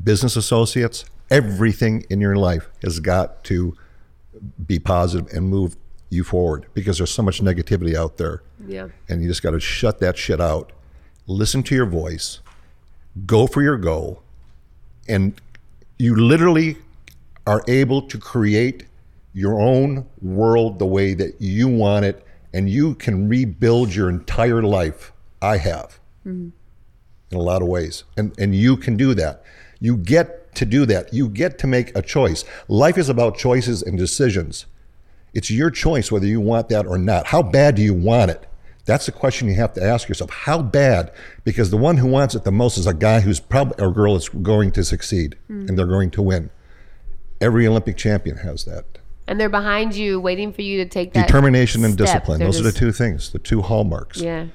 business 0.03 0.35
associates, 0.37 1.05
everything 1.31 2.05
in 2.11 2.21
your 2.21 2.37
life 2.37 2.69
has 2.83 3.01
got 3.01 3.45
to 3.45 3.77
be 4.67 4.79
positive 4.79 5.33
and 5.33 5.49
move 5.49 5.77
you 6.11 6.25
forward 6.25 6.67
because 6.75 6.99
there's 6.99 7.11
so 7.11 7.23
much 7.23 7.41
negativity 7.41 7.95
out 7.95 8.17
there. 8.17 8.43
yeah. 8.67 8.89
And 9.09 9.23
you 9.23 9.29
just 9.29 9.43
got 9.43 9.51
to 9.51 9.61
shut 9.61 10.01
that 10.01 10.17
shit 10.17 10.41
out. 10.41 10.73
Listen 11.27 11.63
to 11.65 11.75
your 11.75 11.87
voice, 11.87 12.41
go 13.27 13.47
for 13.47 13.63
your 13.63 13.79
goal, 13.79 14.23
and 15.09 15.41
you 15.99 16.15
literally 16.17 16.77
are 17.47 17.63
able 17.69 18.03
to 18.03 18.19
create 18.19 18.87
your 19.33 19.61
own 19.61 20.07
world 20.23 20.79
the 20.79 20.87
way 20.87 21.15
that 21.15 21.41
you 21.41 21.69
want 21.69 22.05
it, 22.05 22.25
and 22.53 22.71
you 22.71 22.95
can 22.95 23.29
rebuild 23.29 23.95
your 23.95 24.09
entire 24.09 24.63
life. 24.63 25.13
I 25.43 25.57
have 25.59 25.99
mm-hmm. 26.27 26.51
in 27.31 27.37
a 27.37 27.43
lot 27.43 27.63
of 27.63 27.69
ways, 27.69 28.05
and 28.17 28.33
and 28.39 28.55
you 28.55 28.77
can 28.77 28.97
do 28.97 29.15
that. 29.15 29.43
You 29.81 29.97
get 29.97 30.44
to 30.57 30.65
do 30.65 30.87
that. 30.87 31.13
You 31.13 31.29
get 31.29 31.59
to 31.61 31.67
make 31.67 31.97
a 31.97 32.03
choice. 32.03 32.45
Life 32.69 32.99
is 32.99 33.09
about 33.09 33.37
choices 33.37 33.83
and 33.83 33.99
decisions. 33.99 34.67
It's 35.33 35.51
your 35.51 35.71
choice 35.71 36.13
whether 36.13 36.27
you 36.27 36.41
want 36.41 36.69
that 36.69 36.87
or 36.87 36.97
not. 36.97 37.27
How 37.27 37.43
bad 37.43 37.75
do 37.75 37.83
you 37.83 37.95
want 37.95 38.31
it? 38.31 38.47
That's 38.87 39.07
the 39.07 39.13
question 39.13 39.49
you 39.49 39.55
have 39.55 39.73
to 39.75 39.83
ask 39.83 40.09
yourself. 40.09 40.31
How 40.31 40.61
bad? 40.63 41.11
Because 41.43 41.71
the 41.71 41.77
one 41.77 41.97
who 41.97 42.07
wants 42.07 42.35
it 42.35 42.45
the 42.45 42.53
most 42.53 42.77
is 42.77 42.87
a 42.87 42.95
guy 42.95 43.21
who's 43.21 43.41
probably 43.41 43.83
or 43.83 43.91
girl 43.91 44.15
is 44.15 44.29
going 44.29 44.73
to 44.73 44.85
succeed 44.85 45.37
hmm. 45.47 45.67
and 45.69 45.79
they're 45.79 45.87
going 45.87 46.11
to 46.13 46.23
win. 46.23 46.51
Every 47.41 47.67
Olympic 47.67 47.97
champion 47.97 48.39
has 48.39 48.65
that. 48.65 48.85
And 49.27 49.41
they're 49.41 49.49
behind 49.49 49.95
you, 49.95 50.21
waiting 50.21 50.53
for 50.53 50.61
you 50.61 50.85
to 50.85 50.89
take 50.89 51.15
that 51.15 51.27
Determination 51.27 51.83
and 51.85 51.97
discipline. 51.97 52.39
They're 52.39 52.49
Those 52.49 52.61
are 52.61 52.65
the 52.65 52.73
two 52.73 52.93
things, 52.93 53.33
the 53.33 53.39
two 53.39 53.63
hallmarks. 53.63 54.21
Yeah, 54.21 54.49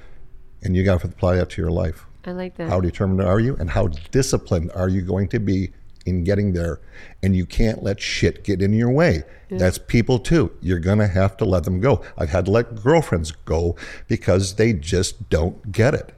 And 0.62 0.76
you 0.76 0.84
got 0.84 1.00
to 1.00 1.08
apply 1.08 1.36
that 1.36 1.50
to 1.50 1.62
your 1.62 1.72
life. 1.72 2.06
I 2.24 2.32
like 2.32 2.56
that. 2.56 2.68
How 2.68 2.80
determined 2.80 3.20
are 3.22 3.40
you 3.40 3.56
and 3.56 3.70
how 3.70 3.88
disciplined 3.88 4.70
are 4.74 4.88
you 4.88 5.02
going 5.02 5.28
to 5.28 5.40
be 5.40 5.72
in 6.06 6.24
getting 6.24 6.52
there? 6.52 6.80
And 7.22 7.34
you 7.36 7.46
can't 7.46 7.82
let 7.82 8.00
shit 8.00 8.44
get 8.44 8.62
in 8.62 8.72
your 8.72 8.90
way. 8.90 9.22
That's 9.50 9.78
people 9.78 10.20
too. 10.20 10.52
You're 10.60 10.78
going 10.78 11.00
to 11.00 11.08
have 11.08 11.36
to 11.38 11.44
let 11.44 11.64
them 11.64 11.80
go. 11.80 12.02
I've 12.16 12.30
had 12.30 12.44
to 12.44 12.50
let 12.52 12.82
girlfriends 12.82 13.32
go 13.32 13.74
because 14.06 14.54
they 14.54 14.72
just 14.72 15.28
don't 15.28 15.72
get 15.72 15.92
it. 15.94 16.12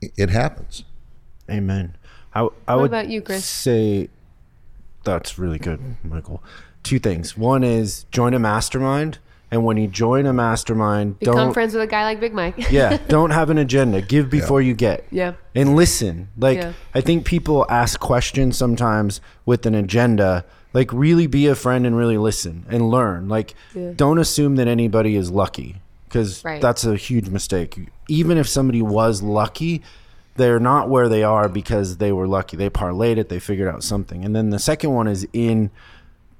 It- 0.00 0.12
It 0.16 0.30
happens. 0.30 0.84
Amen. 1.50 1.96
I, 2.34 2.40
I 2.40 2.44
What 2.44 2.78
would 2.82 2.86
about 2.86 3.08
you, 3.08 3.20
Chris? 3.20 3.44
say 3.44 4.08
that's 5.04 5.38
really 5.38 5.58
good, 5.58 5.96
Michael. 6.02 6.42
Two 6.82 6.98
things. 6.98 7.36
One 7.36 7.62
is 7.62 8.06
join 8.10 8.32
a 8.32 8.38
mastermind, 8.38 9.18
and 9.52 9.64
when 9.64 9.76
you 9.76 9.86
join 9.86 10.24
a 10.26 10.32
mastermind, 10.32 11.18
Become 11.20 11.36
don't 11.36 11.52
friends 11.52 11.74
with 11.74 11.82
a 11.82 11.86
guy 11.86 12.04
like 12.04 12.18
Big 12.18 12.32
Mike. 12.32 12.54
yeah, 12.72 12.96
don't 13.08 13.30
have 13.30 13.50
an 13.50 13.58
agenda. 13.58 14.00
Give 14.00 14.28
before 14.30 14.62
you 14.62 14.74
get. 14.74 15.06
Yeah. 15.10 15.34
And 15.54 15.76
listen. 15.76 16.28
Like 16.38 16.58
Yeah. 16.58 16.72
I 16.94 17.02
think 17.02 17.26
people 17.26 17.66
ask 17.68 18.00
questions 18.00 18.56
sometimes 18.56 19.20
with 19.44 19.66
an 19.66 19.74
agenda. 19.74 20.44
Like 20.72 20.90
really 20.92 21.26
be 21.26 21.46
a 21.46 21.54
friend 21.54 21.86
and 21.86 21.94
really 21.96 22.16
listen 22.16 22.64
and 22.70 22.90
learn. 22.90 23.28
Like 23.28 23.54
Yeah. 23.74 23.92
don't 23.94 24.18
assume 24.18 24.56
that 24.56 24.66
anybody 24.68 25.16
is 25.16 25.30
lucky 25.30 25.82
because 26.08 26.42
Right. 26.42 26.60
that's 26.62 26.84
a 26.84 26.96
huge 26.96 27.28
mistake. 27.28 27.88
Even 28.08 28.38
if 28.38 28.48
somebody 28.48 28.80
was 28.80 29.22
lucky, 29.22 29.82
they're 30.36 30.60
not 30.60 30.88
where 30.88 31.10
they 31.10 31.22
are 31.22 31.46
because 31.50 31.98
they 31.98 32.10
were 32.10 32.26
lucky. 32.26 32.56
They 32.56 32.70
parlayed 32.70 33.18
it, 33.18 33.28
they 33.28 33.38
figured 33.38 33.68
out 33.68 33.84
something. 33.84 34.24
And 34.24 34.34
then 34.34 34.48
the 34.48 34.58
second 34.58 34.92
one 34.94 35.08
is 35.08 35.26
in 35.34 35.70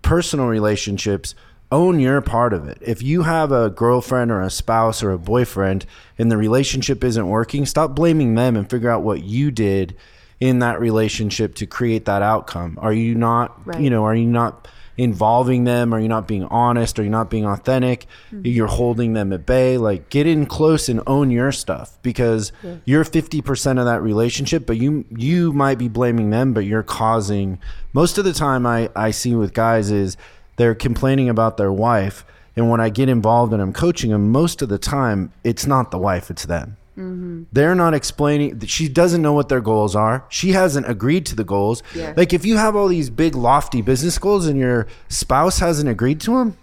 personal 0.01 0.46
relationships, 0.46 1.35
own 1.72 1.98
your 1.98 2.20
part 2.20 2.52
of 2.52 2.68
it. 2.68 2.78
If 2.80 3.02
you 3.02 3.22
have 3.22 3.50
a 3.50 3.70
girlfriend 3.70 4.30
or 4.30 4.40
a 4.42 4.50
spouse 4.50 5.02
or 5.02 5.11
a 5.11 5.18
boyfriend 5.18 5.87
and 6.18 6.30
the 6.30 6.37
relationship 6.37 7.02
isn't 7.02 7.26
working, 7.28 7.66
stop 7.66 7.96
blaming 7.96 8.35
them 8.37 8.54
and 8.56 8.68
figure 8.70 8.90
out 8.90 9.02
what 9.02 9.24
you 9.24 9.50
did 9.50 9.96
in 10.38 10.58
that 10.61 10.78
relationship 10.80 11.54
to 11.56 11.66
create 11.66 12.04
that 12.04 12.22
outcome. 12.22 12.78
Are 12.80 12.92
you 12.92 13.14
not, 13.14 13.66
Right. 13.66 13.80
you 13.80 13.90
know, 13.90 14.04
are 14.04 14.14
you 14.14 14.26
not 14.26 14.68
involving 14.98 15.64
them? 15.64 15.94
Are 15.94 15.98
you 16.00 16.08
not 16.08 16.28
being 16.28 16.44
honest? 16.44 16.98
Are 16.98 17.02
you 17.02 17.08
not 17.11 17.30
being 17.30 17.46
authentic? 17.46 18.06
Mm-hmm. 18.30 18.46
You're 18.46 18.66
holding 18.66 19.14
them 19.14 19.32
at 19.32 19.46
bay. 19.46 19.78
Like 19.78 20.11
get 20.11 20.26
in 20.26 20.44
close 20.46 20.88
and 20.88 21.00
own 21.06 21.30
your 21.30 21.50
stuff 21.52 21.96
because 22.02 22.52
you're 22.85 23.04
50% 23.04 23.78
of 23.78 23.87
that 23.87 24.02
relationship, 24.02 24.66
but 24.66 24.76
you 24.76 25.04
you 25.11 25.52
might 25.54 25.78
be 25.78 25.88
blaming 25.88 26.28
them, 26.30 26.52
but 26.52 26.66
you're 26.66 26.82
causing 26.82 27.58
most 27.94 28.18
of 28.18 28.24
the 28.26 28.32
time 28.35 28.66
I, 28.66 28.90
I 28.94 29.11
see 29.12 29.35
with 29.35 29.54
guys 29.54 29.90
is 29.90 30.16
they're 30.57 30.75
complaining 30.75 31.29
about 31.29 31.57
their 31.57 31.73
wife. 31.73 32.25
And 32.55 32.69
when 32.71 32.81
I 32.81 32.91
get 32.91 33.09
involved 33.09 33.53
and 33.53 33.62
I'm 33.62 33.73
coaching 33.73 34.11
them, 34.11 34.31
most 34.31 34.62
of 34.62 34.69
the 34.69 34.79
time 34.79 35.33
it's 35.43 35.67
not 35.67 35.91
the 35.91 35.99
wife, 35.99 36.31
it's 36.31 36.45
them. 36.45 36.77
Mm-hmm. 36.97 37.45
They're 37.53 37.75
not 37.75 37.95
explaining. 37.95 38.61
She 38.67 38.88
doesn't 38.88 39.23
know 39.23 39.33
what 39.33 39.49
their 39.49 39.62
goals 39.62 39.97
are. 39.97 40.25
She 40.29 40.51
hasn't 40.51 40.88
agreed 40.88 41.25
to 41.27 41.35
the 41.35 41.45
goals. 41.45 41.83
Yeah. 41.95 42.12
Like 42.17 42.35
if 42.35 42.45
you 42.45 42.59
have 42.59 42.77
all 42.77 42.88
these 42.88 43.09
big 43.09 43.35
lofty 43.35 43.81
business 43.81 44.19
goals 44.19 44.47
and 44.47 44.59
your 44.59 44.87
spouse 45.09 45.59
hasn't 45.59 45.88
agreed 45.88 46.21
to 46.23 46.37
them, 46.38 46.59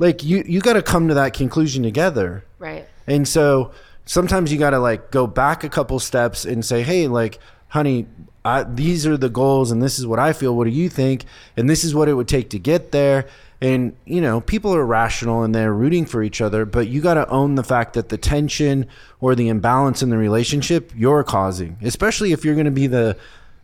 like 0.00 0.24
you 0.24 0.42
you 0.46 0.60
got 0.60 0.72
to 0.72 0.82
come 0.82 1.06
to 1.08 1.14
that 1.14 1.32
conclusion 1.34 1.84
together. 1.84 2.44
Right. 2.58 2.88
And 3.06 3.28
so 3.28 3.70
sometimes 4.04 4.52
you 4.52 4.58
got 4.58 4.70
to 4.70 4.80
like 4.80 5.12
go 5.12 5.28
back 5.28 5.62
a 5.62 5.68
couple 5.68 6.00
steps 6.00 6.44
and 6.44 6.64
say, 6.64 6.82
"Hey, 6.82 7.06
like, 7.06 7.38
honey, 7.68 8.06
I, 8.44 8.62
these 8.62 9.06
are 9.06 9.16
the 9.16 9.28
goals, 9.28 9.70
and 9.70 9.82
this 9.82 9.98
is 9.98 10.06
what 10.06 10.18
I 10.18 10.32
feel. 10.32 10.56
What 10.56 10.64
do 10.64 10.70
you 10.70 10.88
think? 10.88 11.24
And 11.56 11.68
this 11.68 11.84
is 11.84 11.94
what 11.94 12.08
it 12.08 12.14
would 12.14 12.28
take 12.28 12.50
to 12.50 12.58
get 12.58 12.92
there." 12.92 13.26
And 13.62 13.94
you 14.06 14.22
know, 14.22 14.40
people 14.40 14.74
are 14.74 14.86
rational 14.86 15.42
and 15.42 15.54
they're 15.54 15.74
rooting 15.74 16.06
for 16.06 16.22
each 16.22 16.40
other, 16.40 16.64
but 16.64 16.88
you 16.88 17.02
got 17.02 17.14
to 17.14 17.28
own 17.28 17.56
the 17.56 17.62
fact 17.62 17.92
that 17.92 18.08
the 18.08 18.16
tension 18.16 18.86
or 19.20 19.34
the 19.34 19.48
imbalance 19.48 20.02
in 20.02 20.08
the 20.08 20.16
relationship 20.16 20.90
you're 20.96 21.22
causing, 21.22 21.76
especially 21.82 22.32
if 22.32 22.42
you're 22.42 22.54
going 22.54 22.64
to 22.64 22.70
be 22.70 22.86
the 22.86 23.16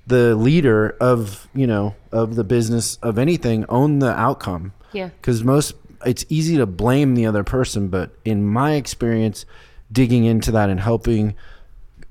the 0.07 0.37
leader 0.37 0.95
of 1.01 1.49
you 1.55 1.67
know 1.67 1.95
of 2.13 2.35
the 2.37 2.45
business 2.45 2.97
of 3.03 3.19
anything. 3.19 3.65
Own 3.71 3.99
the 4.01 4.13
outcome 4.13 4.73
Yeah. 4.93 5.09
because 5.21 5.43
most 5.43 5.75
it's 6.05 6.27
easy 6.29 6.59
to 6.59 6.67
blame 6.67 7.15
the 7.15 7.25
other 7.25 7.43
person 7.43 7.89
but 7.89 8.11
in 8.25 8.45
my 8.47 8.75
experience 8.75 9.47
digging 9.91 10.25
into 10.27 10.53
that 10.53 10.69
and 10.69 10.79
helping 10.79 11.35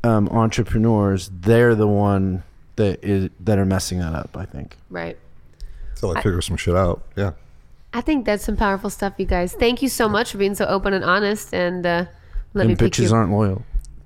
um, 0.04 0.28
entrepreneurs 0.30 1.30
they're 1.41 1.75
the 1.75 1.88
one 1.88 2.43
that 2.77 3.03
is 3.03 3.29
that 3.39 3.57
are 3.57 3.65
messing 3.65 3.99
that 3.99 4.13
up 4.13 4.35
i 4.38 4.45
think 4.45 4.77
Right. 4.89 5.17
Until 5.91 6.17
I 6.17 6.21
figure 6.21 6.41
some 6.41 6.57
shit 6.57 6.75
out. 6.75 7.03
Yeah. 7.15 7.31
I 7.93 8.01
think 8.01 8.25
that's 8.25 8.43
some 8.43 8.57
powerful 8.57 8.89
stuff, 8.89 9.13
you 9.17 9.25
guys. 9.25 9.53
Thank 9.53 9.81
you 9.81 9.88
so 9.88 10.09
much 10.09 10.31
for 10.33 10.38
being 10.38 10.53
so 10.53 10.65
open 10.65 10.93
and 10.93 11.05
honest. 11.05 11.53
And 11.53 11.85
uh, 11.85 12.05
let 12.53 12.65
me 12.67 12.73
and 12.73 12.79
pick 12.79 12.91
bitches 12.91 13.09
your- 13.09 13.15
aren't 13.15 13.31
loyal 13.31 13.63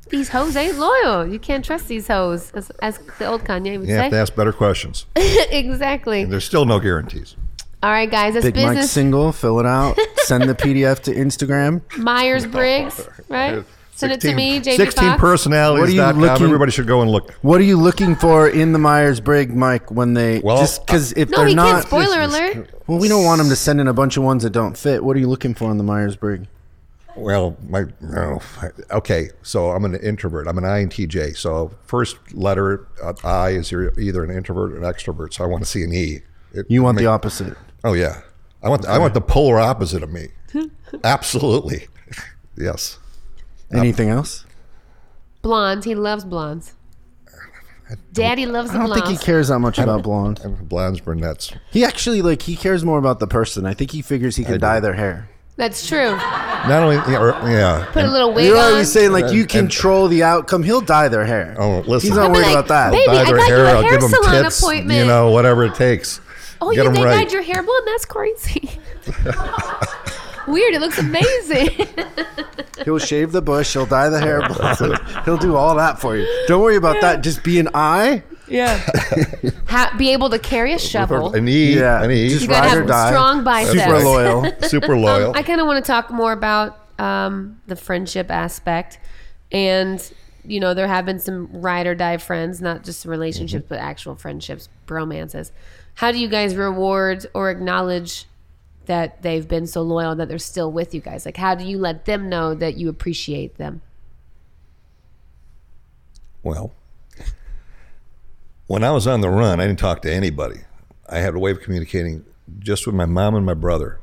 These 0.10 0.30
hoes 0.30 0.56
ain't 0.56 0.78
loyal. 0.78 1.26
You 1.28 1.40
can't 1.40 1.66
trust 1.66 1.88
these 1.88 2.08
hoes, 2.08 2.52
as, 2.52 2.70
as 2.84 3.00
the 3.18 3.26
old 3.26 3.44
Kanye 3.44 3.80
would 3.80 3.90
You 3.90 3.96
have 3.96 4.12
to 4.12 4.18
ask 4.18 4.36
better 4.36 4.54
questions. 4.54 5.08
exactly. 5.16 6.26
There's 6.26 6.46
still 6.46 6.66
no 6.66 6.80
guarantees. 6.80 7.36
All 7.82 7.90
right, 7.90 8.10
guys. 8.10 8.36
That's 8.36 8.46
big 8.46 8.56
mike 8.58 8.68
business. 8.76 8.92
single 8.92 9.32
fill 9.32 9.60
it 9.60 9.66
out 9.66 9.98
send 10.18 10.48
the 10.50 10.54
pdf 10.54 11.00
to 11.04 11.12
instagram 11.16 11.82
Myers 11.98 12.46
Briggs, 12.46 13.08
right? 13.30 13.64
Send 14.00 14.14
it 14.14 14.22
to 14.22 14.34
me, 14.34 14.60
JB 14.62 14.76
16 14.78 15.10
Fox. 15.10 15.20
personalities. 15.20 15.82
What 15.82 15.90
are 15.90 15.92
you 15.92 15.98
dot 15.98 16.16
looking- 16.18 16.46
Everybody 16.46 16.72
should 16.72 16.88
go 16.88 17.02
and 17.02 17.12
look. 17.12 17.32
what 17.42 17.60
are 17.60 17.64
you 17.66 17.78
looking 17.78 18.16
for 18.16 18.48
in 18.48 18.72
the 18.72 18.80
myers-briggs 18.80 19.54
mike 19.54 19.92
when 19.92 20.14
they 20.14 20.40
Well, 20.40 20.58
just 20.60 20.86
because 20.86 21.12
if 21.14 21.30
No, 21.30 21.38
they're 21.40 21.48
he 21.48 21.56
not 21.56 21.72
can't. 21.74 21.88
Spoiler 21.88 22.22
alert. 22.22 22.70
well 22.88 22.98
we 23.00 23.08
don't 23.10 23.26
want 23.26 23.40
them 23.40 23.50
to 23.50 23.56
send 23.56 23.82
in 23.82 23.88
a 23.88 23.94
bunch 23.94 24.16
of 24.18 24.24
ones 24.24 24.44
that 24.44 24.52
don't 24.52 24.78
fit 24.78 25.04
what 25.04 25.16
are 25.16 25.20
you 25.20 25.28
looking 25.28 25.54
for 25.54 25.70
in 25.70 25.78
the 25.78 25.84
myers-briggs 25.84 26.48
Well, 27.18 27.58
my 27.68 27.86
no. 28.00 28.40
Okay, 28.92 29.32
so 29.42 29.72
I'm 29.72 29.84
an 29.84 29.96
introvert. 29.96 30.48
I'm 30.48 30.58
an 30.58 30.64
INTJ. 30.64 31.36
So 31.36 31.72
first 31.86 32.16
letter 32.34 32.88
uh, 33.04 33.14
I 33.26 33.50
is 33.50 33.70
you're 33.72 34.00
either 34.00 34.24
an 34.24 34.32
introvert 34.32 34.72
or 34.72 34.78
an 34.78 34.84
extrovert. 34.84 35.34
So 35.34 35.44
I 35.44 35.48
want 35.48 35.62
to 35.64 35.70
see 35.70 35.84
an 35.84 35.92
E. 35.92 36.22
It- 36.54 36.66
you 36.70 36.82
want 36.84 36.98
it 36.98 37.02
the 37.02 37.08
opposite 37.08 37.58
Oh 37.84 37.92
yeah, 37.94 38.22
I 38.64 38.70
want 38.70 38.86
I 38.86 38.98
want 39.00 39.14
the 39.14 39.22
polar 39.22 39.60
opposite 39.60 40.04
of 40.04 40.10
me. 40.12 40.30
Absolutely, 41.04 41.88
yes. 42.58 42.99
Anything 43.74 44.10
else 44.10 44.46
Blondes. 45.42 45.86
He 45.86 45.96
loves 45.96 46.26
blondes. 46.26 46.74
Daddy 48.14 48.46
loves 48.46 48.70
blondes. 48.72 48.72
i 48.72 48.74
the 48.74 48.78
don't 48.80 48.86
blondes. 48.88 49.08
think 49.08 49.20
he 49.20 49.26
cares 49.26 49.48
that 49.48 49.60
much 49.60 49.80
about 49.80 50.04
blonde 50.04 50.42
blondes, 50.68 51.00
brunettes. 51.00 51.54
He 51.72 51.84
actually 51.86 52.22
like 52.22 52.42
he 52.44 52.56
cares 52.56 52.84
more 52.86 53.00
about 53.00 53.20
the 53.20 53.28
person. 53.28 53.66
I 53.66 53.74
think 53.74 53.92
he 53.92 54.02
figures 54.02 54.36
he 54.36 54.44
can 54.44 54.60
dye 54.60 54.80
their 54.80 54.94
hair. 54.94 55.30
That's 55.56 55.88
true. 55.88 56.12
Not 56.16 56.84
only 56.84 56.96
yeah, 56.96 57.20
or, 57.20 57.30
yeah. 57.50 57.86
Put 57.92 58.06
a 58.06 58.12
little 58.12 58.34
wig 58.34 58.46
You're 58.46 58.58
on. 58.58 58.64
always 58.72 58.92
saying 58.92 59.12
like 59.12 59.32
you 59.34 59.42
And- 59.42 59.50
control 59.50 60.08
the 60.08 60.24
outcome. 60.24 60.64
He'll 60.64 60.82
dye 60.82 61.08
their 61.08 61.26
hair. 61.26 61.56
Oh, 61.58 61.80
listen. 61.88 62.10
He's 62.10 62.16
not 62.18 62.28
I'll 62.28 62.30
be 62.30 62.34
worried 62.40 62.46
like, 62.54 62.66
about 62.66 62.68
that. 62.68 62.92
"Baby, 62.92 63.06
dye 63.08 63.22
I 63.22 63.24
their 63.26 63.38
got 63.38 63.48
you 63.48 63.54
hair. 63.56 63.66
a 63.66 63.70
I'll 63.72 63.82
hair 63.82 63.92
give 63.92 64.02
them 64.02 64.10
salon 64.12 64.44
tits. 64.44 64.60
appointment. 64.62 65.00
You 65.00 65.06
know, 65.06 65.32
whatever 65.32 65.66
it 65.66 65.76
takes. 65.76 66.22
oh, 66.62 66.72
Get 66.74 66.84
you 66.84 66.88
'em 66.90 66.94
think 66.94 67.06
right. 67.06 67.24
dyed 67.24 67.32
your 67.34 67.42
hair 67.44 67.64
blonde? 67.64 67.88
That's 67.88 68.06
crazy. 68.06 68.72
Weird. 70.48 70.74
It 70.74 70.82
looks 70.82 70.98
amazing. 71.00 71.88
He'll 72.86 73.00
shave 73.00 73.32
the 73.32 73.42
bush. 73.42 73.74
He'll 73.74 73.86
dye 73.86 74.10
the 74.10 74.20
hair 74.20 74.42
blonde. 74.48 75.00
He'll 75.26 75.38
do 75.38 75.56
all 75.56 75.76
that 75.76 76.00
for 76.00 76.16
you. 76.16 76.26
Don't 76.48 76.62
worry 76.62 76.78
about 76.78 77.02
that. 77.02 77.22
Just 77.22 77.44
be 77.44 77.60
an 77.60 77.68
eye. 77.74 78.24
yeah. 78.48 78.78
ha- 79.68 79.94
be 79.98 80.12
able 80.14 80.30
to 80.30 80.40
carry 80.40 80.74
a 80.74 80.80
shovel. 80.80 81.34
An 81.36 81.48
E. 81.48 81.76
Yeah, 81.76 82.04
An 82.04 82.12
E. 82.12 82.30
just 82.30 82.44
You 82.44 82.48
gotta 82.48 82.68
ride 82.68 82.76
or 82.78 82.80
have 82.82 82.88
die. 82.88 83.12
strong 83.12 83.44
biceps. 83.44 83.80
Super 83.84 84.00
loyal. 84.00 84.62
Super 84.64 84.98
loyal. 84.98 85.34
I 85.36 85.44
kind 85.44 85.60
of 85.62 85.68
want 85.68 85.84
to 85.84 85.92
talk 85.92 86.10
more 86.10 86.32
about 86.32 86.80
um, 87.00 87.60
the 87.68 87.76
friendship 87.76 88.32
aspect, 88.32 89.00
and 89.52 90.02
you 90.46 90.60
know, 90.62 90.74
there 90.74 90.88
have 90.88 91.06
been 91.06 91.20
some 91.20 91.50
ride 91.52 91.86
or 91.86 91.94
die 91.96 92.18
friends, 92.18 92.62
not 92.62 92.84
just 92.84 93.06
relationships, 93.06 93.66
but 93.68 93.78
actual 93.78 94.16
friendships, 94.16 94.70
bromances. 94.88 95.52
How 95.96 96.12
do 96.14 96.18
you 96.18 96.30
guys 96.30 96.56
reward 96.56 97.26
or 97.34 97.50
acknowledge 97.52 98.26
that 98.90 99.22
they've 99.22 99.48
been 99.48 99.68
so 99.68 99.84
loyal 99.84 100.16
that 100.16 100.28
they're 100.28 100.40
still 100.40 100.72
with 100.72 100.96
you 100.96 101.00
guys? 101.00 101.24
Like, 101.24 101.38
how 101.38 101.54
do 101.54 101.64
you 101.64 101.78
let 101.78 102.06
them 102.06 102.28
know 102.28 102.56
that 102.56 102.76
you 102.76 102.90
appreciate 102.90 103.58
them? 103.58 103.82
Well, 106.42 106.74
when 108.66 108.84
I 108.84 108.90
was 108.90 109.06
on 109.06 109.22
the 109.22 109.30
run, 109.30 109.60
I 109.60 109.68
didn't 109.68 109.78
talk 109.78 110.02
to 110.02 110.12
anybody. 110.12 110.62
I 111.08 111.20
had 111.20 111.36
a 111.36 111.40
way 111.40 111.52
of 111.52 111.62
communicating 111.62 112.26
just 112.58 112.88
with 112.88 112.96
my 112.96 113.06
mom 113.06 113.36
and 113.36 113.46
my 113.46 113.54
brother. 113.54 114.00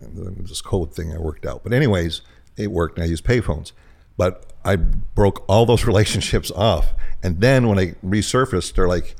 And 0.00 0.46
this 0.48 0.62
code 0.62 0.94
thing 0.94 1.12
I 1.12 1.18
worked 1.18 1.44
out. 1.44 1.62
But 1.62 1.74
anyways, 1.74 2.22
it 2.56 2.70
worked 2.70 2.96
and 2.96 3.04
I 3.04 3.08
used 3.08 3.24
payphones. 3.24 3.72
But 4.16 4.54
I 4.64 4.76
broke 4.76 5.44
all 5.50 5.66
those 5.66 5.84
relationships 5.92 6.50
off. 6.50 6.94
And 7.22 7.42
then 7.42 7.68
when 7.68 7.78
I 7.78 7.94
resurfaced, 8.02 8.72
they're 8.72 8.88
like, 8.88 9.16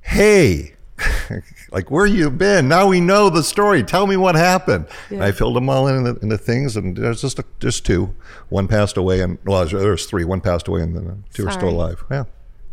hey, 0.00 0.73
like 1.72 1.90
where 1.90 2.06
you 2.06 2.30
been? 2.30 2.68
Now 2.68 2.86
we 2.88 3.00
know 3.00 3.28
the 3.30 3.42
story. 3.42 3.82
Tell 3.82 4.06
me 4.06 4.16
what 4.16 4.34
happened. 4.34 4.86
And 5.10 5.22
I 5.22 5.32
filled 5.32 5.56
them 5.56 5.68
all 5.68 5.88
in 5.88 6.04
the, 6.04 6.14
in 6.16 6.28
the 6.28 6.38
things, 6.38 6.76
and 6.76 6.96
there's 6.96 7.20
just 7.20 7.38
a, 7.38 7.44
just 7.60 7.84
two. 7.84 8.14
One 8.48 8.68
passed 8.68 8.96
away, 8.96 9.20
and 9.20 9.38
well, 9.44 9.66
there's 9.66 10.06
three. 10.06 10.24
One 10.24 10.40
passed 10.40 10.68
away, 10.68 10.82
and 10.82 10.96
then 10.96 11.24
two 11.32 11.46
are 11.48 11.50
still 11.50 11.70
alive. 11.70 12.04
Yeah, 12.10 12.24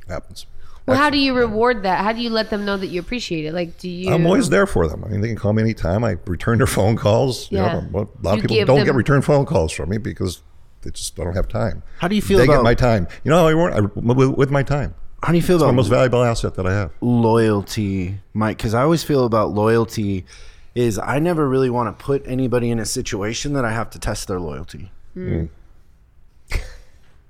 happens. 0.08 0.46
Well, 0.86 0.98
how 0.98 1.10
do 1.10 1.18
you 1.18 1.34
reward 1.36 1.84
that? 1.84 2.04
How 2.04 2.12
do 2.12 2.22
you 2.22 2.30
let 2.30 2.50
them 2.50 2.66
know 2.66 2.76
that 2.76 2.88
you 2.88 3.00
appreciate 3.00 3.46
it? 3.46 3.54
Like, 3.54 3.78
do 3.78 3.90
you? 3.90 4.12
I'm 4.12 4.26
always 4.26 4.50
there 4.50 4.66
for 4.66 4.88
them. 4.88 5.04
I 5.04 5.10
mean, 5.10 5.22
they 5.22 5.28
can 5.28 5.38
call 5.38 5.54
me 5.54 5.62
anytime. 5.62 6.04
I 6.04 6.18
return 6.26 6.58
their 6.58 6.68
phone 6.68 6.98
calls. 6.98 7.52
Yeah. 7.52 7.82
You 7.82 7.82
know, 7.92 8.00
a 8.02 8.26
lot 8.26 8.38
You 8.38 8.44
of 8.44 8.50
people 8.50 8.66
don't 8.66 8.78
them- 8.78 8.86
get 8.86 8.96
return 8.96 9.22
phone 9.22 9.46
calls 9.46 9.72
from 9.72 9.90
me 9.90 9.98
because 9.98 10.42
they 10.82 10.90
just 10.92 11.20
I 11.20 11.24
don't 11.24 11.36
have 11.36 11.48
time. 11.48 11.84
How 12.00 12.08
do 12.08 12.16
you 12.16 12.22
feel 12.22 12.40
they 12.40 12.46
about 12.46 12.58
get 12.58 12.64
my 12.64 12.74
time? 12.74 13.08
You 13.24 13.30
know, 13.32 13.48
I, 13.48 13.54
work- 13.54 13.74
I 13.74 13.80
with, 13.80 14.30
with 14.32 14.52
my 14.52 14.63
time. 14.63 14.96
How 15.24 15.32
do 15.32 15.38
you 15.38 15.44
feel 15.44 15.58
It's 15.58 15.62
my 15.63 15.67
about 15.69 15.76
most 15.76 15.88
valuable 15.90 16.24
asset 16.24 16.56
that 16.56 16.65
I 16.65 16.74
have. 16.74 16.92
loyalty, 17.00 18.19
Mike? 18.34 18.58
Because 18.58 18.74
I 18.74 18.82
always 18.82 19.04
feel 19.04 19.26
about 19.26 19.52
loyalty 19.52 20.26
is 20.74 20.98
I 20.98 21.19
never 21.19 21.48
really 21.48 21.69
want 21.69 21.96
to 21.98 22.04
put 22.04 22.24
anybody 22.26 22.72
in 22.72 22.80
a 22.80 22.86
situation 22.86 23.54
that 23.54 23.63
I 23.65 23.72
have 23.72 23.90
to 23.92 24.00
test 24.00 24.28
their 24.28 24.40
loyalty. 24.40 24.92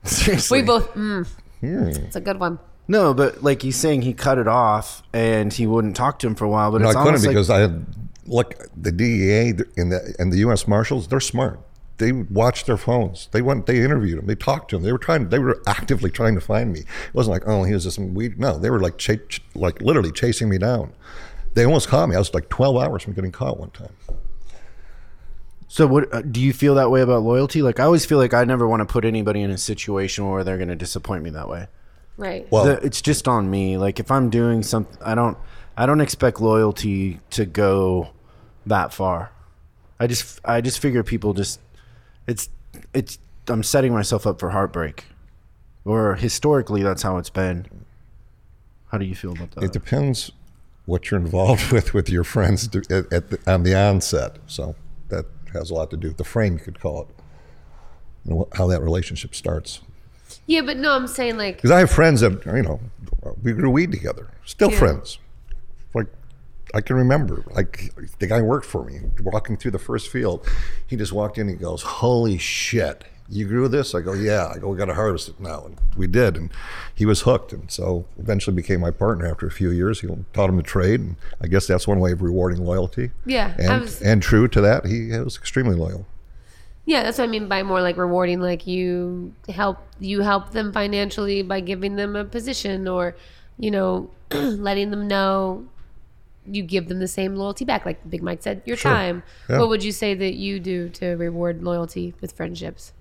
Seriously. 0.03 0.61
We 0.61 0.65
both. 0.65 0.93
Mm, 0.93 1.27
It's 1.61 2.15
a 2.15 2.21
good 2.21 2.39
one. 2.39 2.59
No, 2.87 3.13
but 3.13 3.43
like 3.43 3.61
he's 3.61 3.75
saying, 3.77 4.01
he 4.03 4.13
cut 4.13 4.37
it 4.37 4.47
off 4.47 5.03
and 5.13 5.53
he 5.53 5.67
wouldn't 5.67 5.95
talk 5.95 6.19
to 6.19 6.27
him 6.27 6.35
for 6.35 6.45
a 6.45 6.49
while. 6.49 6.71
But 6.71 6.81
No, 6.81 6.89
I 6.89 6.93
couldn't 6.93 7.05
almost 7.07 7.25
like 7.25 7.33
because 7.33 7.49
I 7.49 7.59
had 7.59 7.85
look 8.25 8.55
the 8.75 8.91
DEA 8.91 9.49
and 9.77 9.91
the 9.91 10.15
and 10.19 10.31
the 10.33 10.37
U.S. 10.39 10.67
Marshals. 10.67 11.07
They're 11.07 11.19
smart. 11.19 11.59
They 12.01 12.11
watched 12.11 12.65
their 12.65 12.77
phones. 12.77 13.29
They 13.31 13.41
went. 13.41 13.67
They 13.67 13.83
interviewed 13.83 14.19
him. 14.19 14.25
They 14.25 14.35
talked 14.35 14.69
to 14.71 14.75
him. 14.75 14.83
They 14.83 14.91
were 14.91 14.97
trying. 14.97 15.29
They 15.29 15.39
were 15.39 15.61
actively 15.67 16.09
trying 16.09 16.35
to 16.35 16.41
find 16.41 16.73
me. 16.73 16.79
It 16.79 17.13
wasn't 17.13 17.33
like 17.33 17.43
oh 17.47 17.63
he 17.63 17.73
was 17.73 17.83
just 17.83 17.95
some 17.95 18.13
weed. 18.13 18.39
No, 18.39 18.57
they 18.57 18.69
were 18.69 18.79
like 18.79 18.97
cha- 18.97 19.15
ch- 19.29 19.41
like 19.55 19.81
literally 19.81 20.11
chasing 20.11 20.49
me 20.49 20.57
down. 20.57 20.93
They 21.53 21.63
almost 21.65 21.89
caught 21.89 22.07
me. 22.09 22.15
I 22.15 22.19
was 22.19 22.33
like 22.33 22.49
12 22.49 22.77
hours 22.77 23.03
from 23.03 23.13
getting 23.13 23.31
caught 23.31 23.59
one 23.59 23.71
time. 23.71 23.93
So, 25.67 25.87
what 25.87 26.13
uh, 26.13 26.21
do 26.21 26.41
you 26.41 26.53
feel 26.53 26.75
that 26.75 26.91
way 26.91 27.01
about 27.01 27.23
loyalty? 27.23 27.61
Like, 27.61 27.79
I 27.79 27.83
always 27.83 28.05
feel 28.05 28.17
like 28.17 28.33
I 28.33 28.43
never 28.43 28.67
want 28.67 28.81
to 28.81 28.85
put 28.85 29.05
anybody 29.05 29.41
in 29.41 29.51
a 29.51 29.57
situation 29.57 30.29
where 30.29 30.43
they're 30.43 30.57
going 30.57 30.69
to 30.69 30.75
disappoint 30.75 31.23
me 31.23 31.29
that 31.29 31.47
way. 31.47 31.67
Right. 32.17 32.45
Well, 32.51 32.65
the, 32.65 32.85
it's 32.85 33.01
just 33.01 33.27
on 33.27 33.49
me. 33.49 33.77
Like 33.77 33.99
if 33.99 34.11
I'm 34.11 34.29
doing 34.29 34.63
something, 34.63 34.97
I 35.01 35.15
don't, 35.15 35.37
I 35.77 35.85
don't 35.85 36.01
expect 36.01 36.41
loyalty 36.41 37.19
to 37.31 37.45
go 37.45 38.09
that 38.65 38.93
far. 38.93 39.31
I 39.99 40.07
just, 40.07 40.39
I 40.43 40.61
just 40.61 40.79
figure 40.79 41.03
people 41.03 41.33
just, 41.33 41.59
it's, 42.27 42.49
it's, 42.93 43.17
I'm 43.47 43.63
setting 43.63 43.93
myself 43.93 44.25
up 44.27 44.39
for 44.39 44.49
heartbreak, 44.51 45.05
or 45.85 46.15
historically 46.15 46.83
that's 46.83 47.01
how 47.01 47.17
it's 47.17 47.29
been. 47.29 47.65
How 48.89 48.97
do 48.97 49.05
you 49.05 49.15
feel 49.15 49.31
about 49.31 49.51
that? 49.51 49.63
it 49.63 49.71
depends 49.73 50.31
what 50.85 51.09
you're 51.11 51.19
involved 51.19 51.71
with 51.71 51.93
with 51.93 52.09
your 52.09 52.23
friends 52.23 52.67
to, 52.69 52.79
at, 52.89 53.11
at 53.13 53.29
the, 53.29 53.51
on 53.51 53.63
the 53.63 53.75
onset. 53.75 54.37
So 54.47 54.75
that 55.09 55.25
has 55.53 55.69
a 55.71 55.73
lot 55.73 55.89
to 55.91 55.97
do 55.97 56.09
with 56.09 56.17
the 56.17 56.23
frame, 56.23 56.53
you 56.53 56.59
could 56.59 56.79
call 56.79 57.03
it, 57.03 57.07
and 58.29 58.39
wh- 58.39 58.57
how 58.57 58.67
that 58.67 58.81
relationship 58.81 59.33
starts. 59.35 59.81
Yeah, 60.45 60.61
but 60.61 60.77
no, 60.77 60.91
I'm 60.91 61.07
saying 61.07 61.37
like 61.37 61.57
Because 61.57 61.71
I 61.71 61.79
have 61.79 61.91
friends 61.91 62.21
that 62.21 62.45
you 62.45 62.61
know 62.61 62.79
we 63.43 63.53
grew 63.53 63.69
weed 63.69 63.91
together, 63.91 64.29
still 64.45 64.71
Yeah. 64.71 64.79
friends. 64.79 65.17
I 66.73 66.81
can 66.81 66.95
remember, 66.95 67.43
like 67.51 67.91
the 68.19 68.27
guy 68.27 68.41
worked 68.41 68.65
for 68.65 68.83
me, 68.83 68.99
walking 69.23 69.57
through 69.57 69.71
the 69.71 69.79
first 69.79 70.09
field. 70.09 70.47
He 70.87 70.95
just 70.95 71.11
walked 71.13 71.37
in. 71.37 71.47
And 71.47 71.57
he 71.57 71.63
goes, 71.63 71.81
"Holy 71.81 72.37
shit, 72.37 73.03
you 73.29 73.45
grew 73.45 73.67
this?" 73.67 73.93
I 73.93 74.01
go, 74.01 74.13
"Yeah." 74.13 74.47
I 74.53 74.57
go, 74.59 74.69
"We 74.69 74.77
got 74.77 74.85
to 74.85 74.93
harvest 74.93 75.29
it 75.29 75.39
now," 75.39 75.63
and 75.65 75.77
we 75.97 76.07
did. 76.07 76.37
And 76.37 76.49
he 76.95 77.05
was 77.05 77.21
hooked, 77.21 77.51
and 77.51 77.69
so 77.69 78.05
eventually 78.17 78.55
became 78.55 78.79
my 78.79 78.91
partner 78.91 79.27
after 79.27 79.45
a 79.47 79.51
few 79.51 79.69
years. 79.69 80.01
He 80.01 80.07
taught 80.33 80.49
him 80.49 80.57
to 80.57 80.63
trade, 80.63 80.99
and 81.01 81.15
I 81.41 81.47
guess 81.47 81.67
that's 81.67 81.87
one 81.87 81.99
way 81.99 82.11
of 82.13 82.21
rewarding 82.21 82.63
loyalty. 82.63 83.11
Yeah, 83.25 83.53
and 83.59 83.81
was- 83.81 84.01
and 84.01 84.21
true 84.21 84.47
to 84.49 84.61
that, 84.61 84.85
he 84.85 85.09
was 85.17 85.37
extremely 85.37 85.75
loyal. 85.75 86.05
Yeah, 86.85 87.03
that's 87.03 87.19
what 87.19 87.25
I 87.25 87.27
mean 87.27 87.47
by 87.47 87.63
more 87.63 87.81
like 87.81 87.95
rewarding. 87.97 88.39
Like 88.41 88.65
you 88.65 89.33
help 89.49 89.77
you 89.99 90.21
help 90.21 90.51
them 90.51 90.71
financially 90.73 91.41
by 91.41 91.59
giving 91.59 91.95
them 91.95 92.15
a 92.15 92.23
position, 92.25 92.87
or 92.87 93.15
you 93.59 93.69
know, 93.71 94.09
letting 94.31 94.89
them 94.91 95.07
know 95.07 95.65
you 96.45 96.63
give 96.63 96.87
them 96.87 96.99
the 96.99 97.07
same 97.07 97.35
loyalty 97.35 97.65
back. 97.65 97.85
Like 97.85 98.09
Big 98.09 98.23
Mike 98.23 98.41
said, 98.41 98.61
your 98.65 98.77
Sure. 98.77 98.91
time. 98.91 99.23
Yeah. 99.49 99.59
What 99.59 99.69
would 99.69 99.83
you 99.83 99.91
say 99.91 100.13
that 100.13 100.33
you 100.33 100.59
do 100.59 100.89
to 100.89 101.11
reward 101.15 101.63
loyalty 101.63 102.13
with 102.21 102.31
friendships? 102.31 102.93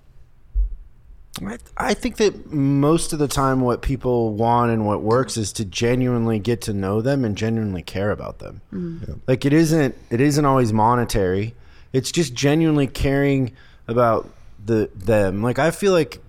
I, 1.43 1.57
I 1.77 1.93
think 1.93 2.17
that 2.17 2.51
most 2.51 3.13
of 3.13 3.19
the 3.19 3.27
time, 3.27 3.61
what 3.61 3.81
people 3.81 4.33
want 4.33 4.71
and 4.71 4.85
what 4.85 5.01
works 5.01 5.37
is 5.37 5.53
to 5.53 5.65
genuinely 5.65 6.39
get 6.39 6.61
to 6.61 6.73
know 6.73 7.01
them 7.01 7.23
and 7.23 7.37
genuinely 7.37 7.81
care 7.81 8.11
about 8.11 8.39
them. 8.39 8.61
Mm-hmm. 8.73 9.13
Like 9.27 9.45
it 9.45 9.53
isn't, 9.53 9.95
it 10.09 10.19
isn't 10.19 10.43
always 10.45 10.73
monetary. 10.73 11.55
It's 11.93 12.11
just 12.11 12.33
genuinely 12.33 12.87
caring 12.87 13.53
about 13.87 14.29
the 14.63 14.89
them. 14.93 15.41
Like 15.41 15.57
I 15.57 15.71
feel 15.71 15.93
like 15.93 16.19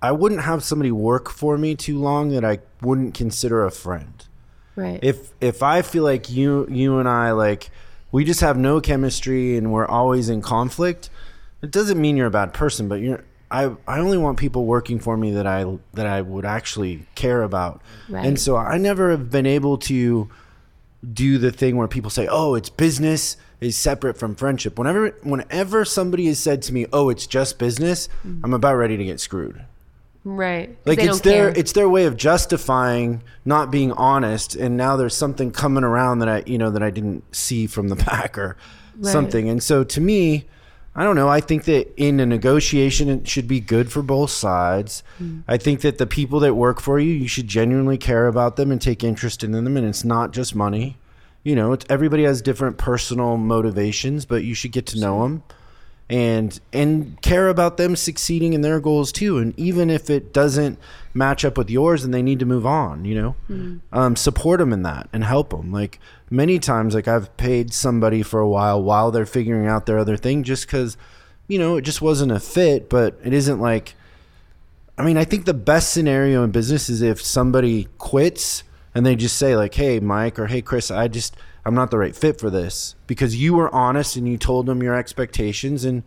I 0.00 0.12
wouldn't 0.12 0.42
have 0.42 0.64
somebody 0.64 0.92
work 0.92 1.28
for 1.30 1.58
me 1.58 1.74
too 1.74 1.98
long 1.98 2.30
that 2.30 2.44
I 2.44 2.58
wouldn't 2.80 3.14
consider 3.14 3.64
a 3.64 3.70
friend 3.70 4.24
Right. 4.78 5.00
if 5.02 5.32
if 5.40 5.62
I 5.62 5.82
feel 5.82 6.04
like 6.04 6.30
you 6.30 6.66
you 6.70 6.98
and 6.98 7.08
I 7.08 7.32
like 7.32 7.70
we 8.12 8.24
just 8.24 8.40
have 8.40 8.56
no 8.56 8.80
chemistry 8.80 9.56
and 9.56 9.72
we're 9.72 9.86
always 9.86 10.28
in 10.28 10.40
conflict, 10.40 11.10
it 11.62 11.70
doesn't 11.70 12.00
mean 12.00 12.16
you're 12.16 12.28
a 12.28 12.30
bad 12.30 12.52
person, 12.52 12.88
but 12.88 13.00
you're 13.00 13.24
I 13.50 13.72
I 13.86 13.98
only 13.98 14.18
want 14.18 14.38
people 14.38 14.66
working 14.66 14.98
for 14.98 15.16
me 15.16 15.32
that 15.32 15.46
I 15.46 15.78
that 15.94 16.06
I 16.06 16.20
would 16.20 16.44
actually 16.44 17.06
care 17.14 17.42
about. 17.42 17.82
Right. 18.08 18.24
And 18.24 18.38
so 18.38 18.56
I 18.56 18.78
never 18.78 19.10
have 19.10 19.30
been 19.30 19.46
able 19.46 19.78
to 19.78 20.28
do 21.12 21.38
the 21.38 21.50
thing 21.50 21.76
where 21.76 21.88
people 21.88 22.10
say, 22.10 22.28
"Oh, 22.30 22.54
it's 22.54 22.70
business 22.70 23.36
is 23.60 23.76
separate 23.76 24.18
from 24.18 24.34
friendship." 24.34 24.78
Whenever 24.78 25.10
whenever 25.22 25.84
somebody 25.84 26.26
has 26.26 26.38
said 26.38 26.62
to 26.62 26.72
me, 26.72 26.86
"Oh, 26.92 27.08
it's 27.08 27.26
just 27.26 27.58
business," 27.58 28.08
mm-hmm. 28.26 28.44
I'm 28.44 28.54
about 28.54 28.76
ready 28.76 28.96
to 28.96 29.04
get 29.04 29.20
screwed. 29.20 29.64
Right. 30.36 30.76
Like 30.84 30.98
it's 30.98 31.20
their 31.20 31.50
care. 31.52 31.58
it's 31.60 31.72
their 31.72 31.88
way 31.88 32.04
of 32.06 32.16
justifying 32.16 33.22
not 33.44 33.70
being 33.70 33.92
honest, 33.92 34.54
and 34.54 34.76
now 34.76 34.96
there's 34.96 35.14
something 35.16 35.50
coming 35.50 35.84
around 35.84 36.18
that 36.20 36.28
I 36.28 36.42
you 36.46 36.58
know 36.58 36.70
that 36.70 36.82
I 36.82 36.90
didn't 36.90 37.24
see 37.34 37.66
from 37.66 37.88
the 37.88 37.96
back 38.10 38.36
or 38.38 38.56
Right. 39.00 39.12
something. 39.12 39.48
And 39.48 39.62
so 39.62 39.84
to 39.84 40.00
me, 40.00 40.46
I 40.96 41.04
don't 41.04 41.14
know. 41.14 41.28
I 41.28 41.40
think 41.40 41.64
that 41.66 41.92
in 41.96 42.18
a 42.18 42.26
negotiation, 42.26 43.08
it 43.08 43.28
should 43.28 43.46
be 43.46 43.60
good 43.60 43.92
for 43.92 44.02
both 44.02 44.30
sides. 44.32 45.04
Hmm. 45.18 45.40
I 45.46 45.56
think 45.56 45.82
that 45.82 45.98
the 45.98 46.06
people 46.06 46.40
that 46.40 46.54
work 46.54 46.80
for 46.80 46.98
you, 46.98 47.12
you 47.12 47.28
should 47.28 47.46
genuinely 47.46 47.96
care 47.96 48.26
about 48.26 48.56
them 48.56 48.72
and 48.72 48.82
take 48.82 49.04
interest 49.04 49.44
in 49.44 49.52
them, 49.52 49.76
and 49.76 49.86
it's 49.86 50.02
not 50.04 50.32
just 50.32 50.56
money. 50.56 50.96
You 51.44 51.54
know, 51.54 51.72
it's 51.72 51.86
everybody 51.88 52.24
has 52.24 52.42
different 52.42 52.76
personal 52.76 53.36
motivations, 53.36 54.26
but 54.26 54.42
you 54.42 54.54
should 54.54 54.72
get 54.72 54.86
to 54.86 54.98
know 54.98 55.22
them 55.22 55.44
and 56.10 56.60
and 56.72 57.20
care 57.20 57.48
about 57.48 57.76
them 57.76 57.94
succeeding 57.94 58.52
in 58.52 58.62
their 58.62 58.80
goals 58.80 59.12
too. 59.12 59.38
And 59.38 59.58
even 59.58 59.90
if 59.90 60.08
it 60.08 60.32
doesn't 60.32 60.78
match 61.14 61.44
up 61.44 61.58
with 61.58 61.68
yours 61.68 62.04
and 62.04 62.14
they 62.14 62.22
need 62.22 62.38
to 62.38 62.46
move 62.46 62.64
on 62.64 63.04
you 63.04 63.14
know? 63.14 63.36
Um, 63.92 64.16
support 64.16 64.60
them 64.60 64.72
in 64.72 64.82
that 64.84 65.08
and 65.12 65.24
help 65.24 65.50
them 65.50 65.72
like 65.72 65.98
many 66.30 66.58
times 66.58 66.94
like 66.94 67.08
i've 67.08 67.34
paid 67.36 67.72
somebody 67.72 68.22
for 68.22 68.38
a 68.38 68.48
while 68.48 68.80
while 68.82 69.10
they're 69.10 69.26
figuring 69.26 69.66
out 69.66 69.86
their 69.86 69.98
other 69.98 70.16
thing 70.16 70.44
just 70.44 70.66
because 70.66 70.96
you 71.48 71.58
know 71.58 71.76
it 71.76 71.82
just 71.82 72.00
wasn't 72.00 72.30
a 72.30 72.38
fit 72.38 72.88
but 72.88 73.18
it 73.24 73.32
isn't 73.32 73.60
like 73.60 73.94
I 74.98 75.04
mean, 75.04 75.16
I 75.16 75.24
think 75.24 75.44
the 75.44 75.54
best 75.54 75.92
scenario 75.92 76.42
in 76.42 76.50
business 76.50 76.88
is 76.88 77.02
if 77.02 77.22
somebody 77.22 77.86
quits 77.98 78.64
and 78.96 79.06
they 79.06 79.14
just 79.14 79.36
say 79.36 79.54
like, 79.54 79.72
"Hey, 79.74 80.00
Mike," 80.00 80.40
or 80.40 80.48
"Hey, 80.48 80.60
Chris, 80.60 80.90
I 80.90 81.06
just 81.06 81.36
I'm 81.64 81.74
not 81.74 81.90
the 81.90 81.98
right 81.98 82.14
fit 82.14 82.40
for 82.40 82.50
this," 82.50 82.94
because 83.06 83.36
you 83.36 83.54
were 83.54 83.74
honest 83.74 84.16
and 84.16 84.28
you 84.28 84.38
told 84.38 84.66
them 84.66 84.82
your 84.82 84.94
expectations, 84.94 85.84
and 85.84 86.02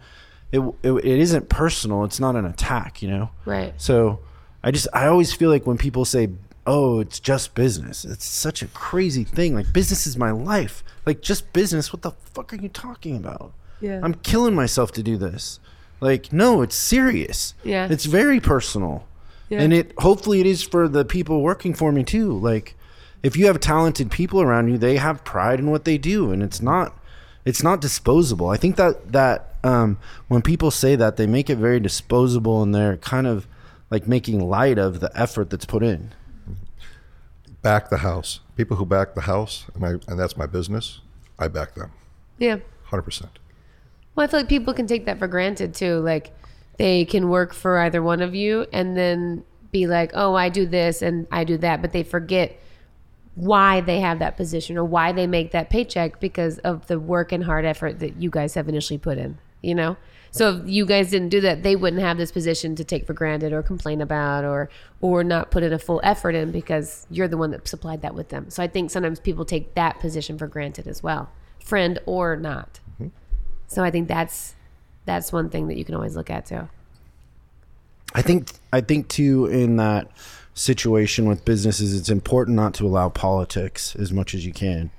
it 0.52 0.60
it, 0.84 0.92
it 0.92 1.20
isn't 1.20 1.50
personal. 1.50 2.04
It's 2.04 2.20
not 2.20 2.36
an 2.36 2.46
attack, 2.46 3.02
you 3.02 3.10
know. 3.10 3.30
Right. 3.46 3.74
So 3.78 4.20
I 4.64 4.72
just 4.72 4.88
I 4.94 5.08
always 5.08 5.34
feel 5.34 5.50
like 5.50 5.66
when 5.66 5.78
people 5.78 6.06
say, 6.06 6.30
"Oh, 6.66 7.00
it's 7.00 7.20
just 7.20 7.56
business," 7.56 8.06
it's 8.06 8.26
such 8.26 8.62
a 8.62 8.68
crazy 8.68 9.24
thing. 9.24 9.56
Like 9.56 9.72
business 9.74 10.06
is 10.08 10.18
my 10.18 10.32
life. 10.32 10.84
Like 11.06 11.22
just 11.22 11.52
business. 11.54 11.92
What 11.92 12.02
the 12.02 12.12
fuck 12.12 12.54
are 12.54 12.58
you 12.58 12.70
talking 12.70 13.18
about? 13.18 13.54
Yeah. 13.80 14.00
I'm 14.04 14.14
killing 14.14 14.56
myself 14.56 14.92
to 14.94 15.04
do 15.04 15.18
this. 15.18 15.60
Like 16.00 16.32
no, 16.34 16.62
it's 16.62 16.76
serious. 16.76 17.54
Yeah. 17.64 17.88
It's 17.90 18.06
very 18.06 18.40
personal. 18.40 19.08
Yeah. 19.50 19.62
And 19.62 19.74
it 19.74 19.94
hopefully 19.98 20.40
it 20.40 20.46
is 20.46 20.64
for 20.64 20.88
the 20.88 21.04
people 21.04 21.42
working 21.42 21.74
for 21.74 21.92
me 21.92 22.04
too. 22.04 22.38
Like 22.38 22.76
if 23.24 23.36
you 23.38 23.46
have 23.48 23.60
talented 23.60 24.10
people 24.12 24.42
around 24.42 24.70
you, 24.70 24.78
they 24.78 24.98
have 24.98 25.24
pride 25.24 25.60
in 25.60 25.70
what 25.70 25.86
they 25.86 25.98
do 25.98 26.32
and 26.32 26.42
it's 26.42 26.62
not 26.62 26.98
it's 27.44 27.64
not 27.64 27.82
disposable. 27.82 28.50
I 28.50 28.58
think 28.58 28.76
that 28.76 29.12
that 29.12 29.56
um, 29.64 29.98
when 30.28 30.42
people 30.42 30.72
say 30.72 30.96
that 30.96 31.18
they 31.18 31.28
make 31.28 31.50
it 31.50 31.58
very 31.58 31.80
disposable 31.80 32.62
and 32.64 32.74
they're 32.74 32.98
kind 32.98 33.28
of 33.28 33.48
like 33.90 34.08
making 34.08 34.40
light 34.48 34.78
of 34.78 35.00
the 35.00 35.12
effort 35.20 35.50
that's 35.50 35.66
put 35.66 35.84
in. 35.84 36.14
Back 37.62 37.90
the 37.90 37.98
house. 37.98 38.40
People 38.56 38.78
who 38.78 38.86
back 38.86 39.14
the 39.14 39.22
house, 39.22 39.66
and 39.76 39.86
I 39.86 39.90
and 40.08 40.20
that's 40.20 40.36
my 40.36 40.48
business. 40.48 41.02
I 41.38 41.48
back 41.48 41.76
them, 41.76 41.92
Yeah. 42.40 42.58
hundred 42.86 43.04
percent. 43.04 43.40
Well, 44.16 44.24
I 44.26 44.28
feel 44.28 44.40
like 44.42 44.50
people 44.50 44.74
can 44.74 44.88
take 44.88 45.06
that 45.06 45.20
for 45.20 45.28
granted 45.28 45.74
too. 45.74 46.00
Like 46.00 46.32
they 46.78 47.06
can 47.06 47.30
work 47.30 47.54
for 47.54 47.78
either 47.80 48.02
one 48.02 48.22
of 48.22 48.34
you 48.36 48.66
and 48.74 48.98
then 48.98 49.44
be 49.72 49.88
like, 49.88 50.12
oh, 50.14 50.34
I 50.36 50.50
do 50.50 50.66
this 50.66 51.02
and 51.02 51.28
I 51.32 51.44
do 51.44 51.58
that. 51.58 51.82
But 51.82 51.92
they 51.92 52.04
forget 52.04 52.60
why 53.36 53.82
they 53.82 54.00
have 54.00 54.20
that 54.20 54.38
position 54.38 54.78
or 54.78 54.84
why 54.84 55.12
they 55.12 55.28
make 55.28 55.52
that 55.52 55.70
paycheck 55.70 56.20
because 56.20 56.58
of 56.60 56.88
the 56.88 57.00
work 57.00 57.32
and 57.32 57.44
hard 57.44 57.66
effort 57.66 58.00
that 58.00 58.18
you 58.18 58.30
guys 58.30 58.54
have 58.56 58.68
initially 58.68 58.98
put 58.98 59.18
in, 59.18 59.38
you 59.62 59.74
know? 59.74 59.98
So 60.32 60.58
if 60.58 60.70
you 60.70 60.86
guys 60.86 61.10
didn't 61.10 61.30
do 61.30 61.42
that, 61.42 61.62
they 61.62 61.76
wouldn't 61.76 62.02
have 62.02 62.18
this 62.18 62.32
position 62.32 62.76
to 62.78 62.86
take 62.86 63.06
for 63.06 63.14
granted 63.14 63.52
or 63.52 63.62
complain 63.62 64.00
about 64.00 64.46
or 64.46 64.70
or 65.02 65.24
not 65.26 65.52
put 65.52 65.62
in 65.62 65.74
a 65.74 65.80
full 65.80 66.00
effort 66.04 66.36
in 66.36 66.52
because 66.52 67.06
you're 67.10 67.28
the 67.28 67.38
one 67.38 67.52
that 67.52 67.68
supplied 67.68 68.02
that 68.02 68.16
with 68.16 68.30
them. 68.30 68.50
So 68.50 68.64
I 68.64 68.68
think 68.68 68.92
sometimes 68.92 69.20
people 69.20 69.44
take 69.44 69.76
that 69.76 70.00
position 70.00 70.38
for 70.38 70.48
granted 70.48 70.88
as 70.88 71.04
well, 71.04 71.30
friend 71.60 72.00
or 72.06 72.38
not. 72.38 72.80
Mm-hmm. 72.94 73.08
So 73.68 73.84
I 73.84 73.92
think 73.92 74.08
that's 74.08 74.56
that's 75.06 75.34
one 75.34 75.50
thing 75.50 75.68
that 75.68 75.78
you 75.78 75.84
can 75.84 75.96
always 75.96 76.16
look 76.16 76.30
at 76.30 76.46
too. 76.46 76.70
I 78.14 78.22
think 78.22 78.52
I 78.72 78.80
think 78.80 79.10
too 79.10 79.48
in 79.48 79.76
that 79.78 80.10
situation 80.54 81.28
with 81.28 81.46
businesses, 81.46 81.98
it's 81.98 82.10
important 82.10 82.56
not 82.56 82.74
to 82.76 82.86
allow 82.86 83.10
politics 83.10 83.96
as 83.96 84.12
much 84.12 84.34
as 84.34 84.46
you 84.46 84.54
can. 84.54 84.92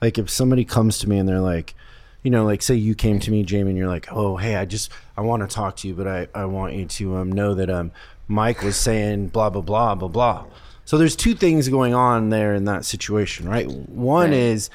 Like 0.00 0.18
if 0.18 0.30
somebody 0.30 0.64
comes 0.64 0.98
to 1.00 1.08
me 1.08 1.18
and 1.18 1.28
they're 1.28 1.40
like, 1.40 1.74
you 2.22 2.30
know, 2.30 2.44
like 2.44 2.62
say 2.62 2.74
you 2.74 2.94
came 2.94 3.18
to 3.20 3.30
me, 3.30 3.42
Jamie, 3.42 3.70
and 3.70 3.78
you're 3.78 3.88
like, 3.88 4.06
oh, 4.12 4.36
hey, 4.36 4.56
I 4.56 4.64
just 4.64 4.90
I 5.16 5.22
want 5.22 5.48
to 5.48 5.52
talk 5.52 5.76
to 5.78 5.88
you, 5.88 5.94
but 5.94 6.06
I 6.06 6.28
I 6.34 6.44
want 6.44 6.74
you 6.74 6.86
to 6.86 7.16
um 7.16 7.32
know 7.32 7.54
that 7.54 7.68
um 7.70 7.90
Mike 8.28 8.62
was 8.62 8.76
saying 8.76 9.28
blah 9.28 9.50
blah 9.50 9.60
blah 9.62 9.94
blah 9.94 10.08
blah. 10.08 10.44
So 10.84 10.98
there's 10.98 11.16
two 11.16 11.34
things 11.34 11.68
going 11.68 11.94
on 11.94 12.30
there 12.30 12.54
in 12.54 12.64
that 12.66 12.84
situation, 12.84 13.48
right? 13.48 13.66
One 13.68 14.30
Right. 14.30 14.38
is 14.38 14.70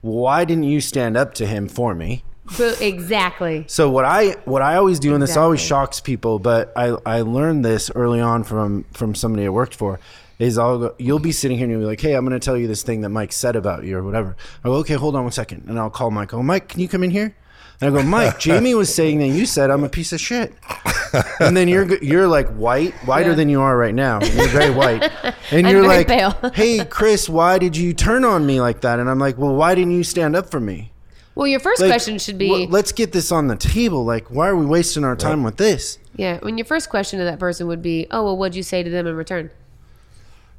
why 0.00 0.44
didn't 0.44 0.64
you 0.64 0.80
stand 0.80 1.16
up 1.16 1.34
to 1.34 1.46
him 1.46 1.68
for 1.68 1.94
me? 1.94 2.22
But 2.58 2.80
exactly. 2.80 3.64
So 3.66 3.90
what 3.90 4.04
I 4.04 4.32
what 4.44 4.62
I 4.62 4.76
always 4.76 4.98
do, 4.98 5.14
and 5.14 5.22
this 5.22 5.36
always 5.36 5.60
shocks 5.60 6.00
people, 6.00 6.38
but 6.38 6.72
I 6.76 6.96
I 7.04 7.20
learned 7.22 7.64
this 7.64 7.90
early 7.94 8.20
on 8.20 8.44
from 8.44 8.84
from 8.92 9.14
somebody 9.14 9.46
I 9.46 9.50
worked 9.50 9.74
for. 9.74 9.98
Is 10.38 10.58
I'll 10.58 10.78
go, 10.78 10.94
you'll 10.98 11.18
be 11.18 11.32
sitting 11.32 11.56
here 11.56 11.64
and 11.64 11.72
you'll 11.72 11.80
be 11.80 11.86
like, 11.86 12.00
hey, 12.00 12.12
I'm 12.12 12.26
going 12.26 12.38
to 12.38 12.44
tell 12.44 12.58
you 12.58 12.66
this 12.66 12.82
thing 12.82 13.00
that 13.00 13.08
Mike 13.08 13.32
said 13.32 13.56
about 13.56 13.84
you 13.84 13.96
or 13.96 14.02
whatever. 14.02 14.36
I 14.62 14.68
go, 14.68 14.74
okay, 14.74 14.92
hold 14.92 15.16
on 15.16 15.22
one 15.22 15.32
second, 15.32 15.64
and 15.66 15.78
I'll 15.78 15.88
call 15.88 16.10
Mike. 16.10 16.34
Oh, 16.34 16.42
Mike, 16.42 16.68
can 16.68 16.80
you 16.80 16.88
come 16.88 17.02
in 17.02 17.10
here? 17.10 17.34
And 17.80 17.88
I 17.88 18.02
go, 18.02 18.06
Mike, 18.06 18.38
Jamie 18.46 18.74
was 18.74 18.94
saying 18.94 19.18
that 19.20 19.28
you 19.28 19.46
said 19.46 19.70
I'm 19.70 19.82
a 19.82 19.88
piece 19.88 20.12
of 20.12 20.20
shit. 20.20 20.52
And 21.40 21.56
then 21.56 21.68
you're 21.68 21.96
you're 22.02 22.28
like 22.28 22.48
white, 22.48 22.92
whiter 23.06 23.34
than 23.34 23.48
you 23.48 23.62
are 23.62 23.76
right 23.78 23.94
now. 23.94 24.20
You're 24.20 24.48
very 24.48 24.70
white, 24.74 25.10
and 25.50 25.66
I'm 25.66 25.74
you're 25.74 25.86
like, 25.86 26.06
pale. 26.06 26.32
"Hey, 26.52 26.84
Chris, 26.84 27.28
why 27.28 27.58
did 27.58 27.74
you 27.76 27.94
turn 27.94 28.24
on 28.24 28.44
me 28.44 28.60
like 28.60 28.82
that?" 28.82 28.98
And 28.98 29.08
I'm 29.08 29.18
like, 29.18 29.38
"Well, 29.38 29.54
why 29.54 29.74
didn't 29.74 29.92
you 29.92 30.04
stand 30.04 30.36
up 30.36 30.50
for 30.50 30.60
me?" 30.60 30.92
Well, 31.36 31.46
your 31.46 31.60
first 31.60 31.80
Like, 31.82 31.90
question 31.90 32.18
should 32.18 32.38
be 32.38 32.50
"Well, 32.50 32.66
let's 32.68 32.90
get 32.92 33.12
this 33.12 33.30
on 33.30 33.46
the 33.46 33.56
table. 33.56 34.04
Like, 34.04 34.26
why 34.30 34.48
are 34.48 34.56
we 34.56 34.66
wasting 34.66 35.04
our 35.04 35.14
time 35.14 35.42
with 35.44 35.58
this? 35.58 35.98
yeah. 36.16 36.38
When 36.40 36.56
your 36.58 36.64
first 36.64 36.88
question 36.88 37.18
to 37.20 37.24
that 37.26 37.38
person 37.38 37.66
would 37.68 37.82
be, 37.82 38.06
"Oh, 38.10 38.24
well, 38.24 38.36
what'd 38.36 38.56
you 38.56 38.62
say 38.64 38.82
to 38.82 38.90
them 38.90 39.06
in 39.06 39.14
return?" 39.14 39.50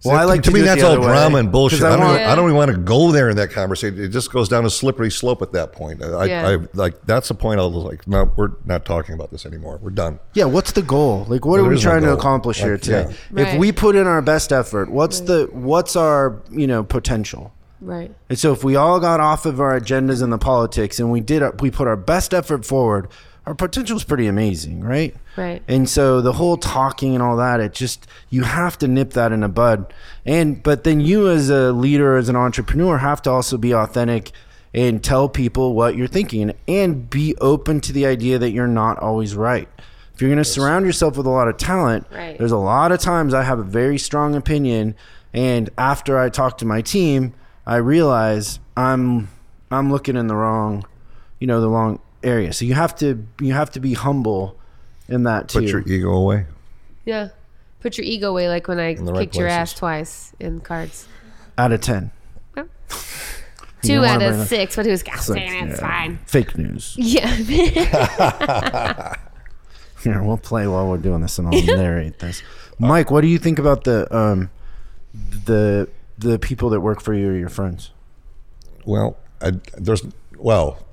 Well, 0.05 0.15
I 0.15 0.25
like 0.25 0.43
to, 0.43 0.51
to 0.51 0.53
me 0.53 0.59
do 0.59 0.65
it 0.65 0.67
that's 0.67 0.81
the 0.81 0.85
all 0.85 0.91
other 0.93 1.01
way, 1.01 1.07
drama 1.07 1.37
and 1.39 1.51
bullshit. 1.51 1.81
I, 1.81 1.87
I 1.87 1.89
don't, 1.95 1.99
want- 2.05 2.15
even, 2.19 2.29
I 2.29 2.35
don't 2.35 2.45
even 2.45 2.55
want 2.55 2.69
to 2.71 2.77
go 2.77 3.11
there 3.11 3.31
in 3.31 3.37
that 3.37 3.49
conversation. 3.49 3.99
It 3.99 4.09
just 4.09 4.31
goes 4.31 4.47
down 4.47 4.63
a 4.63 4.69
slippery 4.69 5.09
slope 5.09 5.41
at 5.41 5.51
that 5.53 5.71
point. 5.73 6.03
I, 6.03 6.25
Yeah. 6.25 6.47
I 6.47 6.57
like 6.75 7.01
that's 7.07 7.29
the 7.29 7.33
point. 7.33 7.59
I 7.59 7.65
was 7.65 7.83
like, 7.83 8.07
no, 8.07 8.31
we're 8.35 8.51
not 8.63 8.85
talking 8.85 9.15
about 9.15 9.31
this 9.31 9.47
anymore. 9.47 9.79
We're 9.81 9.89
done. 9.89 10.19
Yeah, 10.35 10.45
what's 10.45 10.73
the 10.73 10.83
goal? 10.83 11.25
Like, 11.27 11.43
what 11.45 11.55
There 11.57 11.65
are 11.65 11.69
we 11.69 11.73
is 11.77 11.83
no 11.83 11.89
trying 11.89 12.01
to 12.03 12.09
goal. 12.09 12.17
accomplish 12.19 12.59
here 12.59 12.73
Like, 12.73 12.81
today? 12.83 13.05
yeah. 13.33 13.41
If 13.41 13.47
Right. 13.53 13.59
we 13.59 13.71
put 13.71 13.95
in 13.95 14.05
our 14.05 14.21
best 14.21 14.53
effort, 14.53 14.91
what's 14.91 15.21
the 15.21 15.49
what's 15.51 15.95
our 15.95 16.43
you 16.51 16.67
know 16.67 16.83
potential? 16.83 17.51
Right. 17.79 18.13
And 18.29 18.37
so 18.39 18.51
if 18.53 18.63
we 18.63 18.75
all 18.75 18.99
got 18.99 19.19
off 19.19 19.45
of 19.45 19.59
our 19.61 19.79
agendas 19.79 20.21
and 20.23 20.31
the 20.33 20.37
politics 20.37 20.99
and 20.99 21.11
we 21.11 21.21
did 21.21 21.43
our, 21.43 21.53
we 21.59 21.69
put 21.71 21.87
our 21.87 21.95
best 21.95 22.33
effort 22.33 22.65
forward, 22.65 23.07
our 23.45 23.55
potential 23.55 23.95
is 23.95 24.03
pretty 24.03 24.27
amazing, 24.27 24.81
right? 24.81 25.15
Right. 25.37 25.61
And 25.67 25.87
so 25.87 26.19
the 26.21 26.33
whole 26.33 26.57
talking 26.57 27.13
and 27.13 27.23
all 27.23 27.37
that, 27.37 27.59
it 27.59 27.73
just 27.73 28.05
you 28.29 28.43
have 28.43 28.77
to 28.79 28.87
nip 28.87 29.11
that 29.11 29.31
in 29.31 29.41
the 29.41 29.47
bud. 29.47 29.93
And 30.25 30.61
but 30.61 30.83
then 30.83 30.99
you 30.99 31.29
as 31.29 31.49
a 31.49 31.71
leader, 31.71 32.17
as 32.17 32.27
an 32.29 32.35
entrepreneur, 32.35 32.97
have 32.97 33.21
to 33.21 33.31
also 33.31 33.57
be 33.57 33.73
authentic 33.73 34.31
and 34.73 35.01
tell 35.03 35.29
people 35.29 35.73
what 35.75 35.95
you're 35.95 36.07
thinking 36.07 36.53
and 36.67 37.09
be 37.09 37.35
open 37.37 37.79
to 37.81 37.93
the 37.93 38.05
idea 38.05 38.37
that 38.37 38.51
you're 38.51 38.67
not 38.67 38.97
always 38.99 39.33
right. 39.35 39.69
If 40.13 40.21
you're 40.21 40.29
going 40.29 40.39
to 40.39 40.43
surround 40.43 40.85
yourself 40.85 41.15
with 41.15 41.25
a 41.27 41.29
lot 41.29 41.47
of 41.47 41.57
talent, 41.57 42.05
Right. 42.11 42.37
there's 42.37 42.51
a 42.51 42.57
lot 42.57 42.91
of 42.91 42.99
times 42.99 43.33
I 43.33 43.43
have 43.43 43.59
a 43.59 43.63
very 43.63 43.97
strong 43.97 44.35
opinion 44.35 44.95
and 45.33 45.69
after 45.77 46.17
I 46.19 46.29
talk 46.29 46.57
to 46.57 46.65
my 46.65 46.81
team, 46.81 47.33
I 47.67 47.75
realize 47.75 48.59
I'm 48.77 49.27
I'm 49.69 49.91
looking 49.91 50.15
in 50.15 50.27
the 50.27 50.35
wrong, 50.35 50.85
you 51.39 51.47
know, 51.47 51.59
the 51.59 51.69
wrong 51.69 51.99
area. 52.23 52.53
So 52.53 52.63
you 52.65 52.73
have 52.73 52.95
to 52.97 53.27
you 53.41 53.53
have 53.53 53.69
to 53.71 53.79
be 53.81 53.93
humble 53.93 54.57
in 55.09 55.23
that 55.23 55.49
too. 55.49 55.59
Put 55.59 55.69
your 55.69 55.81
ego 55.85 56.11
away. 56.13 56.45
Yeah. 57.03 57.29
Put 57.81 57.97
your 57.97 58.05
ego 58.05 58.29
away, 58.29 58.47
like 58.49 58.67
when 58.69 58.79
I 58.79 58.93
the 58.95 59.11
right 59.11 59.19
kicked 59.19 59.35
your 59.35 59.49
ass 59.49 59.73
twice 59.73 60.31
in 60.39 60.61
cards. 60.61 61.07
out 61.57 61.71
of 61.73 61.81
10. 61.81 62.11
Two 63.83 64.03
out 64.03 64.15
of 64.15 64.19
bring 64.29 64.39
that- 64.39 64.47
six, 64.47 64.75
but 64.75 64.87
it 64.87 64.91
was 64.91 65.03
God 65.03 65.15
It's 65.15 65.29
like, 65.29 65.45
damn 65.45 65.67
it, 65.67 65.71
it's 65.71 65.81
yeah, 65.81 65.87
fine. 65.87 66.17
Fake 66.25 66.57
news. 66.57 66.95
Yeah. 66.97 67.27
Here, 70.03 70.23
we'll 70.23 70.37
play 70.37 70.67
while 70.67 70.87
we're 70.87 70.97
doing 70.97 71.21
this 71.21 71.37
and 71.37 71.47
I'll 71.47 71.65
narrate 71.77 72.19
this. 72.19 72.41
Mike, 72.79 73.11
what 73.11 73.21
do 73.21 73.27
you 73.27 73.37
think 73.39 73.59
about 73.59 73.83
the 73.83 74.13
um 74.15 74.49
the 75.45 75.89
the 76.17 76.39
people 76.39 76.69
that 76.69 76.81
work 76.81 77.01
for 77.01 77.13
you 77.13 77.29
or 77.29 77.35
your 77.35 77.49
friends? 77.49 77.91
Well, 78.85 79.17
I, 79.41 79.51
there's 79.77 80.05
well, 80.37 80.85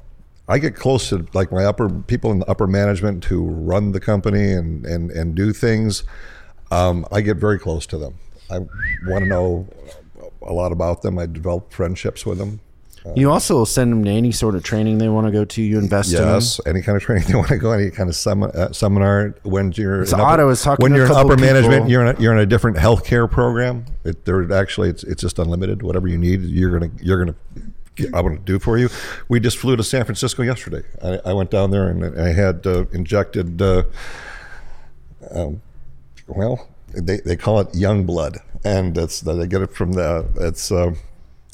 I 0.48 0.58
get 0.58 0.74
close 0.74 1.08
to 1.10 1.26
like 1.32 1.50
my 1.50 1.64
upper 1.64 1.88
people 1.88 2.30
in 2.30 2.40
the 2.40 2.50
upper 2.50 2.66
management 2.66 3.24
who 3.24 3.46
run 3.46 3.92
the 3.92 4.00
company 4.00 4.52
and 4.52 4.84
and 4.84 5.10
and 5.10 5.34
do 5.34 5.52
things. 5.52 6.04
Um, 6.70 7.06
I 7.12 7.20
get 7.20 7.36
very 7.36 7.58
close 7.58 7.86
to 7.86 7.98
them. 7.98 8.14
I 8.50 8.58
want 9.06 9.24
to 9.24 9.26
know 9.26 9.68
a 10.42 10.52
lot 10.52 10.72
about 10.72 11.02
them. 11.02 11.18
I 11.18 11.26
develop 11.26 11.72
friendships 11.72 12.26
with 12.26 12.38
them. 12.38 12.60
You 13.14 13.30
also 13.30 13.64
send 13.66 13.92
them 13.92 14.02
to 14.04 14.10
any 14.10 14.32
sort 14.32 14.54
of 14.54 14.62
training 14.64 14.96
they 14.96 15.10
want 15.10 15.26
to 15.26 15.30
go 15.30 15.44
to. 15.44 15.62
You 15.62 15.78
invest 15.78 16.12
in 16.14 16.20
them. 16.22 16.28
Yes, 16.34 16.58
any 16.64 16.80
kind 16.80 16.96
of 16.96 17.02
training 17.02 17.24
they 17.28 17.34
want 17.34 17.48
to 17.48 17.58
go, 17.58 17.72
any 17.72 17.90
kind 17.90 18.08
of 18.08 18.16
sem- 18.16 18.42
uh, 18.42 18.72
seminar. 18.72 19.34
When 19.42 19.72
you're 19.72 20.06
So 20.06 20.16
in 20.16 20.20
upper- 20.22 20.30
Otto 20.32 20.46
was 20.46 20.62
talking 20.62 20.82
when 20.82 20.92
to 20.92 20.96
a 20.96 20.98
you're 21.00 21.06
in 21.06 21.12
couple 21.12 21.32
upper 21.32 21.40
management, 21.40 21.88
you're 21.90 22.06
in 22.06 22.16
a, 22.16 22.20
you're 22.20 22.32
in 22.32 22.38
a 22.38 22.46
different 22.46 22.78
healthcare 22.78 23.30
program. 23.30 23.84
It, 24.04 24.24
there 24.24 24.50
actually 24.52 24.88
it's 24.88 25.04
it's 25.04 25.20
just 25.20 25.38
unlimited. 25.38 25.82
Whatever 25.82 26.08
you 26.08 26.16
need, 26.16 26.42
you're 26.42 26.78
gonna 26.78 26.90
you're 27.02 27.18
gonna. 27.24 27.36
I 28.12 28.22
want 28.22 28.36
to 28.38 28.42
do 28.44 28.58
for 28.58 28.78
you. 28.78 28.88
We 29.28 29.38
just 29.38 29.56
flew 29.58 29.76
to 29.76 29.84
San 29.84 30.04
Francisco 30.04 30.42
yesterday. 30.42 30.82
I, 31.02 31.20
I 31.26 31.32
went 31.34 31.50
down 31.50 31.70
there 31.70 31.88
and 31.88 32.18
I 32.18 32.32
had 32.32 32.66
uh, 32.66 32.86
injected. 32.92 33.60
Uh, 33.62 33.84
um, 35.30 35.60
well, 36.26 36.68
they, 36.92 37.18
they 37.18 37.36
call 37.36 37.60
it 37.60 37.74
young 37.74 38.04
blood, 38.04 38.38
and 38.64 38.96
it's 38.96 39.20
they 39.20 39.46
get 39.46 39.62
it 39.62 39.72
from 39.72 39.92
the 39.92 40.26
it's 40.36 40.72
uh, 40.72 40.94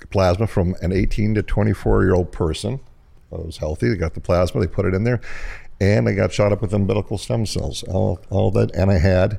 plasma 0.07 0.47
from 0.47 0.75
an 0.83 0.93
18 0.93 1.35
to 1.35 1.43
24 1.43 2.03
year 2.05 2.15
old 2.15 2.33
person 2.33 2.81
that 3.31 3.45
was 3.45 3.59
healthy. 3.59 3.89
They 3.89 3.97
got 3.97 4.15
the 4.15 4.21
plasma, 4.21 4.61
they 4.61 4.67
put 4.67 4.87
it 4.87 4.95
in 4.95 5.05
there, 5.05 5.21
and 5.81 6.09
I 6.09 6.13
got 6.13 6.33
shot 6.33 6.53
up 6.53 6.61
with 6.63 6.73
umbilical 6.73 7.19
stem 7.19 7.47
cells. 7.47 7.83
All 7.85 8.21
all 8.31 8.51
that, 8.53 8.75
and 8.75 8.91
I 8.91 8.99
had 8.99 9.39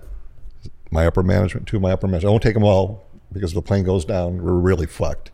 my 0.92 1.06
upper 1.08 1.24
management, 1.24 1.68
two 1.68 1.78
of 1.78 1.82
my 1.82 1.92
upper 1.92 2.08
management. 2.08 2.30
I 2.30 2.32
won't 2.32 2.44
take 2.44 2.54
them 2.54 2.64
all 2.64 3.06
because 3.34 3.52
if 3.52 3.56
the 3.56 3.62
plane 3.62 3.84
goes 3.84 4.06
down, 4.06 4.42
we're 4.44 4.54
really 4.54 4.88
fucked. 4.88 5.32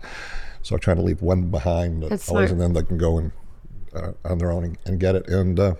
So 0.61 0.75
I'm 0.75 0.81
trying 0.81 0.97
to 0.97 1.03
leave 1.03 1.21
one 1.21 1.49
behind, 1.49 2.03
That's 2.03 2.29
always, 2.29 2.49
smart. 2.49 2.51
and 2.51 2.61
then 2.61 2.73
they 2.73 2.83
can 2.87 2.97
go 2.97 3.17
and 3.17 3.31
uh, 3.95 4.11
on 4.25 4.37
their 4.37 4.51
own 4.51 4.63
and, 4.65 4.77
and 4.85 4.99
get 4.99 5.15
it. 5.15 5.27
And 5.27 5.59
uh, 5.59 5.75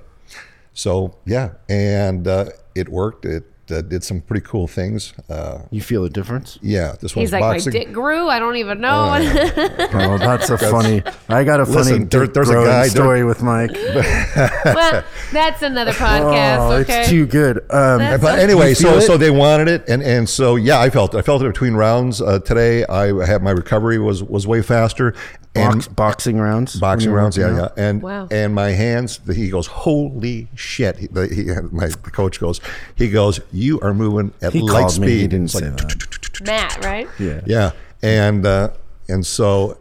so 0.74 1.18
yeah, 1.26 1.54
and 1.68 2.28
uh, 2.28 2.46
it 2.76 2.90
worked. 2.90 3.26
It 3.26 3.44
uh, 3.72 3.82
did 3.82 4.04
some 4.04 4.22
pretty 4.22 4.46
cool 4.46 4.68
things. 4.68 5.14
Uh, 5.30 5.60
You 5.72 5.82
feel 5.82 6.04
a 6.06 6.10
difference? 6.10 6.58
yeah, 6.62 6.96
this 7.00 7.16
one's 7.16 7.30
He's 7.30 7.34
like, 7.34 7.42
boxing. 7.42 7.74
my 7.74 7.80
dick 7.80 7.92
grew. 7.94 8.28
I 8.30 8.40
don't 8.40 8.56
even 8.58 8.80
know. 8.82 9.14
Oh, 9.14 10.18
that's 10.18 10.50
a 10.50 10.58
funny. 10.58 11.04
I 11.30 11.44
got 11.44 11.60
a 11.60 11.66
funny 11.66 11.78
Listen, 11.78 12.08
there- 12.10 12.28
there's 12.28 12.50
a 12.50 12.54
growing 12.54 12.68
guy- 12.68 12.82
there- 12.82 12.90
story 12.90 13.24
with 13.24 13.42
Mike. 13.44 13.72
well, 14.66 15.04
that's 15.32 15.62
another 15.62 15.92
podcast. 15.94 16.58
Oh, 16.60 16.72
okay. 16.82 17.02
it's 17.02 17.10
too 17.10 17.26
good. 17.26 17.58
Um, 17.72 18.00
but 18.22 18.40
anyway, 18.40 18.74
so 18.74 18.98
it? 18.98 19.02
so 19.02 19.18
they 19.18 19.32
wanted 19.32 19.68
it, 19.68 19.88
and 19.88 20.02
and 20.04 20.28
so 20.30 20.56
yeah, 20.56 20.80
I 20.80 20.90
felt 20.90 21.14
it. 21.14 21.18
I 21.18 21.22
felt 21.22 21.42
it 21.42 21.48
between 21.48 21.74
rounds. 21.74 22.22
Uh, 22.22 22.40
today, 22.40 22.86
I 22.86 23.08
had 23.26 23.42
my 23.44 23.52
recovery 23.52 24.00
was 24.00 24.24
was 24.24 24.46
way 24.48 24.62
faster, 24.62 25.14
and 25.56 25.76
box, 25.76 25.88
boxing 25.88 26.38
rounds. 26.38 26.80
boxing 26.80 27.12
rounds, 27.12 27.38
yeah, 27.38 27.56
yeah, 27.56 27.68
and 27.78 28.02
Wow. 28.02 28.28
and 28.32 28.54
my 28.54 28.70
hands. 28.72 29.20
He 29.34 29.50
goes, 29.50 29.68
holy 29.68 30.48
shit! 30.56 30.98
He, 30.98 31.08
he, 31.34 31.44
my 31.72 31.88
the 31.88 32.12
coach 32.12 32.40
goes, 32.40 32.62
he 32.96 33.10
goes, 33.10 33.40
you 33.58 33.80
are 33.82 33.94
moving 33.94 34.34
at 34.42 34.54
He 34.54 34.62
light 34.62 34.92
speed. 34.92 35.06
me. 35.06 35.18
He 35.20 35.28
didn't 35.28 35.46
It's 35.46 35.54
say 35.54 35.70
that. 35.70 36.42
Matt, 36.46 36.84
right? 36.84 37.08
Yeah. 37.20 37.42
Yeah, 37.46 37.72
and 38.02 38.46
uh, 38.46 38.70
and 39.10 39.26
so 39.26 39.78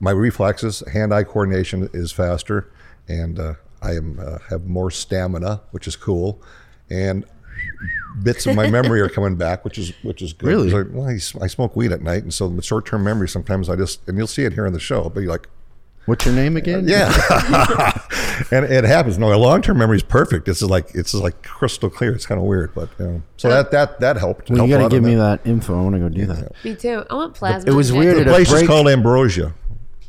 my 0.00 0.10
reflexes, 0.10 0.82
hand-eye 0.92 1.24
coordination 1.24 1.88
is 1.94 2.12
faster, 2.12 2.70
and 3.08 3.38
uh, 3.38 3.54
I 3.82 3.92
am 3.94 4.18
uh, 4.20 4.38
have 4.50 4.66
more 4.66 4.90
stamina, 4.90 5.62
which 5.70 5.88
is 5.88 5.96
cool, 5.96 6.42
and 6.90 7.24
bits 8.22 8.46
of 8.46 8.54
my 8.54 8.68
memory 8.68 9.00
are 9.00 9.08
coming 9.08 9.36
back, 9.36 9.64
which 9.64 9.78
is 9.78 9.92
which 10.02 10.20
is 10.20 10.32
good. 10.34 10.48
Really? 10.48 10.70
'Cause 10.70 10.86
I, 10.86 10.96
well, 10.96 11.08
I, 11.08 11.14
s- 11.14 11.36
I 11.40 11.46
smoke 11.46 11.74
weed 11.76 11.92
at 11.92 12.02
night, 12.02 12.22
and 12.22 12.34
so 12.34 12.48
the 12.48 12.62
short-term 12.62 13.02
memory 13.04 13.28
sometimes 13.28 13.68
I 13.70 13.76
just 13.76 14.06
and 14.06 14.18
you'll 14.18 14.26
see 14.26 14.44
it 14.44 14.52
here 14.52 14.66
in 14.66 14.72
the 14.74 14.80
show. 14.80 15.08
But 15.08 15.20
you're 15.20 15.32
like, 15.32 15.48
What's 16.06 16.24
your 16.24 16.34
name 16.34 16.56
again? 16.56 16.86
yeah, 16.88 17.10
and 18.50 18.64
it 18.64 18.84
happens. 18.84 19.18
No, 19.18 19.32
a 19.32 19.36
long-term 19.36 19.76
memory 19.78 19.96
is 19.96 20.02
perfect. 20.02 20.48
It's 20.48 20.60
just 20.60 20.70
like 20.70 20.94
it's 20.94 21.12
like 21.14 21.42
crystal 21.42 21.90
clear. 21.90 22.14
It's 22.14 22.26
kind 22.26 22.40
of 22.40 22.46
weird, 22.46 22.74
but 22.74 22.88
you 22.98 23.06
know, 23.06 23.22
so 23.36 23.48
that 23.50 23.70
that 23.72 24.00
that 24.00 24.16
helped. 24.16 24.48
Well, 24.48 24.58
helped 24.58 24.70
you 24.70 24.76
a 24.76 24.78
got 24.78 24.88
to 24.90 24.94
give 24.96 25.02
me 25.02 25.16
that. 25.16 25.42
that 25.44 25.50
info. 25.50 25.78
I 25.78 25.82
want 25.82 25.94
to 25.94 26.00
go 26.00 26.08
do 26.08 26.26
that. 26.26 26.52
Me 26.64 26.74
too. 26.76 27.04
I 27.10 27.14
want 27.14 27.34
plasma. 27.34 27.70
It 27.70 27.74
was 27.74 27.90
injected. 27.90 28.06
weird 28.14 28.16
The 28.26 28.30
at 28.30 28.40
a 28.40 28.44
place 28.44 28.52
is 28.62 28.66
called 28.68 28.88
Ambrosia. 28.88 29.52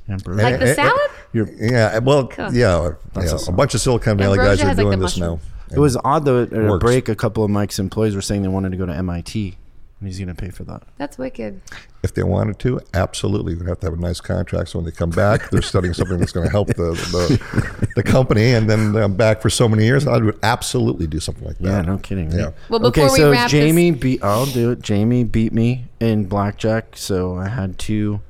Ambrosia. 0.10 0.42
Like 0.44 0.60
the 0.60 0.68
Eh, 0.68 0.70
eh, 0.70 0.74
salad? 0.76 1.12
You're- 1.34 1.52
Yeah, 1.60 1.98
well, 2.00 2.28
Cool. 2.28 2.54
yeah, 2.54 2.92
yeah, 3.16 3.32
a 3.48 3.50
a 3.50 3.52
bunch 3.52 3.74
of 3.74 3.82
Silicon 3.82 4.18
Valley 4.18 4.40
Ambrosia 4.40 4.50
guys 4.56 4.62
are 4.64 4.68
has, 4.70 4.78
like, 4.78 4.78
the 4.78 4.84
doing 4.84 5.00
this 5.00 5.18
now. 5.18 5.40
It 5.72 5.80
was 5.80 5.98
odd 6.06 6.24
though. 6.26 6.44
At 6.44 6.54
a 6.54 6.78
break, 6.78 7.10
a 7.10 7.16
couple 7.16 7.44
of 7.44 7.50
Mike's 7.50 7.78
employees 7.80 8.16
were 8.16 8.22
saying 8.22 8.42
they 8.44 8.48
wanted 8.48 8.72
to 8.72 8.78
go 8.78 8.86
to 8.86 8.94
MIT, 8.96 9.58
and 10.00 10.08
he's 10.08 10.20
going 10.20 10.28
to 10.28 10.36
pay 10.36 10.50
for 10.50 10.64
that. 10.66 10.84
That's 10.98 11.18
wicked. 11.18 11.60
If 12.04 12.14
they 12.14 12.22
wanted 12.24 12.60
to, 12.60 12.80
absolutely, 12.94 13.56
we'd 13.56 13.68
have 13.68 13.80
to 13.80 13.88
have 13.88 13.98
a 13.98 14.02
nice 14.02 14.22
contract. 14.22 14.70
So 14.70 14.78
when 14.80 14.86
they 14.86 14.92
come 14.92 15.10
back, 15.10 15.50
they're 15.50 15.62
studying 15.64 15.94
something 15.96 16.20
that's 16.20 16.32
going 16.32 16.46
to 16.46 16.52
help 16.52 16.68
the, 16.68 16.92
the 16.94 17.88
the 17.96 18.04
company, 18.04 18.54
and 18.54 18.70
then 18.70 18.96
I'm 18.96 19.16
back 19.16 19.42
for 19.42 19.50
so 19.50 19.68
many 19.68 19.86
years. 19.86 20.06
I 20.06 20.18
would 20.18 20.38
absolutely 20.44 21.08
do 21.08 21.20
something 21.20 21.46
like 21.46 21.58
that. 21.60 21.68
Yeah, 21.70 21.82
no 21.82 21.98
kidding. 21.98 22.30
right? 22.30 22.40
Yeah. 22.40 22.52
Well, 22.70 22.86
okay, 22.88 23.02
before 23.02 23.14
we 23.14 23.20
so 23.20 23.32
wrap 23.32 23.46
this- 23.50 23.60
Jamie 23.60 23.90
beat. 23.92 24.24
I'll 24.24 24.46
do 24.46 24.70
it. 24.72 24.82
Jamie 24.82 25.24
beat 25.24 25.52
me 25.54 25.86
in 26.00 26.26
blackjack, 26.26 26.96
so 26.96 27.36
I 27.36 27.48
had 27.48 27.80
two. 27.80 28.22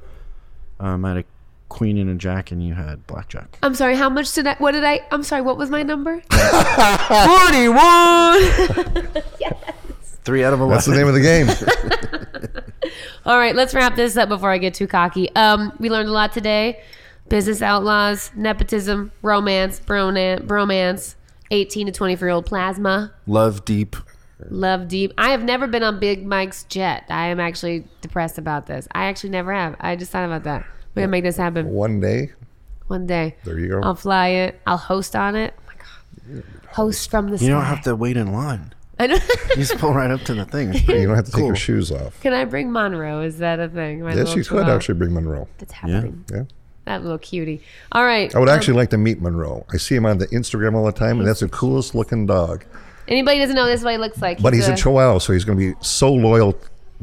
Um, 0.80 1.04
I 1.04 1.10
had 1.10 1.18
a 1.18 1.24
queen 1.70 1.98
and 1.98 2.10
a 2.10 2.16
jack, 2.16 2.52
and 2.52 2.66
you 2.66 2.74
had 2.76 3.06
blackjack. 3.08 3.58
I'm 3.62 3.76
sorry. 3.76 3.96
How 3.98 4.10
much 4.10 4.32
did 4.34 4.48
I? 4.48 4.54
What 4.56 4.72
did 4.72 4.86
I? 4.86 5.02
I'm 5.12 5.24
sorry. 5.24 5.42
What 5.42 5.58
was 5.58 5.70
my 5.70 5.84
number? 5.84 6.22
Forty-one. 6.32 7.84
Three 10.28 10.44
out 10.44 10.52
of 10.54 10.60
eleven. 10.60 10.76
That's 10.76 10.86
the 10.86 10.96
name 10.96 11.08
of 11.08 11.14
the 11.14 11.22
game. 11.22 11.48
All 13.26 13.38
right, 13.38 13.56
let's 13.56 13.74
wrap 13.74 13.96
this 13.96 14.16
up 14.18 14.28
before 14.30 14.52
I 14.52 14.58
get 14.58 14.74
too 14.74 14.88
cocky. 14.88 15.34
Um, 15.36 15.72
we 15.80 15.90
learned 15.90 16.10
a 16.10 16.12
lot 16.12 16.34
today: 16.34 16.82
business 17.30 17.62
outlaws, 17.62 18.30
nepotism, 18.36 19.12
romance, 19.22 19.80
bromance, 19.80 20.46
bromance, 20.46 21.16
18 21.52 21.88
to 21.88 21.92
24 21.94 22.28
year 22.28 22.34
old 22.34 22.46
plasma, 22.46 23.14
Love 23.26 23.64
deep. 23.64 23.96
love 24.50 24.90
deep. 24.90 25.14
I 25.18 25.30
have 25.30 25.44
never 25.46 25.66
been 25.66 25.82
on 25.84 25.98
Big 26.00 26.26
Mike's 26.26 26.64
jet. 26.66 27.06
I 27.10 27.28
am 27.28 27.40
actually 27.40 27.86
depressed 28.02 28.38
about 28.38 28.68
this. 28.68 28.86
I 28.94 29.06
actually 29.06 29.30
never 29.30 29.54
have. 29.54 29.78
I 29.80 29.96
just 29.96 30.12
thought 30.12 30.26
about 30.26 30.44
that. 30.44 30.66
We're 30.94 31.04
gonna 31.04 31.08
make 31.12 31.24
this 31.24 31.38
happen. 31.38 31.70
One 31.70 32.02
day, 32.02 32.32
one 32.88 33.08
day. 33.08 33.38
There 33.46 33.58
you 33.58 33.70
go. 33.70 33.82
I'll 33.82 33.96
fly 33.96 34.28
it. 34.28 34.60
I'll 34.68 34.76
host 34.78 35.16
on 35.16 35.36
it. 35.38 35.54
Oh 35.58 35.62
my 35.68 35.74
god. 36.36 36.44
Host 36.74 37.10
from 37.10 37.28
the 37.28 37.32
You 37.34 37.38
sky. 37.38 37.48
don't 37.48 37.64
have 37.64 37.82
to 37.84 37.96
wait 37.96 38.18
in 38.18 38.34
line. 38.34 38.74
I 39.00 39.08
don't- 39.08 39.22
You 39.50 39.56
just 39.58 39.78
pull 39.78 39.94
right 39.94 40.10
up 40.12 40.22
to 40.22 40.34
the 40.34 40.46
thing. 40.46 40.70
It's 40.70 40.82
pretty 40.86 41.02
You 41.02 41.08
don't 41.08 41.16
have 41.16 41.26
to 41.26 41.32
take 41.32 41.40
cool. 41.40 41.48
your 41.48 41.56
shoes 41.56 41.92
off. 41.92 42.20
Can 42.22 42.34
I 42.34 42.46
bring 42.46 42.72
Monroe? 42.72 43.22
Is 43.22 43.38
that 43.40 43.60
a 43.60 43.68
thing? 43.70 44.02
My 44.02 44.10
Yes, 44.10 44.18
little 44.18 44.30
you 44.38 44.44
could 44.44 44.48
chihuahua? 44.50 44.76
actually 44.76 44.96
bring 44.96 45.14
Monroe. 45.14 45.48
That's 45.60 45.74
happening. 45.74 46.26
Yeah. 46.34 46.44
That 46.86 47.02
little 47.04 47.18
cutie. 47.18 47.62
All 47.92 48.06
right. 48.06 48.34
I 48.34 48.40
would 48.40 48.48
um, 48.50 48.56
actually 48.56 48.76
like 48.76 48.90
to 48.92 48.98
meet 48.98 49.22
Monroe. 49.22 49.66
I 49.74 49.78
see 49.78 49.96
him 49.96 50.06
on 50.06 50.20
the 50.20 50.28
Instagram 50.28 50.74
all 50.74 50.86
the 50.86 50.92
time, 50.94 51.20
and 51.20 51.28
that's 51.28 51.42
the 51.42 51.50
coolest 51.50 51.94
looking 51.96 52.26
dog. 52.26 52.64
Anybody 53.10 53.40
doesn't 53.40 53.56
know 53.56 53.66
this 53.66 53.80
is 53.82 53.84
what 53.84 53.92
he 53.92 53.98
looks 53.98 54.22
like. 54.22 54.42
But 54.42 54.54
he's 54.54 54.68
a 54.68 54.76
Chihuahua, 54.76 55.18
so 55.20 55.34
he's 55.34 55.44
going 55.46 55.58
to 55.60 55.74
be 55.74 55.78
so 55.82 56.12
loyal 56.14 56.58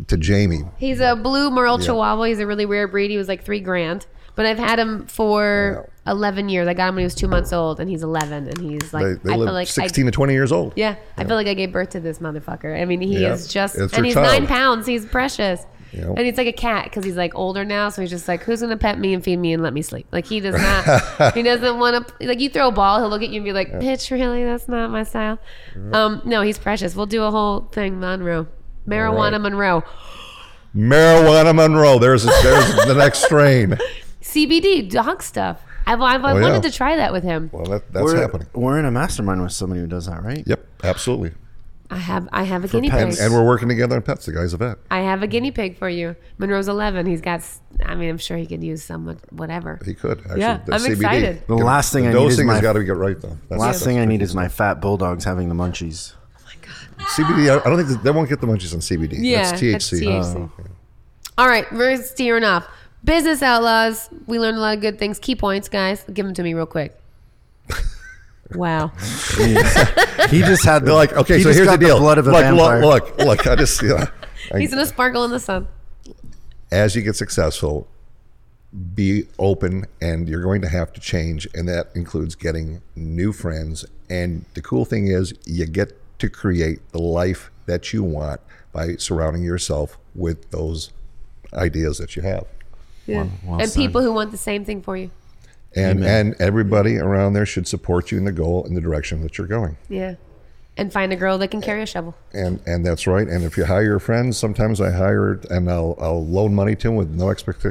to 0.06 0.16
Jamie. 0.16 0.62
He's 0.78 1.00
a 1.00 1.14
blue 1.16 1.50
Merle 1.50 1.78
Chihuahua. 1.78 2.24
He's 2.24 2.40
a 2.40 2.46
really 2.46 2.66
rare 2.66 2.88
breed. 2.88 3.10
He 3.10 3.16
was 3.16 3.28
like 3.28 3.44
three 3.44 3.60
grand. 3.60 4.06
But 4.34 4.46
I've 4.46 4.58
had 4.58 4.78
him 4.78 5.06
for 5.06 5.88
11 6.06 6.48
years. 6.48 6.68
I 6.68 6.74
got 6.74 6.88
him 6.88 6.96
when 6.96 7.02
he 7.02 7.04
was 7.04 7.14
two 7.14 7.28
months 7.28 7.52
old, 7.52 7.80
and 7.80 7.88
he's 7.88 8.02
11. 8.02 8.48
And 8.48 8.58
he's 8.58 8.92
like, 8.92 9.04
They, 9.04 9.14
they 9.30 9.32
I 9.32 9.36
feel 9.36 9.52
like 9.52 9.68
I, 9.68 9.70
16 9.70 10.06
to 10.06 10.10
20 10.10 10.32
years 10.32 10.52
old. 10.52 10.72
yeah, 10.76 10.96
I 11.16 11.24
feel 11.24 11.36
like 11.36 11.46
I 11.46 11.54
gave 11.54 11.72
birth 11.72 11.90
to 11.90 12.00
this 12.00 12.18
motherfucker. 12.18 12.78
I 12.80 12.84
mean, 12.84 13.00
he 13.00 13.20
Yeah. 13.22 13.32
is 13.32 13.48
just, 13.48 13.76
It's 13.78 13.94
and 13.94 14.04
he's 14.04 14.14
child. 14.14 14.26
nine 14.26 14.46
pounds. 14.46 14.86
He's 14.86 15.06
precious. 15.06 15.64
Yeah. 15.92 16.06
And 16.08 16.18
he's 16.20 16.36
like 16.36 16.48
a 16.48 16.52
cat 16.52 16.84
because 16.86 17.04
he's 17.04 17.16
like 17.16 17.36
older 17.36 17.64
now. 17.64 17.88
So 17.88 18.02
he's 18.02 18.10
just 18.10 18.26
like, 18.26 18.42
who's 18.42 18.60
gonna 18.62 18.76
pet 18.76 18.98
me 18.98 19.14
and 19.14 19.22
feed 19.22 19.36
me 19.36 19.52
and 19.52 19.62
let 19.62 19.72
me 19.72 19.80
sleep? 19.80 20.08
Like 20.10 20.26
he 20.26 20.40
does 20.40 20.60
not. 20.60 21.34
he 21.34 21.42
doesn't 21.44 21.78
want 21.78 22.08
to. 22.18 22.26
Like 22.26 22.40
you 22.40 22.50
throw 22.50 22.66
a 22.68 22.72
ball, 22.72 22.98
he'll 22.98 23.08
look 23.08 23.22
at 23.22 23.28
you 23.28 23.36
and 23.36 23.44
be 23.44 23.52
like, 23.52 23.70
"Bitch, 23.74 24.10
really? 24.10 24.42
That's 24.42 24.66
not 24.66 24.90
my 24.90 25.04
style." 25.04 25.38
Um, 25.92 26.20
no, 26.24 26.42
he's 26.42 26.58
precious. 26.58 26.96
We'll 26.96 27.06
do 27.06 27.22
a 27.22 27.30
whole 27.30 27.60
thing, 27.70 28.00
Monroe, 28.00 28.48
marijuana 28.88 29.32
right. 29.32 29.40
Monroe. 29.40 29.84
Marijuana 30.74 31.54
Monroe. 31.54 31.98
There's 32.00 32.24
there's 32.24 32.74
the 32.86 32.94
next 32.98 33.24
strain. 33.24 33.78
CBD 34.22 34.90
dog 34.90 35.22
stuff. 35.22 35.62
I've, 35.86 36.00
I've, 36.00 36.24
I 36.24 36.32
Oh, 36.32 36.36
yeah. 36.36 36.42
wanted 36.42 36.62
to 36.64 36.70
try 36.70 36.96
that 36.96 37.12
with 37.12 37.24
him. 37.24 37.50
Well, 37.52 37.64
that, 37.66 37.92
that's 37.92 38.04
we're, 38.04 38.16
happening. 38.20 38.46
we're 38.54 38.78
in 38.78 38.84
a 38.84 38.90
mastermind 38.90 39.42
with 39.42 39.52
somebody 39.52 39.80
who 39.82 39.86
does 39.86 40.06
that, 40.06 40.22
right? 40.22 40.42
Yep, 40.46 40.66
absolutely. 40.82 41.32
I 41.90 41.98
have 41.98 42.26
I 42.32 42.44
have 42.44 42.64
a 42.64 42.68
guinea 42.68 42.90
pig. 42.90 43.14
And 43.20 43.32
we're 43.32 43.44
working 43.44 43.68
together 43.68 43.94
on 43.96 44.02
pets. 44.02 44.24
The 44.26 44.32
guy's 44.32 44.54
a 44.54 44.56
vet. 44.56 44.78
I 44.90 45.00
have 45.00 45.22
a 45.22 45.26
guinea 45.26 45.50
pig 45.50 45.76
for 45.78 45.88
you. 45.88 46.16
Monroe's 46.38 46.66
11. 46.66 47.04
He's 47.06 47.20
got. 47.20 47.40
s- 47.40 47.60
I 47.84 47.94
mean, 47.94 48.08
I'm 48.08 48.16
sure 48.18 48.38
he 48.38 48.46
could 48.46 48.64
use 48.64 48.82
some 48.82 49.16
whatever. 49.30 49.78
He 49.84 49.92
could 49.94 50.20
actually. 50.20 50.40
Yeah, 50.40 50.60
the 50.64 50.74
I'm 50.74 50.80
CBD. 50.80 50.92
excited. 50.96 51.46
The 51.46 51.54
last 51.56 51.92
thing 51.92 52.04
the 52.04 52.10
I 52.10 52.12
need 52.14 52.18
is 52.26 52.32
dosing 52.36 52.46
my 52.46 52.54
has 52.54 52.62
got 52.62 52.72
to 52.72 52.84
get 52.84 52.96
right 52.96 53.20
though. 53.20 53.36
That's, 53.50 53.60
last 53.60 53.72
that's 53.74 53.84
thing 53.84 53.98
I 53.98 54.06
need 54.06 54.22
is 54.22 54.34
my 54.34 54.48
fat 54.48 54.80
bulldogs 54.80 55.24
having 55.24 55.50
the 55.50 55.54
munchies. 55.54 56.14
Oh, 56.16 56.40
my 56.46 56.54
God. 56.66 57.06
CBD. 57.08 57.50
I 57.50 57.60
I 57.60 57.68
don't 57.68 57.76
think 57.76 57.88
that- 57.90 58.02
they 58.02 58.10
won't 58.10 58.30
get 58.30 58.40
the 58.40 58.46
munchies 58.46 58.72
on 58.72 58.80
CBD. 58.80 59.16
Yeah, 59.18 59.42
that's 59.50 59.60
THC. 59.60 60.00
THC. 60.06 60.50
Oh, 60.58 60.64
All 61.36 61.48
right, 61.48 61.70
we're 61.70 61.96
steering 62.02 62.44
off. 62.44 62.66
Business 63.04 63.42
outlaws. 63.42 64.08
We 64.26 64.38
learned 64.38 64.56
a 64.56 64.60
lot 64.60 64.74
of 64.76 64.80
good 64.80 64.98
things. 64.98 65.18
Key 65.18 65.36
points, 65.36 65.68
guys. 65.68 66.04
Give 66.12 66.24
them 66.24 66.34
to 66.34 66.42
me 66.42 66.54
real 66.54 66.66
quick. 66.66 66.98
Wow. 68.54 68.88
He 69.38 69.54
just 70.40 70.64
had 70.64 70.80
the, 70.82 70.86
They're 70.86 70.94
like, 70.94 71.12
okay, 71.14 71.38
he 71.38 71.42
so 71.42 71.48
just 71.48 71.56
here's 71.56 71.66
got 71.68 71.80
the 71.80 71.86
deal. 71.86 71.98
blood 71.98 72.18
of 72.18 72.28
a 72.28 72.30
look, 72.30 72.42
vampire. 72.42 72.84
look, 72.84 73.16
look, 73.18 73.26
look. 73.26 73.46
I 73.46 73.56
just, 73.56 73.82
yeah. 73.82 74.06
I- 74.52 74.58
He's 74.60 74.70
gonna 74.70 74.84
sparkle 74.86 75.24
in 75.24 75.30
the 75.30 75.40
sun. 75.40 75.66
as 76.70 76.94
you 76.94 77.00
get 77.02 77.16
successful, 77.16 77.88
be 78.94 79.24
open 79.38 79.86
and 80.00 80.28
you're 80.28 80.42
going 80.42 80.60
to 80.60 80.68
have 80.68 80.92
to 80.92 81.00
change. 81.00 81.48
And 81.54 81.66
that 81.68 81.88
includes 81.94 82.34
getting 82.34 82.82
new 82.94 83.32
friends. 83.32 83.84
And 84.10 84.44
the 84.54 84.60
cool 84.62 84.84
thing 84.84 85.08
is, 85.08 85.32
you 85.46 85.66
get 85.66 85.92
to 86.18 86.28
create 86.28 86.86
the 86.92 87.00
life 87.00 87.50
that 87.66 87.92
you 87.94 88.04
want 88.04 88.40
by 88.72 88.96
surrounding 88.96 89.42
yourself 89.42 89.96
with 90.14 90.50
those 90.50 90.90
ideas 91.54 91.96
that 91.98 92.14
you 92.14 92.22
have. 92.22 92.44
Yeah. 93.06 93.26
well 93.44 93.60
and 93.60 93.70
said. 93.70 93.78
people 93.78 94.02
who 94.02 94.12
want 94.12 94.30
the 94.30 94.36
same 94.36 94.64
thing 94.64 94.82
for 94.82 94.96
you. 94.96 95.10
And, 95.76 96.04
and 96.04 96.36
everybody 96.40 96.98
around 96.98 97.32
there 97.32 97.44
should 97.46 97.66
support 97.66 98.12
you 98.12 98.18
in 98.18 98.24
the 98.24 98.32
goal 98.32 98.64
in 98.64 98.74
the 98.74 98.80
direction 98.80 99.22
that 99.22 99.36
you're 99.38 99.48
going. 99.48 99.76
Yeah. 99.88 100.14
And 100.76 100.92
find 100.92 101.12
a 101.12 101.16
girl 101.16 101.36
that 101.38 101.48
can 101.48 101.60
carry 101.60 101.82
a 101.82 101.86
shovel. 101.86 102.14
And 102.32 102.60
and 102.66 102.84
that's 102.86 103.06
right. 103.06 103.26
And 103.28 103.44
if 103.44 103.56
you 103.56 103.64
hire 103.64 103.82
your 103.84 103.98
friends, 104.00 104.36
sometimes 104.36 104.80
I 104.80 104.90
hire 104.90 105.40
and 105.50 105.70
I'll 105.70 105.96
I'll 106.00 106.24
loan 106.26 106.54
money 106.54 106.74
to 106.76 106.88
him 106.88 106.96
with 106.96 107.10
no 107.10 107.30
expect 107.30 107.64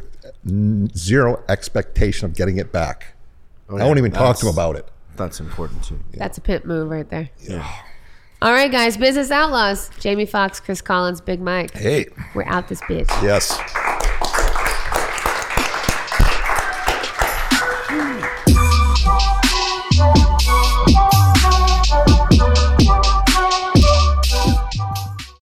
zero 0.97 1.43
expectation 1.49 2.25
of 2.25 2.36
getting 2.36 2.57
it 2.57 2.71
back. 2.71 3.15
Oh, 3.69 3.77
I 3.77 3.84
won't 3.86 3.97
even 3.97 4.11
talk 4.11 4.38
to 4.39 4.47
him 4.47 4.53
about 4.53 4.75
it. 4.75 4.88
That's 5.15 5.39
important 5.39 5.84
too. 5.84 5.99
That's 6.13 6.38
a 6.38 6.41
pimp 6.41 6.65
move 6.65 6.89
right 6.89 7.09
there. 7.09 7.29
Yeah. 7.41 7.69
All 8.41 8.51
right, 8.51 8.71
guys. 8.71 8.97
Business 8.97 9.31
outlaws. 9.31 9.89
Jamie 9.99 10.25
Fox, 10.25 10.59
Chris 10.59 10.81
Collins, 10.81 11.21
Big 11.21 11.39
Mike. 11.39 11.71
Hey, 11.73 12.07
We're 12.36 12.43
out 12.45 12.67
this 12.67 12.81
bitch. 12.81 13.07
yes. 13.23 13.57